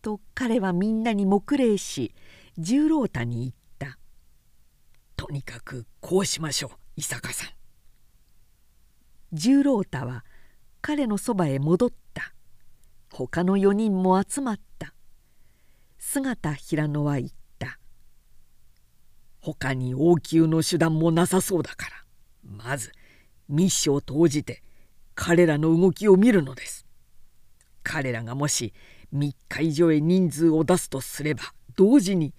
[0.00, 2.14] と彼はみんなに黙礼し
[2.56, 3.98] 十郎太に言った
[5.16, 7.50] 「とにかくこうしましょう伊坂さん」
[9.32, 10.24] 十郎太は
[10.80, 12.34] 彼のそばへ戻った。
[13.12, 14.94] 他の4人も集まった。
[15.98, 17.78] 姿平野は言った。
[19.40, 21.99] 他に応急の手段もなさそうだから。
[22.50, 22.92] まず
[23.48, 24.62] 密書を投じて
[25.14, 26.86] 彼らの動きを見るのです
[27.82, 28.74] 彼らがもし
[29.14, 31.42] 3日以上へ人数を出すとすれば
[31.76, 32.34] 同時に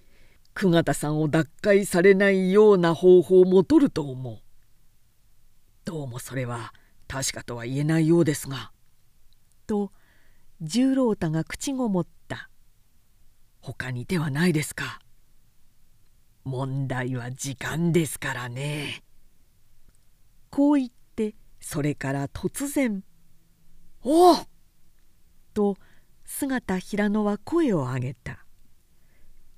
[0.54, 4.38] 久方さんを脱会されないような方法も取ると思う
[5.84, 6.72] どうもそれは
[7.08, 8.72] 確かとは言えないようですが。
[9.66, 9.92] と
[10.60, 12.48] 十郎太が口ごもった
[13.60, 15.00] 「他に手はないですか?」
[16.44, 19.02] 問題は時間ですからね。
[20.52, 23.02] こう言ってそれから突然
[24.04, 24.36] 「おお!」
[25.54, 25.78] と
[26.26, 28.44] 姿平野は声を上げた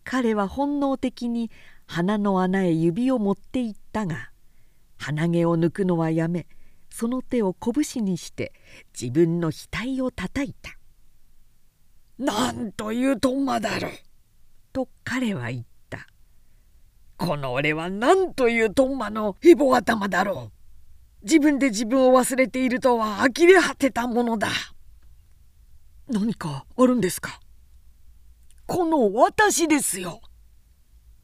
[0.05, 1.51] 彼は本能的に
[1.87, 4.31] 鼻の穴へ指を持っていったが
[4.97, 6.47] 鼻毛を抜くのはやめ
[6.91, 8.53] その手を拳にして
[8.99, 10.79] 自分の額をたたいた
[12.19, 13.93] 「なんというとんまだろう!」
[14.73, 16.07] と彼は言った
[17.17, 20.64] この俺は何というトンマのヘボ頭だろう
[21.25, 24.49] 自分で自分を忘れているとは呆れ果てたものだ。
[26.07, 27.41] 何かあるんですか？
[28.67, 30.21] この私ですよ。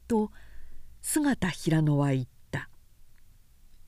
[0.07, 0.31] と
[1.01, 2.69] 姿平野は言った。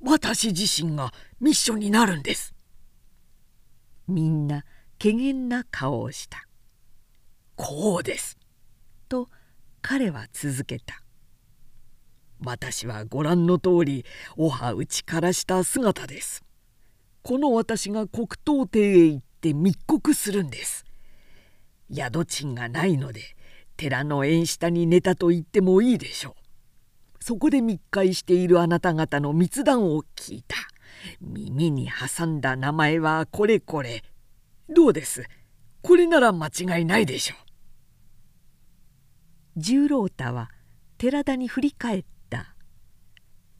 [0.02, 2.54] 私自身がミッションになるんです。
[4.08, 4.66] みんな
[5.02, 6.48] 怪げな顔をした。
[7.56, 8.38] こうです。
[9.08, 9.30] と
[9.82, 11.03] 彼は続けた。
[12.46, 14.06] 私はご覧の通り
[14.36, 16.44] おは打ちからした姿です。
[17.22, 20.86] この私が黒糖亭へ行って密告するんです。
[21.94, 23.22] 宿賃がないので
[23.78, 26.36] 寺の縁下に寝たと言ってもいいでしょ
[27.20, 27.24] う。
[27.24, 30.58] そこで密会しているあなた方の密談を聞いた。
[31.22, 34.04] 耳に挟んだ名前はこれこれ。
[34.70, 35.24] どうです？
[35.82, 37.38] これなら間違いないでしょう。
[39.56, 40.50] 十郎太は
[40.98, 42.04] 寺田に振り返っ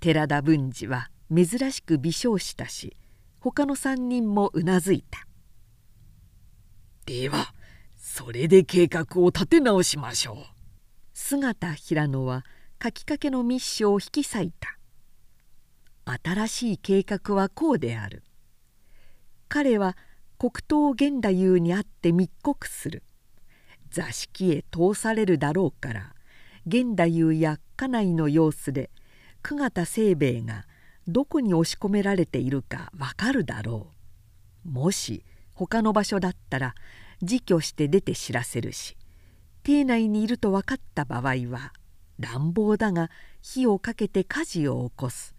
[0.04, 2.98] 寺田文治は珍しく微笑したし
[3.40, 5.26] 他の3人もうなずいた。
[7.06, 7.54] では
[7.96, 10.36] それで計画を立て直しましょう。
[11.14, 12.44] 姿平野は
[12.84, 14.78] 書きかけの密書を引き裂いた。
[16.22, 18.24] 新しい計画はこうである。
[19.48, 19.96] 彼は
[20.38, 23.04] 黒糖源太夫に会って密告する。
[23.90, 26.14] 座敷へ通されるだろうから
[26.66, 28.90] 源太夫や家内の様子で
[29.44, 30.66] 「久方清兵衛が
[31.06, 33.88] どこに押し込められているかわかるだろ
[34.66, 34.70] う。
[34.70, 36.76] もし他の場所だったら
[37.22, 38.98] 自居して出て知らせるし
[39.64, 41.74] 邸内にいると分かった場合は
[42.20, 43.10] 乱暴だが
[43.42, 45.36] 火をかけて火事を起こす。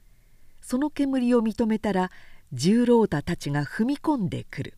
[0.60, 2.10] その煙を認めたら
[2.52, 4.74] 十郎太たちが踏み込んでくる。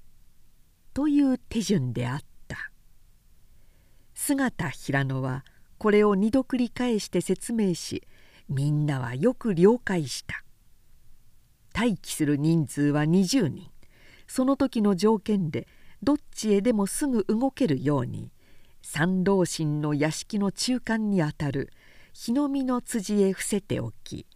[0.94, 2.70] という手順であった。
[4.15, 5.44] 姿平野は
[5.78, 8.07] これを二度繰り返して説明し
[8.48, 10.44] みんなはよく了解した。
[11.74, 13.70] 待機する人数は20人。
[14.27, 15.66] その時の条件で
[16.02, 18.31] どっちへでもすぐ動けるように
[18.82, 21.70] 三老神の屋敷の中間にあたる
[22.12, 24.27] 日の見の辻へ伏せておき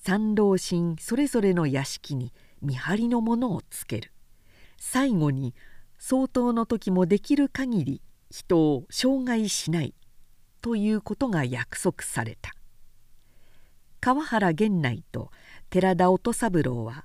[0.00, 2.32] 三老神それぞれの屋敷に
[2.62, 4.12] 見張りのものをつける。
[4.80, 5.54] 最後に
[5.98, 9.94] 相当の時もできる限り人を傷害しない
[10.60, 12.57] ということが約束された。
[14.00, 15.30] 川原源内と
[15.70, 17.04] 寺田音三郎は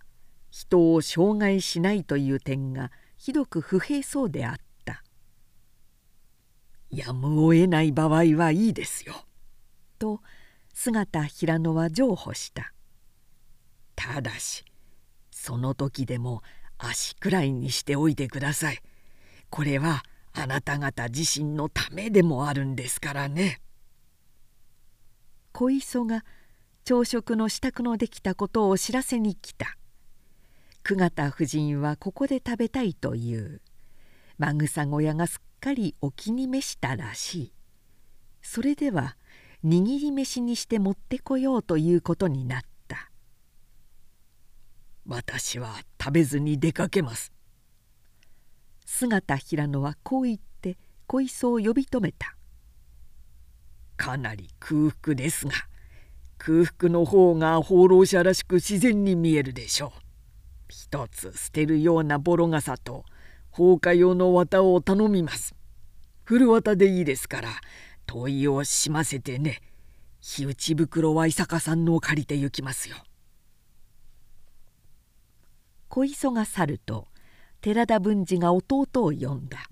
[0.51, 4.55] 人を傷害しないという点がひどく不平そうであっ
[4.85, 5.03] た
[6.91, 9.25] 「やむを得ない場合はいいですよ」
[9.97, 10.21] と
[10.73, 12.73] 姿平野は譲歩した。
[13.95, 14.65] ただし
[15.31, 16.41] その時でも
[16.77, 18.79] 足くらいにしておいてください。
[19.49, 20.03] これは
[20.33, 23.61] あなた方自身のためでもあるんですからね。
[25.51, 26.25] 小磯が
[26.85, 29.77] 朝食の支度のできたことを知らせに来た。
[30.83, 33.61] 久方夫人はここで食べたいという。
[34.37, 37.53] まぐさ小屋がすっかりお気に召したらしい。
[38.41, 39.15] それでは
[39.63, 43.09] 握り飯にして持ってこようということになった。
[45.05, 47.31] 私は食べずに出かけます。
[48.85, 50.77] 姿平野はこう言って
[51.07, 52.35] 小磯を呼び止めた。
[53.95, 55.53] かなり空腹ですが。
[56.45, 60.01] 空腹の方が放浪者らしく自然に見えるでしょう。
[60.67, 63.05] 一つ捨てるようなボロ傘と
[63.49, 65.55] 放火用の綿を頼みます。
[66.25, 67.49] 古綿でいいですから
[68.05, 69.61] 問いをしませてね
[70.19, 72.97] 火打ち袋は伊坂さんのを借りて行きますよ。
[75.87, 77.07] 小磯が去ると
[77.61, 79.69] 寺田文治が弟を呼んだ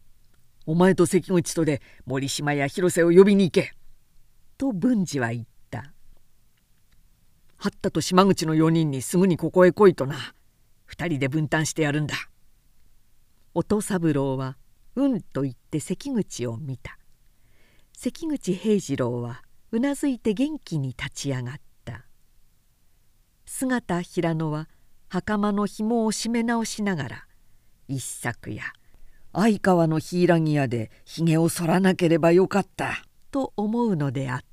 [0.64, 3.74] 「お前と関口とで森島や広瀬を呼びに行け」
[4.56, 5.57] と文治は言った
[7.58, 10.14] 八田と島口の4人にすぐにここへ来いとな。
[10.90, 12.14] 2人で分担してやるんだ。
[13.52, 14.56] 音三郎は
[14.94, 16.98] 「うん」と言って関口を見た。
[17.92, 22.06] 関口平次郎はうなずいて元気に立ち上がった。
[23.44, 24.68] 姿平野は
[25.08, 27.26] 袴の紐を締め直しながら
[27.88, 28.62] 一作や
[29.32, 33.04] 相川の柊屋でひげを剃らなければよかった。
[33.32, 34.47] と思うのであった。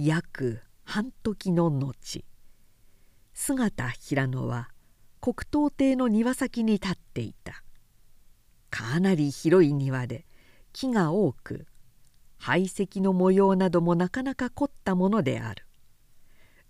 [0.00, 2.24] 約半時の後。
[3.34, 4.68] 姿平野は
[5.20, 7.64] 黒糖亭の庭先に立っていた。
[8.70, 10.24] かなり広い庭で
[10.72, 11.66] 木が多く
[12.36, 15.66] 排石の模様などもなかなか凝ったものである。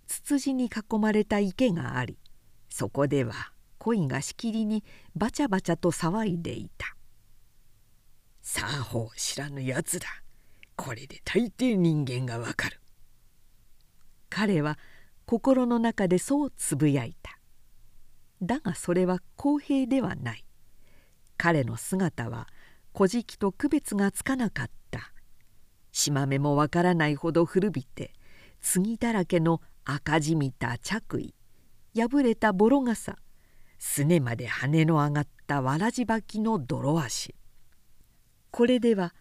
[0.07, 2.17] ツツジに囲まれた池があり
[2.67, 4.83] そこでは鯉がしきりに
[5.15, 6.95] バチャバチャと騒いでいた
[8.41, 10.07] 「さあほう知らぬやつだ
[10.75, 12.77] これで大抵人間がわかる」
[14.29, 14.77] 彼は
[15.25, 17.39] 心の中でそうつぶやいた。
[18.41, 20.45] だがそれは公平ではない。
[21.37, 22.47] 彼の姿は
[22.93, 25.13] 小じと区別がつかなかった。
[25.91, 28.13] 島目もわからないほど古びて
[28.61, 31.33] 杉だらけの赤じみた着衣
[31.95, 33.17] 破れたボロ傘
[33.79, 37.33] すねまで羽の上がったわらじ履きの泥足。
[38.51, 39.15] これでは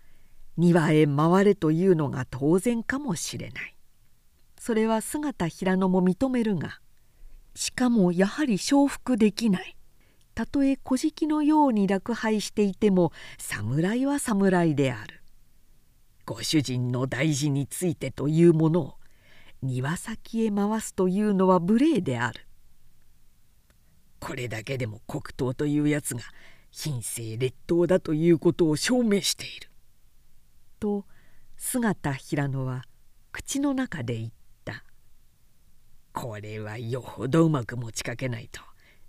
[0.57, 3.78] 庭へ回れというのが当然かもしれない。
[4.69, 6.79] それは姿平野も認めるが
[7.55, 9.79] しかもやはり承服できない。
[10.35, 15.23] たとえ小敷のように落敗していても侍は侍である。
[16.27, 18.95] ご主人の大事についてというものを
[19.63, 22.47] 庭先へ回すというのは無礼である。
[24.21, 26.21] これだけでも黒糖というやつが
[26.71, 29.71] 品性劣等だということを証明している。
[30.79, 31.07] と
[31.57, 32.85] 姿平野は
[33.33, 34.37] 口の中で言った
[36.21, 38.61] 「これはよほどうまく持ちかけないと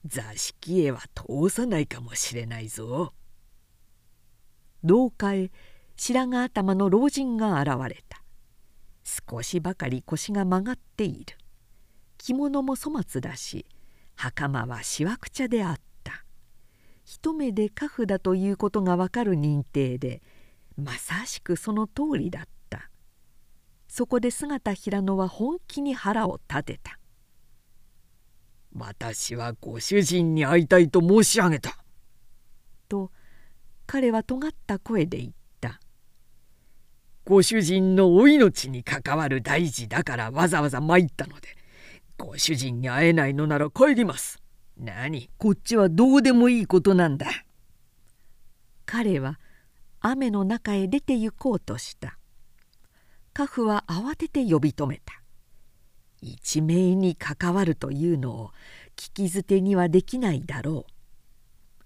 [0.06, 3.14] 座敷へは通さないかもしれないぞ。
[4.84, 5.50] 廊下へ
[5.98, 8.22] 白髪頭の老人が現れた。
[9.04, 11.36] 少しばかり腰が曲がっている。
[12.20, 13.66] 着物も粗末だし
[14.16, 16.24] 袴はしわくちゃであった。
[17.06, 20.22] 一目で家父だということがわかる認定で
[20.78, 22.92] まさしくその通りだった。
[23.88, 26.99] そこで姿平野は本気に腹を立てた。
[28.80, 31.78] 私はご主人に会いたいと申し上げた。
[32.88, 33.12] と
[33.86, 35.32] 彼は尖った声で言っ
[35.62, 35.80] た
[37.26, 41.50] 「ご主人のお命に関わる大事だからわざわざ参ったので
[42.18, 44.42] ご主人に会えないのなら帰ります」
[44.80, 45.30] 何？
[45.38, 47.28] こっちはどうでもいいことなんだ。
[48.86, 49.40] 彼は
[50.00, 52.18] 雨の中へ出て行こうとした。
[53.34, 55.19] 家父は慌てて呼び止めた
[56.22, 58.52] 一命に関わるというのを
[58.96, 60.92] 聞き捨てにはできないだろう。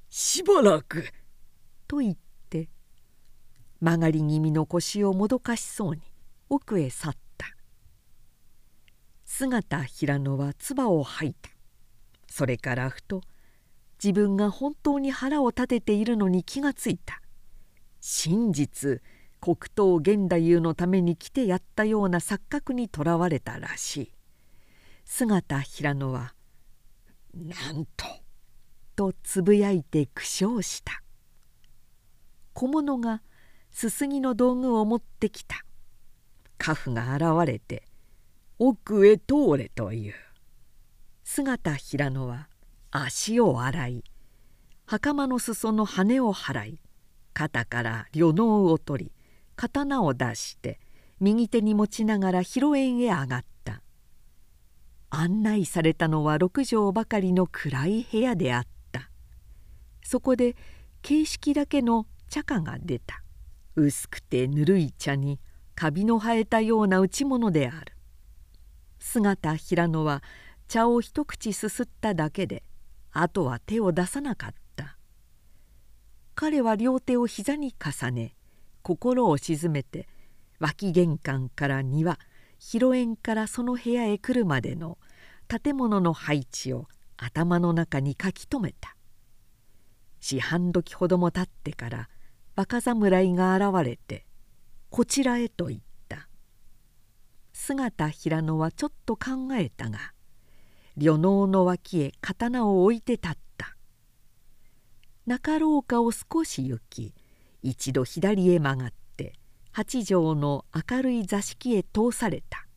[0.09, 1.05] しばらく。
[1.87, 2.15] と言っ
[2.49, 2.69] て
[3.81, 6.01] 曲がり気味の腰をもどかしそうに
[6.49, 7.47] 奥へ去った。
[9.25, 11.49] 姿平野は唾を吐いた。
[12.27, 13.21] それからふと
[14.03, 17.21] 自分が本当に腹を立てているのに気がついた。
[17.99, 19.01] 真実
[19.39, 24.11] 黒糖源太夫のために来てやったような錯覚にとらわれたらしい。
[25.05, 26.33] 姿平野は
[27.33, 28.05] 「なんと」
[28.95, 31.03] とつぶやいて苦笑した。
[32.53, 33.21] 小物が
[33.71, 35.65] すすぎの道具を持ってきた。
[36.57, 37.87] 家父が現れて
[38.59, 40.13] 「奥へ通れ」という。
[41.23, 42.49] 姿平野は
[42.91, 44.03] 足を洗い
[44.85, 46.81] 袴の裾の羽を払い
[47.33, 49.11] 肩から旅能を取り
[49.55, 50.79] 刀を出して
[51.19, 53.82] 右手に持ちながら広縁へ上がった。
[55.15, 59.11] 案内されたのは6畳ばかりの暗い部屋であった。
[60.03, 60.55] そこで
[61.03, 63.21] 形式だけの茶菓が出た。
[63.75, 65.39] 薄くてぬるい茶に
[65.75, 67.93] カビの生えたような打ち物である。
[68.97, 70.23] 姿平野は
[70.67, 72.63] 茶を一口すすっただけで
[73.11, 74.97] あとは手を出さなかった。
[76.33, 78.35] 彼は両手を膝に重ね
[78.81, 80.07] 心を静めて
[80.59, 82.17] 脇玄関から庭
[82.65, 84.97] 広縁からその部屋へ来るまでの
[85.49, 86.87] 建物の配置を
[87.17, 88.95] 頭の中に書き留めた。
[90.21, 92.09] 四半時ほども経ってから
[92.55, 94.25] 若侍が現れて
[94.89, 96.29] 「こちらへ」と言った。
[97.51, 100.13] 姿平野はちょっと考えたが
[100.95, 103.75] 旅能の脇へ刀を置いて立った。
[105.25, 107.13] 中廊下を少し行き
[107.61, 109.02] 一度左へ曲がって
[109.75, 112.67] 八畳の明るい座敷へ通された。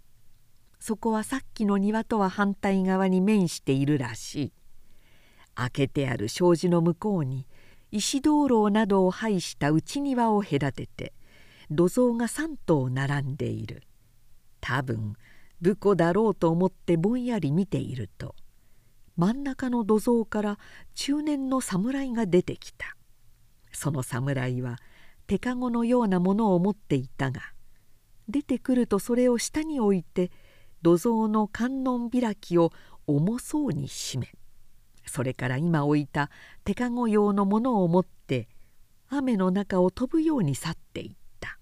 [0.81, 4.53] そこはさっきの庭とは反対側に面しているらしい。
[5.55, 7.47] 開けてある障子の向こうに
[7.93, 11.13] 石灯籠などを配した内庭を隔てて
[11.71, 13.83] 土蔵が3頭並んでいる。
[14.63, 15.17] 多分
[15.61, 18.35] 武庫だろうと思ってぼんやり見ていると
[19.19, 20.59] 真ん中の土蔵から
[20.95, 22.97] 中年の侍が出てきた。
[23.71, 24.79] その侍は
[25.27, 27.41] 手かごのようなものを持っていたが
[28.29, 30.31] 出てくるとそれを下に置いて
[30.83, 32.73] 土蔵の観音開きを
[33.07, 34.33] 重そうに閉め
[35.07, 36.31] それから今置いた
[36.65, 38.49] 手かご用のものを持って
[39.09, 41.59] 雨の中を飛ぶように去っていった。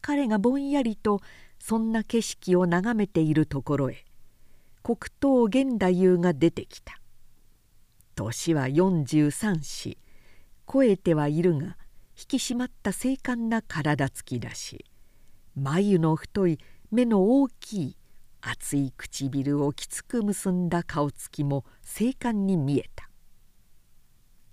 [0.00, 1.20] 彼がぼんやりと
[1.58, 4.04] そんな景色を眺めているところへ
[4.82, 7.00] 黒糖源太夫が出てきた。
[8.16, 9.30] 年は43
[9.62, 9.98] 歳
[10.66, 11.76] 肥えてはいるが
[12.16, 14.84] 引き締まった精悍な体つきだし
[15.54, 16.58] 眉の太い
[16.90, 17.96] 目の大きい
[18.40, 23.08] 厚い唇をきつく結んだ顔つきも精悍に見えた。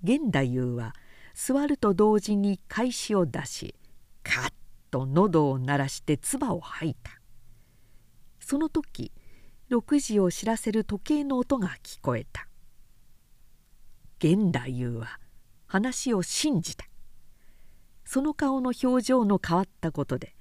[0.01, 0.93] 源太夫は
[1.33, 3.75] 座ると同時に返しを出し
[4.23, 4.53] カッ
[4.89, 7.19] と喉を鳴らして唾を吐いた。
[8.39, 9.11] その時
[9.69, 12.47] 6時を知らせる時計の音が聞こえた。
[14.23, 15.19] 源太夫は
[15.67, 16.85] 話を信じた。
[18.13, 20.35] その顔の表情の変わったことで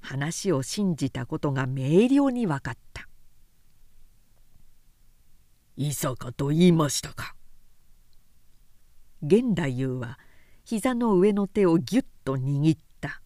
[0.00, 3.10] 話を信じたことが明瞭に分かった
[5.76, 7.34] 「伊坂と言いましたか」
[9.20, 10.18] 源太夫は
[10.64, 13.20] 膝の上の手をぎゅっと握った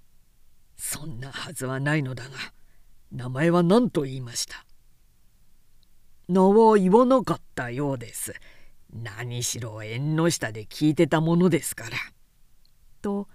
[0.78, 2.30] 「そんなはずはないのだが
[3.12, 4.64] 名前は何と言いました」
[6.26, 8.32] 名は言わなかったようです。
[8.90, 11.98] 何しろ縁の下で聞いてたものですから。
[13.00, 13.28] と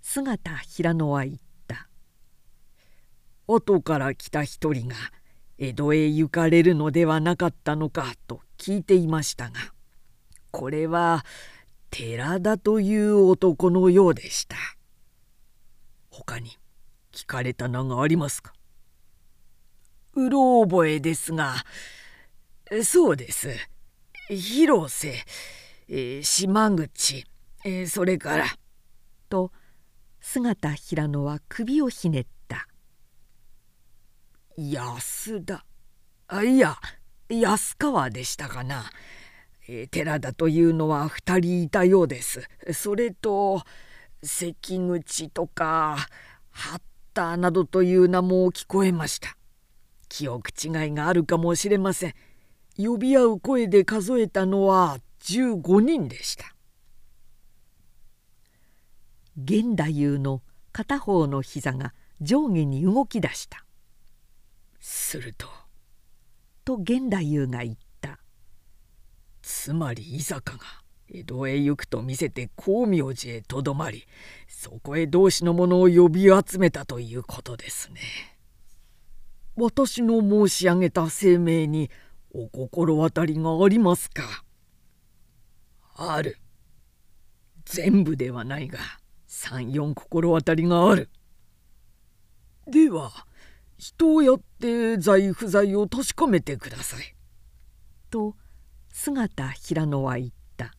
[0.00, 1.88] 姿平野は言った。
[3.46, 4.96] 後から来た一人が
[5.58, 9.60] 江戸へ行かれるのではなかったのかと聞いていましたが
[10.50, 11.24] これは
[11.90, 14.56] 寺田という男のようでした。
[16.10, 16.58] 他に
[17.12, 18.52] 聞かれた名がありますか？
[20.14, 21.54] うろ覚えですが。
[22.84, 23.50] そうです。
[24.28, 25.24] 広瀬、
[25.88, 27.26] えー、島口、
[27.64, 28.46] えー、それから
[29.32, 29.50] と
[30.20, 32.68] 姿平野は首をひねった
[34.58, 35.64] 「安田。
[36.28, 36.76] あいや
[37.30, 38.90] 安川でしたかな、
[39.68, 42.46] えー、寺田というのは2人いたようです。
[42.74, 43.62] それと
[44.22, 45.96] 関口とか
[46.50, 46.82] 八
[47.14, 49.38] 田などという名も聞こえました。
[50.10, 52.14] 記憶違いがあるかもしれません。
[52.76, 56.51] 呼び合う声で数えたのは15人でした。
[59.36, 60.42] 源太夫の
[60.72, 63.64] 片方の膝が上下に動き出した
[64.80, 65.46] すると
[66.64, 68.18] と源太夫が言った
[69.42, 70.60] つまり伊坂が
[71.08, 74.06] 江戸へ行くと見せて光明寺へとどまり
[74.48, 78.00] そこへ同志の者を呼び集めたということですね。
[79.54, 81.90] 私の申し上げた声明に
[82.32, 84.44] お心当たりがありますか？
[85.96, 86.38] ある。
[87.66, 88.78] 全部ではないが
[89.32, 91.08] 34心当たりがある。
[92.66, 93.10] では
[93.78, 97.14] 人をやって財不在を確かめてください。
[98.10, 98.36] と
[98.90, 100.74] 姿平野は言った。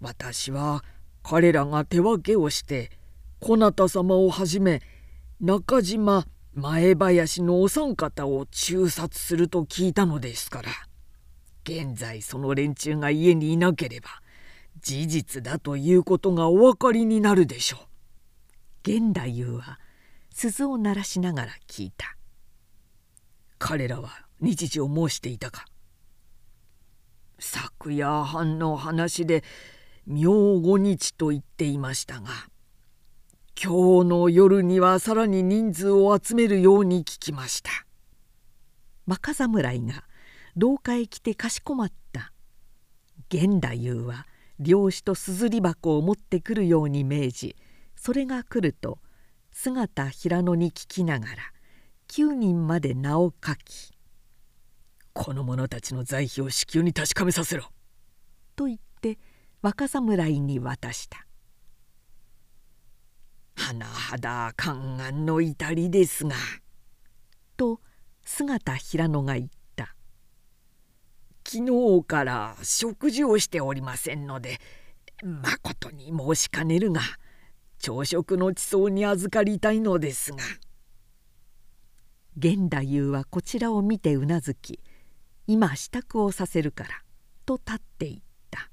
[0.00, 0.84] 私は
[1.22, 2.90] 彼らが手分けをして
[3.40, 4.82] こなた様をはじめ
[5.40, 10.68] 中島前林のお三方を中殺すると聞いたのですから
[11.64, 14.21] 現在その連中が家にいなければ
[14.80, 17.80] 事実だということがお分かりになるでしょう。
[18.88, 19.78] 源太夫は
[20.30, 22.16] 鈴を鳴らしながら聞いた。
[23.64, 25.66] 彼らは日時を申していたか
[27.38, 29.44] 昨夜半の話で
[30.04, 32.30] 明後日と言っていましたが
[33.62, 37.70] 今日の夜にはさらに人数を集めるように聞きました
[39.06, 40.02] 若侍が
[40.56, 42.32] 廊下へ来てかしこまった
[43.32, 44.26] 源太夫は
[44.62, 47.56] 漁師とすずり箱を持ってくるように命じ
[47.96, 48.98] それが来ると
[49.52, 51.34] 姿平野に聞きながら
[52.08, 53.92] 9人まで名を書き
[55.12, 57.70] 「この者たちの在費を至急に確かめさせろ」
[58.56, 59.18] と言って
[59.60, 61.26] 若侍に渡した
[63.56, 66.34] 「甚だ観願の至りですが」
[67.56, 67.80] と
[68.24, 69.61] 姿平野が言った。
[71.54, 74.58] 昨日から食事をしておりませんので
[75.22, 77.02] まことに申しかねるが
[77.78, 80.38] 朝食の地層に預かりたいのですが。
[82.42, 84.80] 源太夫はこちらを見てうなずき
[85.46, 86.90] 今支度をさせるから
[87.44, 88.70] と立っていった。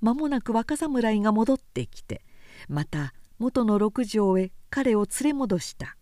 [0.00, 2.22] 間もなく若侍が戻ってきて
[2.68, 5.96] また元の六畳へ彼を連れ戻した。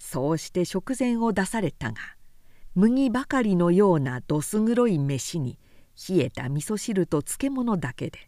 [0.00, 2.15] そうして食前を出されたが
[2.76, 5.58] 麦ばかりのようなどす黒い飯に
[6.08, 8.18] 冷えた味噌汁と漬物だけで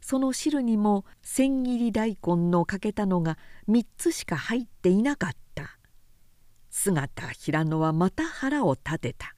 [0.00, 3.36] その汁にも千切り大根のかけたのが
[3.68, 5.80] 3つしか入っていなかった
[6.70, 9.34] 姿平野はまた腹を立てた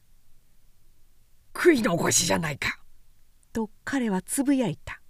[1.57, 2.81] 「食い残しじゃないか!」
[3.55, 5.01] と彼はつぶやいた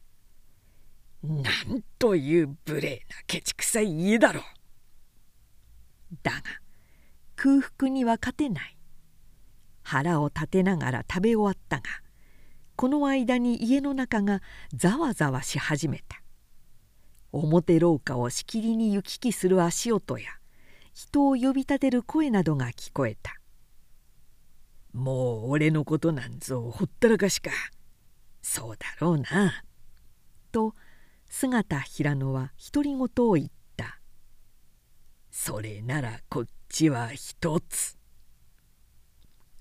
[1.24, 4.42] 「なんという無礼なケチくさい家だろ
[6.12, 6.42] う!」だが
[7.34, 8.76] 空腹には勝てない
[9.90, 11.82] 腹を立てながら食べ終わったが
[12.76, 14.40] この間に家の中が
[14.72, 16.22] ざわざわし始めた。
[17.32, 20.30] 表廊下をしきりに行き来する足音や
[20.92, 23.34] 人を呼び立てる声などが聞こえた
[24.94, 27.50] 「もう俺のことなんぞほったらかしか。
[28.42, 29.64] そうだろうな」
[30.52, 30.74] と
[31.28, 34.00] 姿平野は独り言を言った
[35.30, 37.96] 「それならこっちは一つ」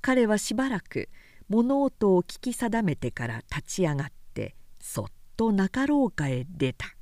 [0.10, 1.08] 彼はしばらく
[1.50, 5.06] 物音を聞き定めてから立ち上がってそっ
[5.38, 6.96] と中廊下へ出た。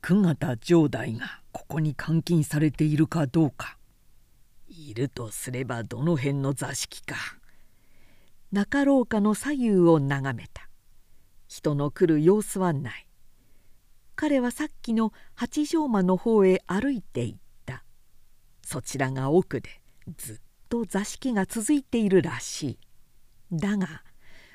[0.00, 3.78] 久方城代がここに監禁されているかどうか。
[4.68, 7.16] いるとすればどの辺の座敷か。
[8.52, 10.68] 中廊下の左右を眺めた。
[11.48, 13.08] 人の来る様子はない。
[14.14, 17.36] 彼はさっきの八丈間の方へ歩いていっ
[17.66, 17.82] た。
[18.62, 19.80] そちらが奥で
[20.16, 20.36] ずっ
[20.74, 22.78] と座敷が続いているらしい。
[23.52, 24.02] だが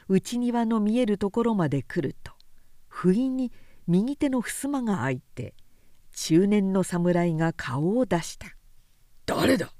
[0.10, 2.34] 内庭の見えるところまで来ると
[2.90, 3.54] 不意に
[3.88, 5.54] 右手の襖が開いて
[6.14, 8.48] 中年の侍が顔を出した
[9.26, 9.72] 「誰だ?」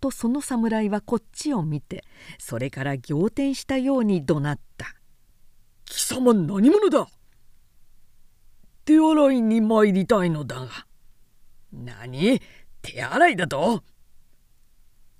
[0.00, 2.04] とその侍はこっちを見て
[2.38, 4.94] それから仰天したように怒鳴った
[5.86, 7.08] 「貴様何者だ?」
[8.86, 10.86] 手洗いに参りたいのだが。
[11.72, 12.40] 何？
[12.80, 13.82] 手洗いだと？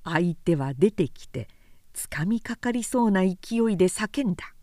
[0.08, 1.48] 相手は出てきて
[1.92, 3.36] つかみかかりそうな勢い
[3.76, 4.54] で叫んだ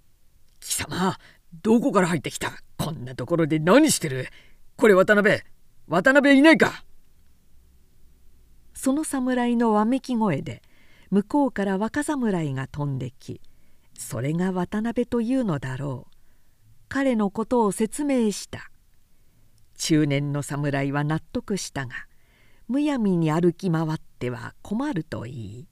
[0.60, 1.18] 「貴様
[1.62, 2.52] どこから入ってきた？
[2.76, 4.28] こんなところで何してる？
[4.76, 5.40] これ渡辺
[5.88, 6.84] 渡辺いないか?」
[8.74, 10.62] その侍のわめき声で
[11.10, 13.40] 向こうから若侍が飛んでき
[13.98, 16.12] それが渡辺というのだろう。
[16.88, 18.70] 彼のことを説明した。
[19.76, 21.94] 中年の侍は納得したが
[22.68, 25.68] むやみに歩き回っては困ると言い。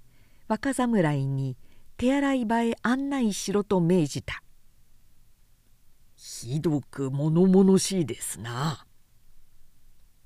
[0.49, 1.57] 若侍に
[1.97, 4.43] 手洗い場へ案内しろと命じた。
[6.17, 8.87] ひどく物々しいですな。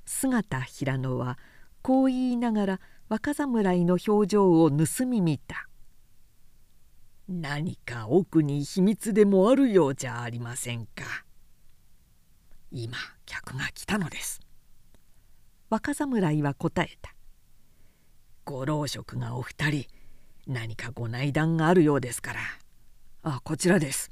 [0.04, 1.38] 姿平野は
[1.82, 5.68] こう言いながら若侍の表情を盗み見た。
[7.28, 11.24] 何か奥に秘密でもあるようじゃありませんか。
[12.70, 12.96] 今
[13.26, 14.40] 客が来たのです。
[15.70, 17.14] 若侍は答えた。
[18.48, 19.84] ご老職がお二人
[20.46, 22.40] 何かご内談があるようですから。
[23.22, 24.10] あこちらです。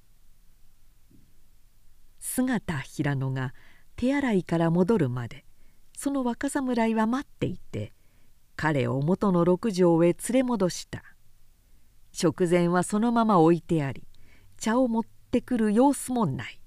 [2.18, 3.54] 姿平野が
[3.96, 5.46] 手洗いから戻るまで
[5.96, 7.94] その若侍は待っていて
[8.56, 11.02] 彼を元の六畳へ連れ戻した。
[12.12, 14.06] 食前はそのまま置いてあり
[14.58, 16.60] 茶を持ってくる様子もない。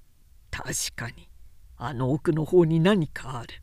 [0.50, 1.30] 確かに
[1.78, 3.62] あの奥の方に何かある。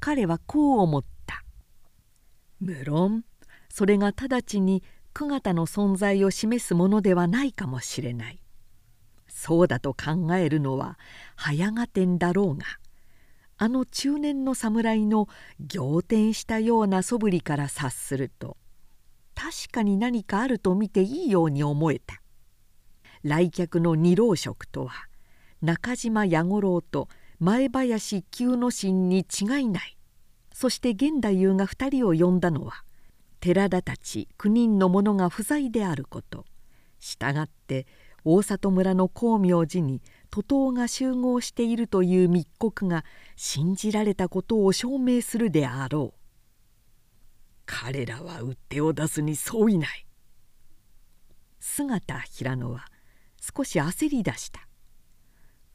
[0.00, 1.04] 彼はこう思っ
[2.62, 3.24] 無論
[3.68, 8.40] それが直ちに久方の存在を示すものではないかもしれない。
[9.26, 10.96] そうだと考えるのは
[11.34, 12.64] 早がてんだろうが
[13.58, 15.26] あの中年の侍の
[15.74, 18.56] 仰天したような素振りから察すると
[19.34, 22.22] 確かに何かあると見ていいように思えた。
[23.24, 24.92] 来客の二老職とは
[25.62, 27.08] 中島弥五郎と
[27.40, 29.96] 前林久之進に違いない。
[30.62, 32.84] そして現太夫が2人を呼んだのは
[33.40, 36.44] 寺田たち9人の者が不在であること。
[37.00, 37.84] したがって
[38.22, 46.20] 大里村の光明寺に徒党が集合しているという密告が信じられたことを証明するであろう。
[47.66, 50.06] 彼らは打ってを出すに相違ない。
[51.58, 52.86] 姿平野は
[53.40, 54.68] 少し焦り出した。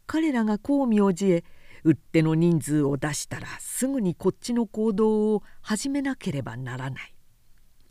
[0.05, 1.43] 彼らが光明寺へ
[1.87, 7.15] 打っての人数を出したらすぐにこっちの行動を始めなければならない。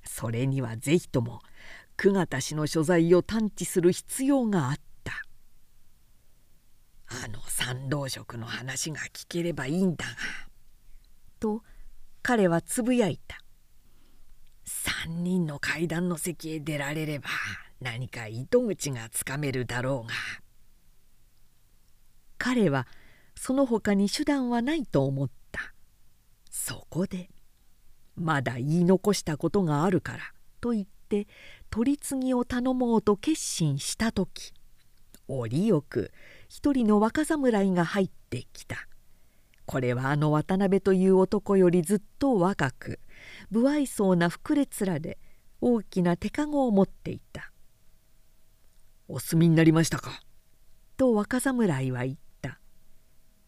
[0.05, 1.41] それには是非とも
[1.97, 5.15] 久方氏の所在を探知する必要があった。
[7.07, 10.13] あの三老職の話が聞ければいいんだが。
[11.41, 11.63] と
[12.21, 13.39] 彼はつぶやいた。
[14.67, 17.31] 3人の階段の席へ出られれば
[17.81, 20.13] 何か糸口がつかめるだろうが。
[22.37, 22.87] 彼は
[23.37, 25.75] その他に手段はないと思った。
[26.51, 27.31] そこで
[28.17, 31.29] 「まだ言い残したことがあるから」と言って
[31.71, 34.53] 取り次ぎを頼もうと決心した時
[35.29, 36.13] 折よく
[36.49, 38.89] 一人の若侍が入ってきた。
[39.67, 43.01] これはあの渡辺という男よりずっと若く
[43.53, 45.19] 不愛想な膨れ面で
[45.61, 47.53] 大きな手かごを持っていた
[49.09, 50.23] 「お済みになりましたか?」
[50.97, 52.21] と若侍は言った「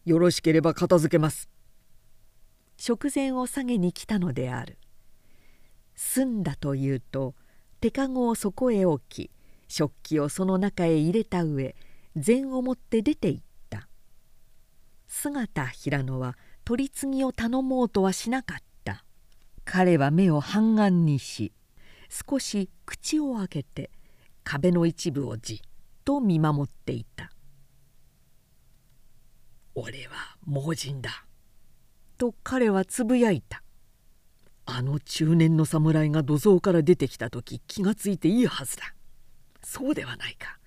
[0.09, 1.49] よろしければ片付けます」
[2.77, 4.79] 食前を下げに来たのである。
[5.95, 7.35] 済んだというと
[7.79, 9.29] 手かごをそこへ置き
[9.67, 11.75] 食器をその中へ入れた上
[12.15, 13.87] 膳を持って出て行った。
[15.07, 19.05] 姿平野は取り次ぎを頼もうとはしなかった。
[19.63, 21.53] 彼は目を半眼にし
[22.09, 23.91] 少し口を開けて
[24.43, 25.59] 壁の一部をじっ
[26.03, 27.31] と見守っていた
[29.75, 31.25] 「俺は盲人だ」
[32.17, 33.63] と彼はつぶやいた。
[34.65, 38.93] あの中年の侍が土蔵から出てきた時気がついていいはずだ。
[39.63, 40.59] そうではないか。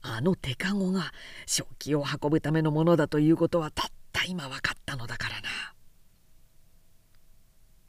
[0.00, 1.12] あの手かごが
[1.46, 5.48] 食器を運ぶためのものだということはたった今分かったのだからな。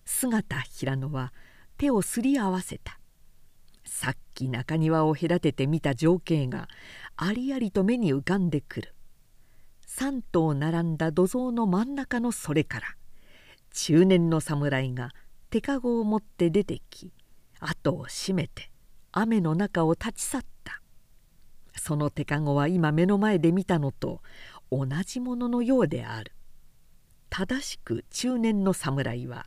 [0.05, 1.33] 姿平野は
[1.77, 2.99] 手をすり合わせた。
[3.85, 6.67] さっき中庭を隔てて見た情景が
[7.15, 8.94] ありありと目に浮かんでくる
[9.97, 12.87] 3頭並んだ土蔵の真ん中のそれから
[13.71, 15.11] 中年の侍が
[15.49, 17.13] 手かごを持って出てき
[17.61, 18.71] 後を閉めて
[19.13, 20.81] 雨の中を立ち去った。
[21.77, 24.21] その手かごは今目の前で見たのと
[24.69, 26.33] 同じもののようである。
[27.29, 29.45] 正しく中年の侍は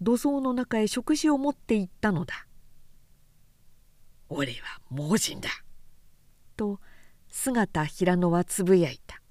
[0.00, 2.46] 土蔵の中へ食事を持って行ったのだ
[4.30, 5.50] 「俺は盲人だ」
[6.56, 6.80] と
[7.28, 9.21] 姿平野はつぶやいた。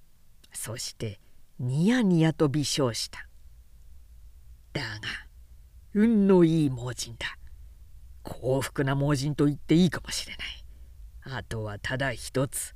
[0.52, 1.20] そして
[1.60, 3.28] ニヤニヤと微笑した。
[4.74, 4.88] だが
[5.94, 7.38] 運のいい盲人だ。
[8.24, 11.38] 幸福な盲人と言っていいかもしれない。
[11.38, 12.74] あとはただ一つ。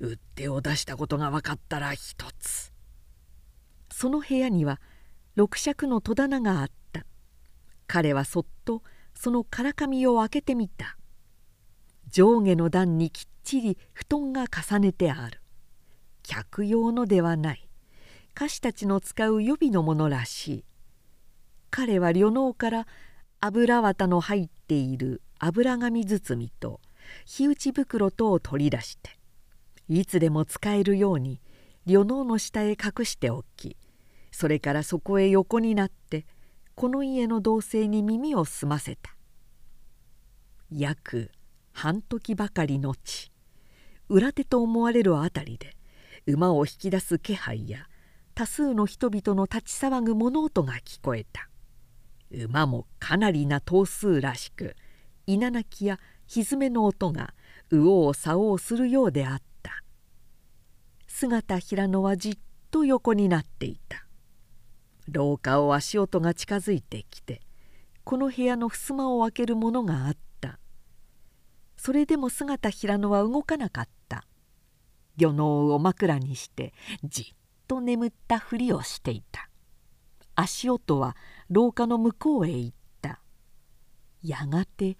[0.00, 2.72] 売手を出したことが分かったら一つ。
[3.90, 4.80] その部屋には
[5.36, 7.06] 六尺の戸棚があった。
[7.86, 8.82] 彼はそっと
[9.14, 10.96] そのからかみを開けてみた。
[12.08, 15.41] 上下の段にきっちり布団が重ねてある。
[16.22, 17.68] 客用のではない。
[18.34, 20.64] 歌手たちの使う予備のものらしい。
[21.70, 22.86] 彼は旅能から
[23.40, 26.80] 油綿の入っている油紙包みと
[27.24, 29.18] 火打ち袋とを取り出して
[29.88, 31.40] いつでも使えるように
[31.86, 33.76] 旅能の下へ隠しておき
[34.30, 36.26] それからそこへ横になって
[36.74, 39.14] この家の同棲に耳を澄ませた。
[40.70, 41.30] 約
[41.72, 43.32] 半時ばかりのち
[44.08, 45.74] 裏手と思われる辺りで
[46.26, 47.86] 馬を引き出す気配や
[48.34, 51.48] 多数の人々の立ち騒ぐ物音が聞こえた。
[52.30, 54.74] 馬もかなりな頭数らしく
[55.26, 57.34] 稲鳴きや蹄の音が
[57.70, 59.82] 右往左往するようであった。
[61.06, 62.38] 姿平野はじっ
[62.70, 64.06] と横になっていた。
[65.08, 67.42] 廊下を足音が近づいてきて
[68.04, 70.58] この部屋の襖を開けるものがあった。
[71.76, 74.24] それでも姿平野は動かなかった。
[75.16, 76.72] 魚能を枕にして
[77.04, 77.36] じっ
[77.68, 79.48] と眠ったふりをしていた。
[80.34, 81.16] 足音は
[81.50, 83.20] 廊下の向こうへ行った。
[84.22, 84.96] やがて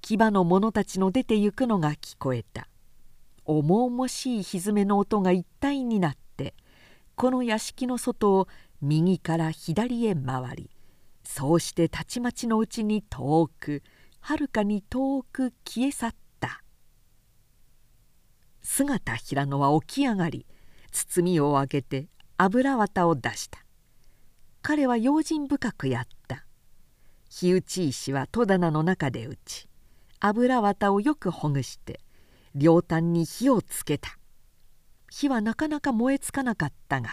[0.00, 2.68] 牙の者たちの出て行くのが聞こえた。
[3.44, 6.54] 重々しい蹄の音が一体になって
[7.16, 8.48] この屋敷の外を
[8.80, 10.70] 右から左へ回り
[11.24, 13.82] そうしてたちまちのうちに遠く
[14.20, 16.21] はるかに遠く消え去った
[18.62, 20.46] 姿平野は起き上がり
[20.92, 23.64] 包みを開けて油綿を出した。
[24.62, 26.44] 彼は用心深くやった。
[27.28, 29.68] 火打ち石は戸棚の中で打ち
[30.20, 32.00] 油綿をよくほぐして
[32.54, 34.18] 両端に火をつけた。
[35.10, 37.10] 火はなかなか燃えつかなかったが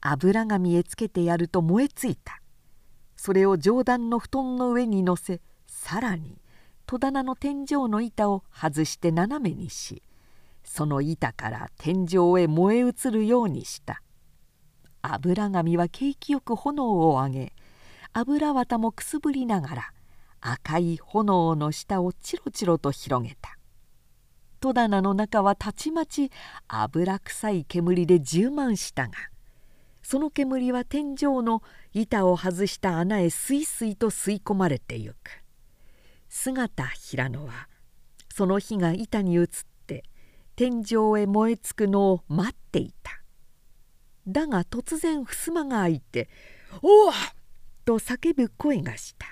[0.00, 2.40] 油紙へつけてやると燃えついた。
[3.16, 6.40] それを上段の布団の上に乗せさらに
[6.86, 10.02] 戸棚の天井の板を外して斜めにし
[10.64, 14.02] その板から天井へ燃え移るようにした。
[15.02, 17.52] 油紙は景気よく炎を上げ
[18.12, 19.92] 油綿もくすぶりながら
[20.40, 23.58] 赤い炎の下をチロチロと広げた。
[24.60, 26.30] 戸棚の中はたちまち
[26.68, 29.14] 油臭い煙で充満したが
[30.02, 31.62] その煙は天井の
[31.92, 35.42] 板を外した穴へすいすいと吸い込まれてゆく。
[36.28, 37.68] 姿平野は
[38.32, 39.71] その火が板に移って
[40.54, 43.12] 天井へ燃え尽くのを待っていた。
[44.26, 46.28] だが突然襖が開いて
[46.82, 47.12] 「おお!」
[47.84, 49.26] と叫ぶ声がした。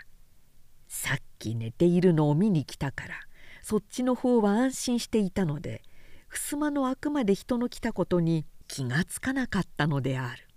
[0.89, 3.15] さっき寝ているのを見に来たから
[3.63, 5.83] そっちの方は安心していたので
[6.29, 10.49] 襖の開くまで人の来たことに気がつかなかったのである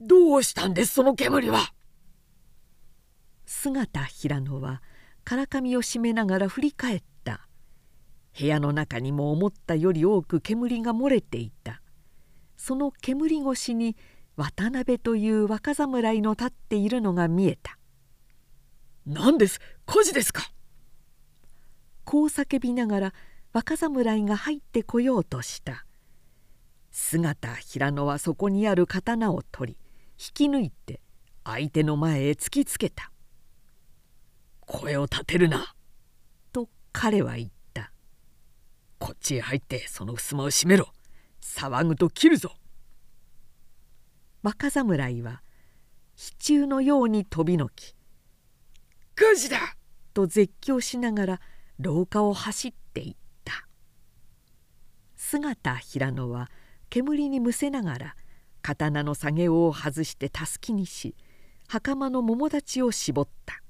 [0.00, 0.94] どうしたんです？
[0.94, 1.72] その煙は！
[3.44, 4.82] 姿平野は
[5.24, 7.47] からかみを締めながら振り返った。
[8.38, 11.82] 部屋の中にも思ったより多く煙が漏れていた。
[12.56, 13.96] その煙越しに
[14.36, 17.78] 渡辺という若侍の立っているのが見えた。
[19.06, 19.60] 何です？
[19.86, 20.42] 火事ですか？
[22.04, 23.14] こう叫びながら
[23.52, 25.84] 若侍が入ってこようとした。
[26.90, 29.78] 姿平野はそこにある刀を取り
[30.18, 31.00] 引き抜いて
[31.44, 33.12] 相手の前へ突きつけた
[34.66, 35.74] 「声を立てるな」
[36.52, 37.54] と彼は言った
[38.98, 40.92] 「こっちへ入ってその襖を閉めろ。
[41.40, 42.54] 騒ぐと切るぞ」
[44.42, 45.42] 若侍は
[46.14, 47.94] 支柱のように飛びのき
[49.14, 49.76] 「火事だ!」
[50.14, 51.40] と絶叫しながら
[51.78, 53.66] 廊下を走っていった。
[55.16, 56.50] 姿平野は
[56.90, 58.16] 煙にむせながら
[58.62, 61.14] 刀の下げを外してたすきにし
[61.68, 63.62] 袴の桃立ちを絞った。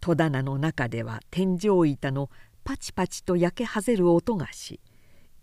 [0.00, 2.30] 戸棚の中では天井板の
[2.64, 4.80] パチパチと焼けはぜる音がし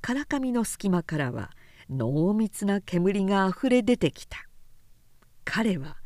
[0.02, 1.52] からかみの隙間からは
[1.90, 4.38] 濃密な煙があふれ出てきた。
[5.46, 5.98] 彼は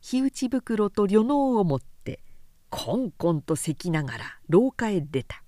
[0.00, 2.20] 火打ち袋と旅能を持って
[2.70, 5.42] コンコンとせきながら廊下へ出た。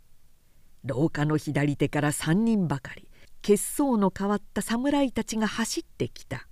[0.85, 3.09] 廊下の左手から3人ばかり
[3.43, 6.47] 血相の変わった侍たちが走ってきた。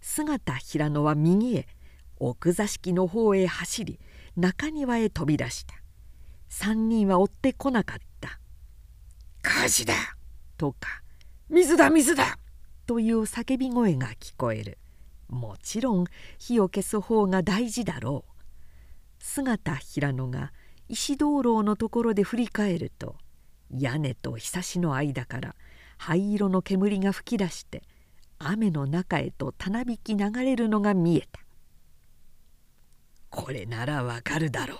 [0.00, 1.66] 姿平野は右へ
[2.18, 4.00] 奥座敷の方へ走り
[4.36, 5.74] 中庭へ飛び出した。
[6.50, 8.40] 3人は追ってこなかった
[9.42, 9.94] 「火事だ!」
[10.56, 11.02] とか
[11.48, 12.38] 「水だ水だ!」
[12.86, 14.78] という叫び声が聞こえる。
[15.28, 16.04] もちろん
[16.38, 18.32] 火を消す方が大事だろう。
[19.18, 20.52] 姿平野が
[20.88, 23.16] 石灯籠のところで振り返ると
[23.70, 25.56] 屋根とひさしの間から
[25.98, 27.82] 灰色の煙が噴き出して
[28.38, 31.40] 雨の中へとたなびき流れるのが見えた。
[33.30, 34.78] これならわかるだろう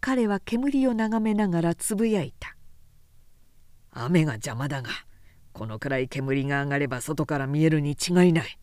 [0.00, 2.56] 彼は煙を眺めながらつぶやいた。
[3.90, 4.90] 雨が邪魔だが
[5.52, 8.58] このくらい煙が上がれば外から見えるに違いない。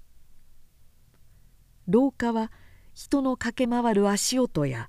[1.87, 2.51] 廊下は
[2.93, 4.87] 人の駆け回る足音や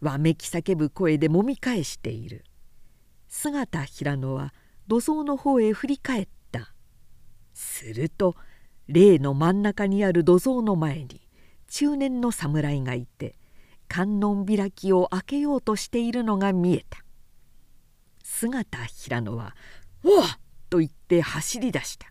[0.00, 2.44] わめき叫ぶ声でもみ返している。
[3.28, 4.52] 姿平野は
[4.88, 6.74] 土蔵の方へ振り返った。
[7.54, 8.34] すると
[8.88, 11.20] 霊の真ん中にある土蔵の前に
[11.68, 13.36] 中年の侍がいて
[13.94, 16.98] 観音開きを開けようとしているのが見えた。
[18.24, 19.54] 姿平野は
[20.02, 20.26] 「おっ!」
[20.68, 22.08] と言って走り出した。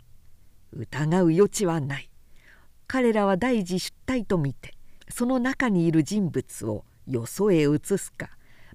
[0.71, 2.09] 疑う余地はない。
[2.87, 4.77] 彼らは大事出退と見て
[5.09, 8.29] その中にいる人物をよそへ移すか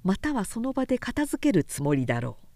[0.05, 2.47] またはその場で片付けるつもりだろう。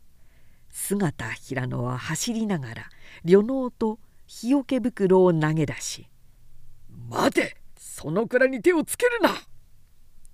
[0.69, 2.91] 姿平野は走りながら
[3.25, 6.11] 旅能と日よけ袋を投げ出し
[7.09, 7.57] 「待て！
[7.79, 9.31] その蔵に手をつけるな!」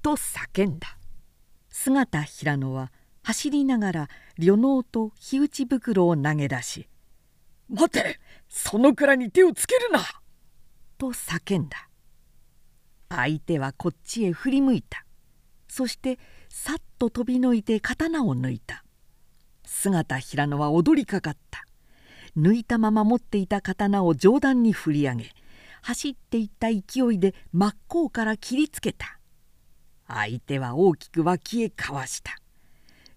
[0.03, 0.99] と叫んだ。
[1.71, 2.91] 姿平野は
[3.23, 4.09] 走りながら
[4.39, 6.89] 旅能と火打ち袋を投げ出し
[7.69, 8.19] 「待て
[8.49, 10.01] その蔵に手をつけるな!」
[10.99, 11.89] と叫んだ。
[13.11, 15.05] 相手はこっちへ振り向いた。
[15.69, 16.19] そして
[16.49, 18.85] さっと飛びのいて刀を抜いた。
[19.65, 21.65] 姿平野は踊りかかった。
[22.37, 25.33] 抜いたまま持っていた刀を上段に振り上げ
[25.83, 29.18] 走っていった勢いで真っ向から切りつけた。
[30.09, 32.33] 相手は大きく脇へかわした。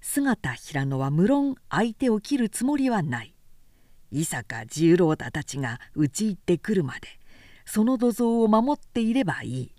[0.02, 3.34] 姿平野は無論相手を切るつもりはない。
[4.12, 7.08] 伊坂十郎太たちが討ち入ってくるまで
[7.66, 9.72] その土蔵を守っていればいい。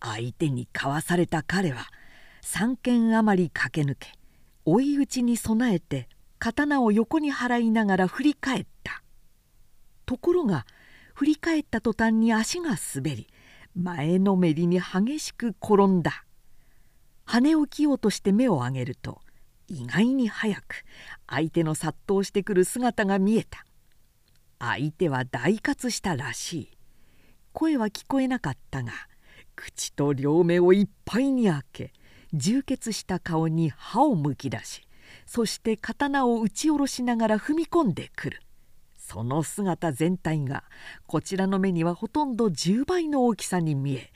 [0.00, 1.86] 相手にかわされた彼は
[2.42, 4.12] 三軒余り駆け抜け
[4.66, 6.08] 追い打ちに備えて
[6.38, 9.02] 刀を横に払いながら振り返った。
[10.04, 10.66] ところが
[11.14, 13.28] 振り返った途端に足が滑り
[13.74, 16.24] 前のめりに激しく転んだ。
[17.24, 19.20] 羽を着ようとして目を上げると
[19.66, 20.84] 意外に早く
[21.26, 23.64] 相手の殺到してくる姿が見えた。
[24.58, 26.70] 相手は大喝したらしい。
[27.54, 28.92] 声は聞こえなかったが
[29.54, 31.92] 口と両目をいっぱいに開け
[32.32, 34.82] 充血した顔に歯をむき出し
[35.24, 38.40] そして刀を打ち下ろしながら踏み込んでくる。
[39.06, 40.64] その姿全体が
[41.06, 44.10] こちらの目にはほとんど10倍の大きさに見え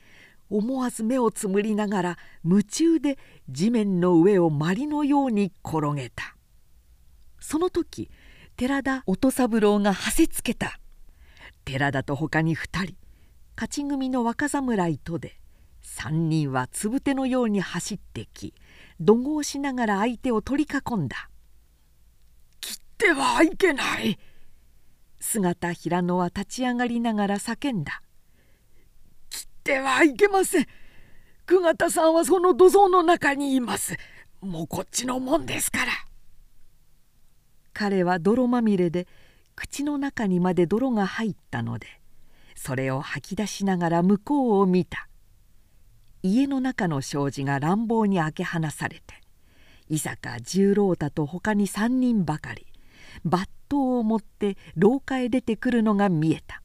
[0.49, 3.19] 思わず目をつむりながら夢中で
[3.51, 6.35] 地面の上をまりのように転げた。
[7.39, 8.11] その時
[8.57, 10.81] 寺田音三郎がはせつけた。
[11.67, 12.97] 寺田と他に2人
[13.57, 15.39] 勝ち組の若侍とで
[15.83, 18.55] 3人はつぶてのように走ってき
[19.01, 21.29] 怒号しながら相手を取り囲んだ
[22.63, 24.19] 「切ってはいけない!」
[25.21, 28.03] 姿平野は立ち上がりながら叫んだ
[29.31, 30.67] 「切ってはいけません。
[31.47, 33.97] 久方さんはその土蔵の中にいます。
[34.41, 35.93] もうこっちのもんですから」
[37.75, 39.07] 彼は泥まみれで
[39.57, 41.87] 口の中にまで泥が入ったので
[42.55, 45.09] それを吐き出しながら向こうを見た。
[46.23, 49.15] 家の中の障子が乱暴に開け放されて
[49.89, 52.68] 伊坂十郎太と他に3人ばかり。
[53.27, 56.63] 抜刀を持って廊下へ出てくるのが見えた。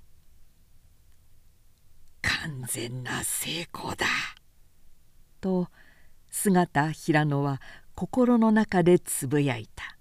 [2.22, 4.06] 完全な成功だ。
[5.42, 5.68] と
[6.30, 7.62] 姿平野は
[7.96, 9.98] 心の中でつぶやいた。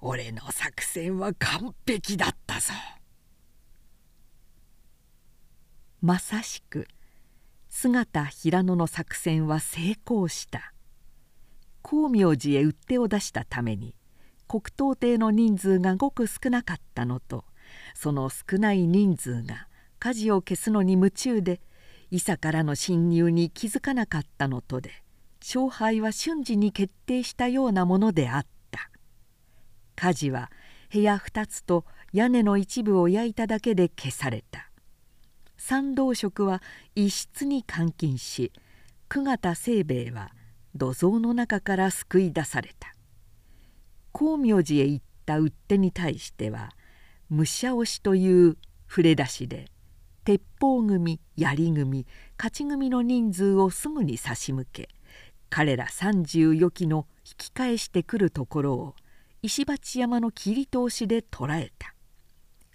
[0.00, 2.72] 俺の作戦は完璧だったぞ。
[6.00, 6.86] まさしく
[7.68, 10.72] 姿平野の作戦は成功した。
[11.82, 13.96] 光明寺へ売手を出したために。
[14.48, 17.44] 黒糖亭の人数がごく少なかったのと
[17.94, 19.68] その少ない人数が
[19.98, 21.60] 火事を消すのに夢中で
[22.10, 25.04] 伊佐からの侵入に気づかなかったのとで
[25.44, 28.90] 勝敗は瞬時に決定したようなものであった。
[29.94, 30.50] 火事は
[30.90, 31.84] 部屋2つと
[32.14, 34.70] 屋根の一部を焼いただけで消された。
[35.58, 36.62] 参道職は
[36.94, 38.52] 一室に監禁し
[39.10, 40.30] 久方清兵衛は
[40.74, 42.93] 土蔵の中から救い出された。
[44.14, 46.70] 光明寺へ行った売っ手に対しては
[47.30, 48.56] 武者押しという
[48.88, 49.66] 触れ出しで
[50.24, 52.06] 鉄砲組槍組
[52.38, 54.88] 勝ち組の人数をすぐに差し向け
[55.50, 58.94] 彼ら34機の引き返してくるところを
[59.42, 61.94] 石鉢山の切り通しで捕らえた。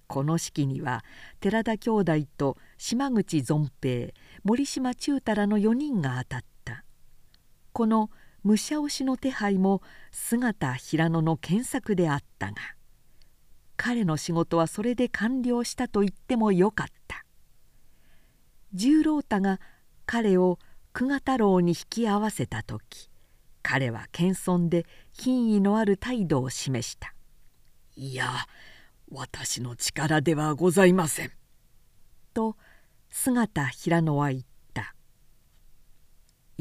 [0.07, 1.03] この式には
[1.40, 4.14] 寺田兄弟と島口存平
[4.44, 6.84] 森島忠太らの4人が当たった。
[7.74, 8.10] この
[8.44, 12.56] 武者押しの手配も姿平野の検索であったが
[13.78, 17.24] 彼の仕事はそれで完了したと言ってもよかった。
[18.74, 19.60] 十郎太が
[20.06, 20.60] 彼を
[20.94, 23.10] 久我太郎に引き合わせた時
[23.64, 27.16] 彼は謙遜で品位のある態度を示した
[27.95, 28.30] 「いや
[29.11, 31.32] 私の力ではございません」
[32.34, 32.57] と
[33.10, 34.48] 姿平野は言った「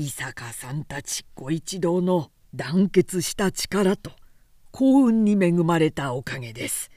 [0.00, 4.12] 伊坂さんたちご一同の団結した力と
[4.70, 6.92] 幸運に恵まれたおかげです」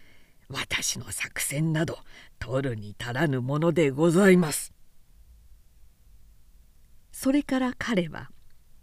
[0.50, 1.98] 私の作戦など
[2.38, 4.72] 取るに足らぬものでございます。
[7.12, 8.30] それから彼は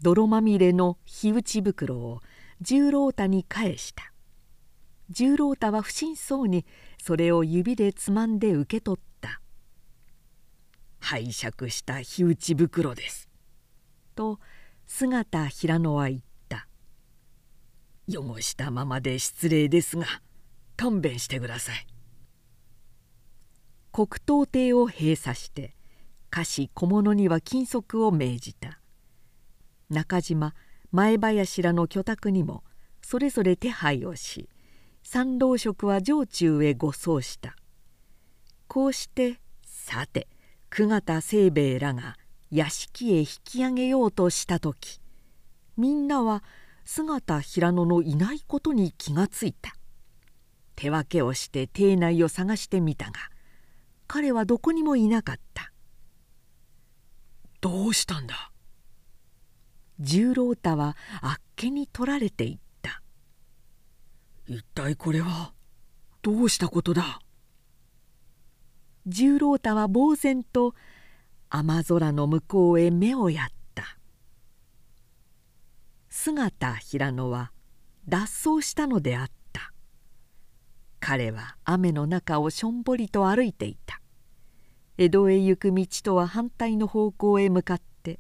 [0.03, 2.21] 泥まみれの火打ち袋を
[2.61, 4.13] 十郎太に返した。
[5.11, 6.67] 十郎太は不審そうに
[7.01, 9.41] それを指でつまんで受け取った
[10.99, 13.27] 「拝借した火打ち袋です」
[14.19, 14.41] と
[14.89, 16.67] 姿平野は言った
[18.11, 20.07] 「汚したままで失礼ですが
[20.77, 21.87] 勘弁してください」
[23.93, 25.77] 黒糖亭を閉鎖して
[26.31, 28.81] 菓子小物には禁足を命じた。
[29.89, 30.55] 中島
[30.91, 32.65] 前林らの居宅にも
[33.01, 34.49] それぞれ手配をし
[35.05, 37.55] 参道職は城中へ護送した。
[38.67, 40.27] こうしてさて
[40.71, 42.17] 久方清兵衛らが
[42.51, 45.01] 屋敷へ引き上げようとした時
[45.77, 46.43] みんなは
[46.85, 49.75] 姿平野のいないことに気がついた。
[50.75, 53.15] 手分けをして邸内を探してみたが
[54.07, 55.73] 彼はどこにもいなかった。
[57.61, 58.53] どうしたんだ？
[60.01, 63.03] 十郎太はあっけに取られていった。
[64.47, 65.53] 一体これは
[66.23, 67.19] どうしたことだ？
[69.07, 70.75] 十郎太は呆然と
[71.51, 73.99] 雨空の向こうへ目をやった。
[76.11, 77.53] 姿平野は
[78.07, 79.73] 脱走したのであった。
[81.01, 84.01] 彼は雨の中をしょんぼりと歩いていた。
[84.99, 88.19] 江戸へ行く道とは反対の方向へ向かって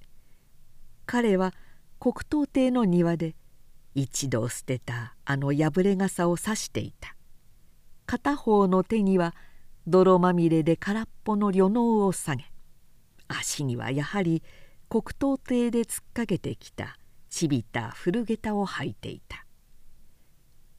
[1.06, 1.52] 彼は
[1.98, 3.34] 黒糖亭の庭で
[3.96, 7.16] 一度捨てたあの破れ傘を差していた。
[8.06, 9.34] 片方の手には
[9.86, 12.44] 泥まみれで空っぽの旅能を下げ
[13.28, 14.42] 足にはやはり
[14.88, 16.96] 黒糖亭で突っかけてきた
[17.30, 19.44] ちびた古下駄を履いていた。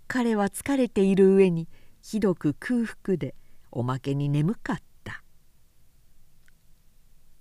[0.07, 1.69] 彼は疲れている上に
[2.01, 3.35] ひどく空腹で
[3.71, 5.23] おまけに眠かった。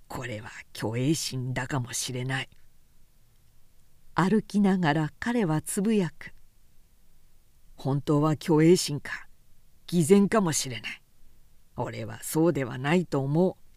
[0.07, 2.49] これは虚栄心だかもしれない。
[4.13, 6.33] 歩きながら彼はつぶやく。
[7.75, 9.27] 本当は虚栄心か
[9.87, 11.01] 偽善かもしれない。
[11.77, 13.68] 俺はそうではないと思う。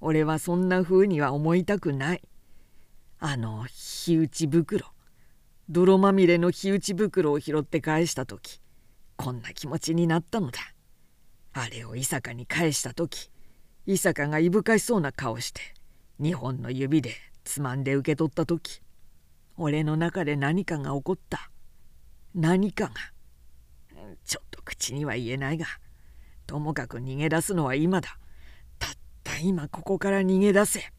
[0.00, 2.22] 俺はそんな風には思いたくない。
[3.18, 4.86] あの火打ち袋。
[5.68, 8.60] 泥まみれの火打ち袋を拾って返した時。
[9.16, 10.60] こんな気持ちになったのだ。
[11.52, 13.30] あれを伊坂に返した時。
[13.86, 15.60] 伊坂がいぶかしそうな顔して。
[16.20, 17.14] 2本の指で
[17.44, 18.82] つまんで受け取った時。
[19.56, 21.50] 俺の中で何かが起こった。
[22.34, 22.92] 何かが。
[24.24, 25.66] ちょっと口には言えないが。
[26.46, 28.18] ともかく逃げ出すのは今だ。
[29.40, 30.92] 今ここから逃げ出せ。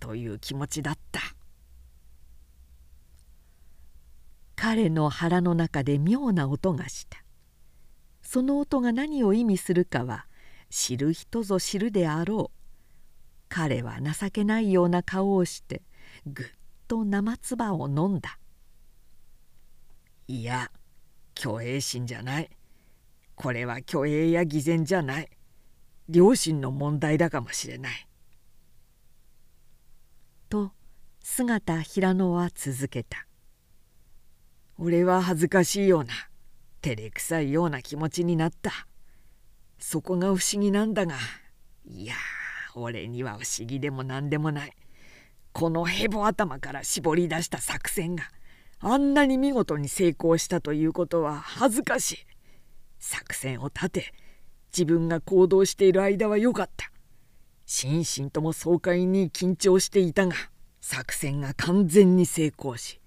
[0.00, 1.20] という気持ちだった。
[4.56, 7.24] 彼の腹の中で妙な音がした。
[8.22, 10.26] その音が何を意味するかは
[10.70, 12.58] 知る人ぞ知るであろう。
[13.48, 15.82] 彼は情けないような顔をして
[16.26, 16.46] ぐっ
[16.88, 18.38] と生唾を飲んだ。
[20.26, 20.70] いや
[21.38, 22.50] 虚栄心じゃない。
[23.34, 25.28] これは虚栄や偽善じゃない。
[26.08, 28.08] 良心の問題だかもしれない。
[30.48, 30.72] と
[31.20, 33.26] 姿平野は続けた。
[34.78, 36.12] 俺は恥ずかしいような
[36.82, 38.86] 照れくさいような気持ちになった。
[39.78, 41.16] そこが不思議なんだが
[41.84, 42.14] いや
[42.74, 44.72] 俺には不思議でも何でもない。
[45.52, 48.24] このヘボ頭から絞り出した作戦が
[48.80, 52.18] あんなに見事に成功したということは恥ずかしい。
[52.98, 54.14] 作戦を立て
[54.76, 56.90] 自分が行動している間は良かった。
[57.64, 60.34] 心身とも爽快に緊張していたが
[60.80, 63.00] 作戦が完全に成功し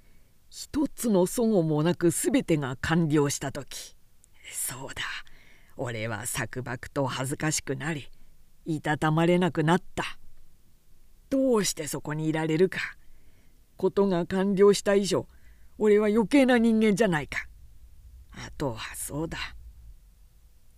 [0.49, 3.95] 一つの齟齬もなく全てが完了した時。
[4.51, 5.03] そうだ。
[5.75, 8.09] 俺は錯漠と恥ずかしくなり
[8.65, 10.17] いたたまれなくなった。
[11.29, 12.79] どうしてそこにいられるか。
[13.75, 15.27] ことが完了した以上
[15.77, 17.45] 俺は余計な人間じゃないか。
[18.31, 19.37] あとはそうだ。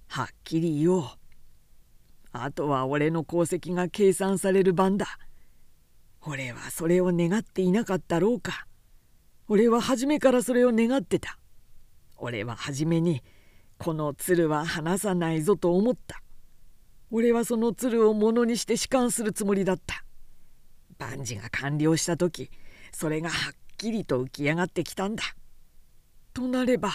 [0.10, 1.03] はっきり言おう。
[2.31, 5.06] あとは俺の功績が計算される番だ。
[6.22, 8.65] 俺はそれを願っていなかったろうか。
[9.48, 11.38] 俺は初めからそれを願ってた。
[12.18, 13.22] 俺は初めに
[13.77, 16.23] この鶴は離さないぞと思った。
[17.11, 20.03] 俺はその鶴をものにして仕官するつもりだった。
[20.98, 22.49] 万事が完了した時
[22.91, 25.23] それがはっきりと浮き上がってきたんだ。
[26.34, 26.90] となれば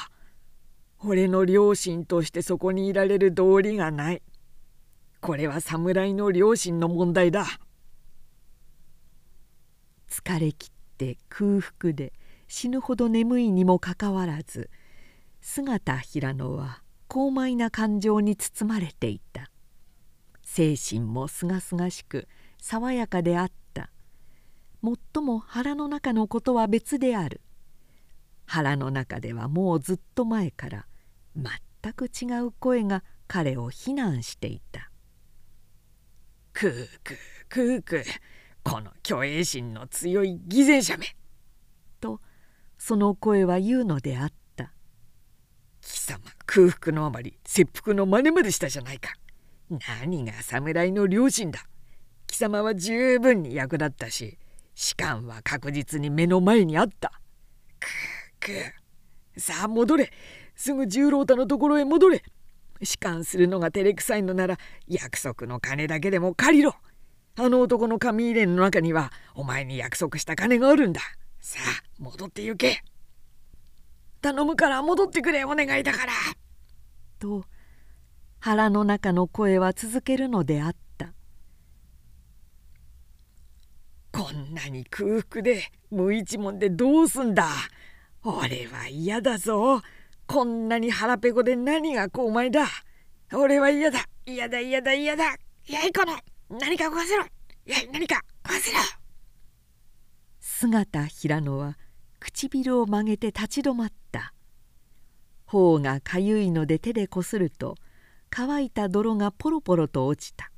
[1.07, 4.23] 俺の両親としてそこにいられる道理がない。
[5.21, 7.47] これは侍の両親の問題だ。
[10.09, 12.13] 疲れ切って空腹で
[12.49, 14.71] 死ぬほど眠いにもかかわらず
[15.41, 19.51] 姿平野は高邁な感情に包まれていた。
[20.43, 22.29] 精神もすがすがしく
[22.59, 23.91] 爽やかであった。
[24.81, 27.43] もっとも腹の中のことは別である。
[28.47, 30.87] 腹の中ではもうずっと前から
[31.37, 34.91] 全く違う声が彼を非難していた
[36.53, 37.17] 「クークー
[37.49, 38.05] クークー
[38.63, 41.17] この虚栄心の強い偽善者め!」
[42.01, 42.21] と
[42.79, 44.35] その声は言うのであった。
[45.81, 49.15] 貴様空腹のあまり切腹の真似までしたじゃないか。
[50.03, 51.67] 何が侍の両親だ。
[52.27, 54.39] 貴様は十分に役立ったし
[54.75, 57.13] 士官は確実に目の前にあった。
[58.41, 58.63] くー
[59.35, 60.13] くーさあ戻れ。
[60.55, 62.23] すぐ十郎太のところへ戻れ。
[62.83, 66.75] 士官するのが照れくさいのなら約束の金だけでも借りろ。
[67.37, 71.01] あの男の紙入れの中にはお前に約束した金があるんだ。
[71.41, 72.83] さあ戻って行け。
[74.21, 76.13] 頼むから戻ってくれお願いだから」
[77.21, 77.45] と
[78.41, 81.13] 腹の中の声は続けるのであった
[84.13, 87.49] 「こんなに空腹で無一文でどうすんだ。
[88.23, 89.83] 俺は嫌だぞ。
[90.27, 92.67] こんなに腹ペコで何がこうまいだ。
[93.33, 94.01] 俺は嫌だ。
[94.27, 95.25] 嫌だ嫌だ嫌だ。
[95.67, 96.17] やいこの
[96.59, 97.25] 何か食わせろ。
[97.67, 98.79] やい何か食わせろ。
[100.41, 101.77] 姿平野は
[102.21, 104.33] 唇を曲げて立ち止まった。
[105.47, 107.77] 頬がかゆいので手でこすると
[108.31, 110.51] 乾いた泥がポロポロと落ちた。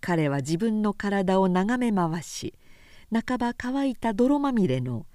[0.00, 2.52] 彼は自分の体を眺め回し
[3.10, 5.06] 半ば乾いた泥まみれの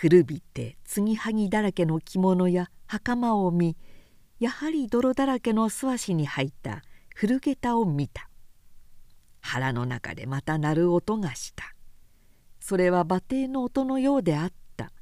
[0.00, 3.76] 古びて継ぎはぎだらけの着物や袴を見
[4.38, 6.82] やはり泥だらけの素足に履いた
[7.16, 8.30] 古下駄を見た。
[9.40, 11.74] 腹の中でまた鳴る音がした。
[12.60, 14.92] それは馬蹄の音のようであった。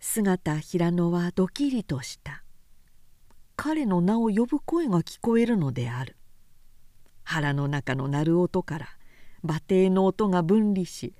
[0.00, 2.42] 姿平野はドキリとした。
[3.54, 6.16] 彼の名を呼ぶ声が聞こえるのである。
[7.22, 8.88] 腹の中の鳴る音から
[9.44, 11.14] 馬蹄の音が分離し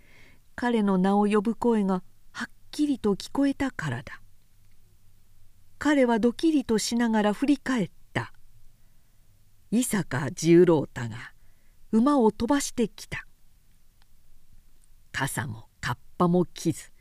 [0.56, 2.02] 彼の名を呼ぶ声が
[2.78, 4.20] きりと聞こえたからだ。
[5.80, 8.32] 彼はドキリとしながら振り返った。
[9.72, 11.32] 伊坂十郎太が
[11.90, 13.26] 馬を飛ばしてきた。
[15.10, 16.92] 傘もカッパも着ず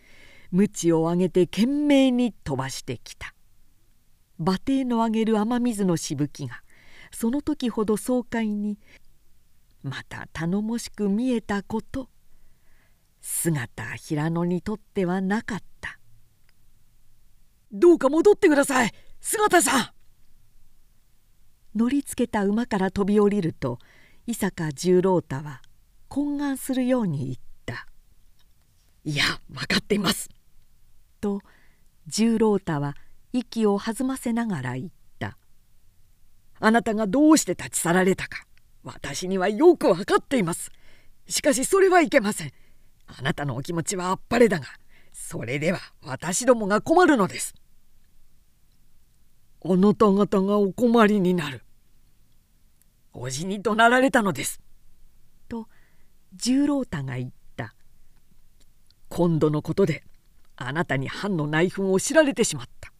[0.51, 3.35] 鞭を上げて懸命に飛ばしてきた。
[4.39, 6.63] 馬蹄の上げる雨水のしぶきが
[7.11, 8.79] その時ほど爽快に
[9.83, 12.09] また頼もしく見えたこと。
[13.21, 15.99] 姿平野にとってはなかった
[17.71, 19.89] 「どうか戻ってください姿さん!」
[21.77, 23.79] 乗りつけた馬から飛び降りると
[24.25, 25.61] 伊坂十郎太は
[26.09, 27.87] 懇願するように言った
[29.03, 30.29] 「いや分かっています」
[31.21, 31.41] と
[32.07, 32.95] 十郎太は
[33.33, 34.89] 息を弾ませながら言っ
[35.19, 35.37] た
[36.59, 38.47] 「あなたがどうして立ち去られたか
[38.83, 40.71] 私にはよく分かっています。
[41.27, 42.53] しかしそれはいけません。
[43.07, 44.65] あなたのお気持ちはあっぱれだが
[45.11, 47.55] それでは私どもが困るのです。
[49.65, 51.63] あなた方がお困りになる。
[53.13, 54.61] おじに怒鳴られたのです。
[55.49, 55.67] と
[56.35, 57.73] 十郎太が言った。
[59.09, 60.03] 今度のことで
[60.55, 62.93] あなたに藩の内紛を知られてしまった。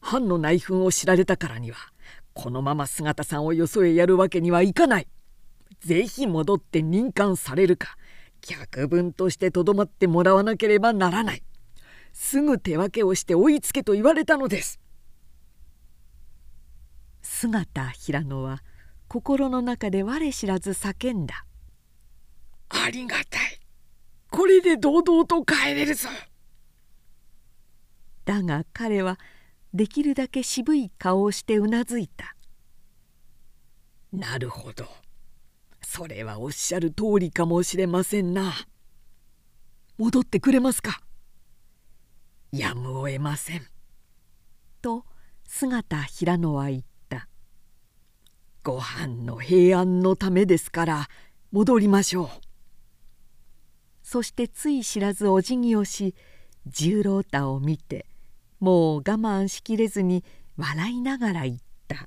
[0.00, 1.78] 藩の内紛を知られたからには
[2.34, 5.08] このまま姿さんをよそへやるわけにはいかない。
[5.80, 7.96] ぜひ戻って任官されるか。
[8.46, 11.42] 客分としてとどまってもらわなければならない。
[12.12, 14.80] すぐ手分けをして追いつけと言われたのです。
[17.22, 18.62] 姿平野は
[19.08, 21.44] 心の中で我知らず叫んだ
[22.70, 23.60] 「ありがたい。
[24.30, 26.08] これで堂々と帰れるぞ」
[28.24, 29.18] だが彼は
[29.74, 32.36] できるだけ渋い顔をしてうなずいた
[34.12, 34.88] 「なるほど
[35.96, 38.52] それはおっしゃる通りかもしれませんな。
[39.96, 41.00] 戻ってくれますか？
[42.52, 43.62] やむを得ません」
[44.82, 45.06] と
[45.48, 47.30] 姿平野は言った
[48.62, 51.08] 「ご飯の平安のためですから
[51.50, 52.28] 戻りましょう」
[54.04, 56.14] そしてつい知らずお辞儀をし
[56.66, 58.04] 十郎太を見て
[58.60, 60.24] もう我慢しきれずに
[60.58, 61.58] 笑いながら言っ
[61.88, 62.06] た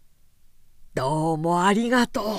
[0.92, 2.38] 「どうもありがとう」。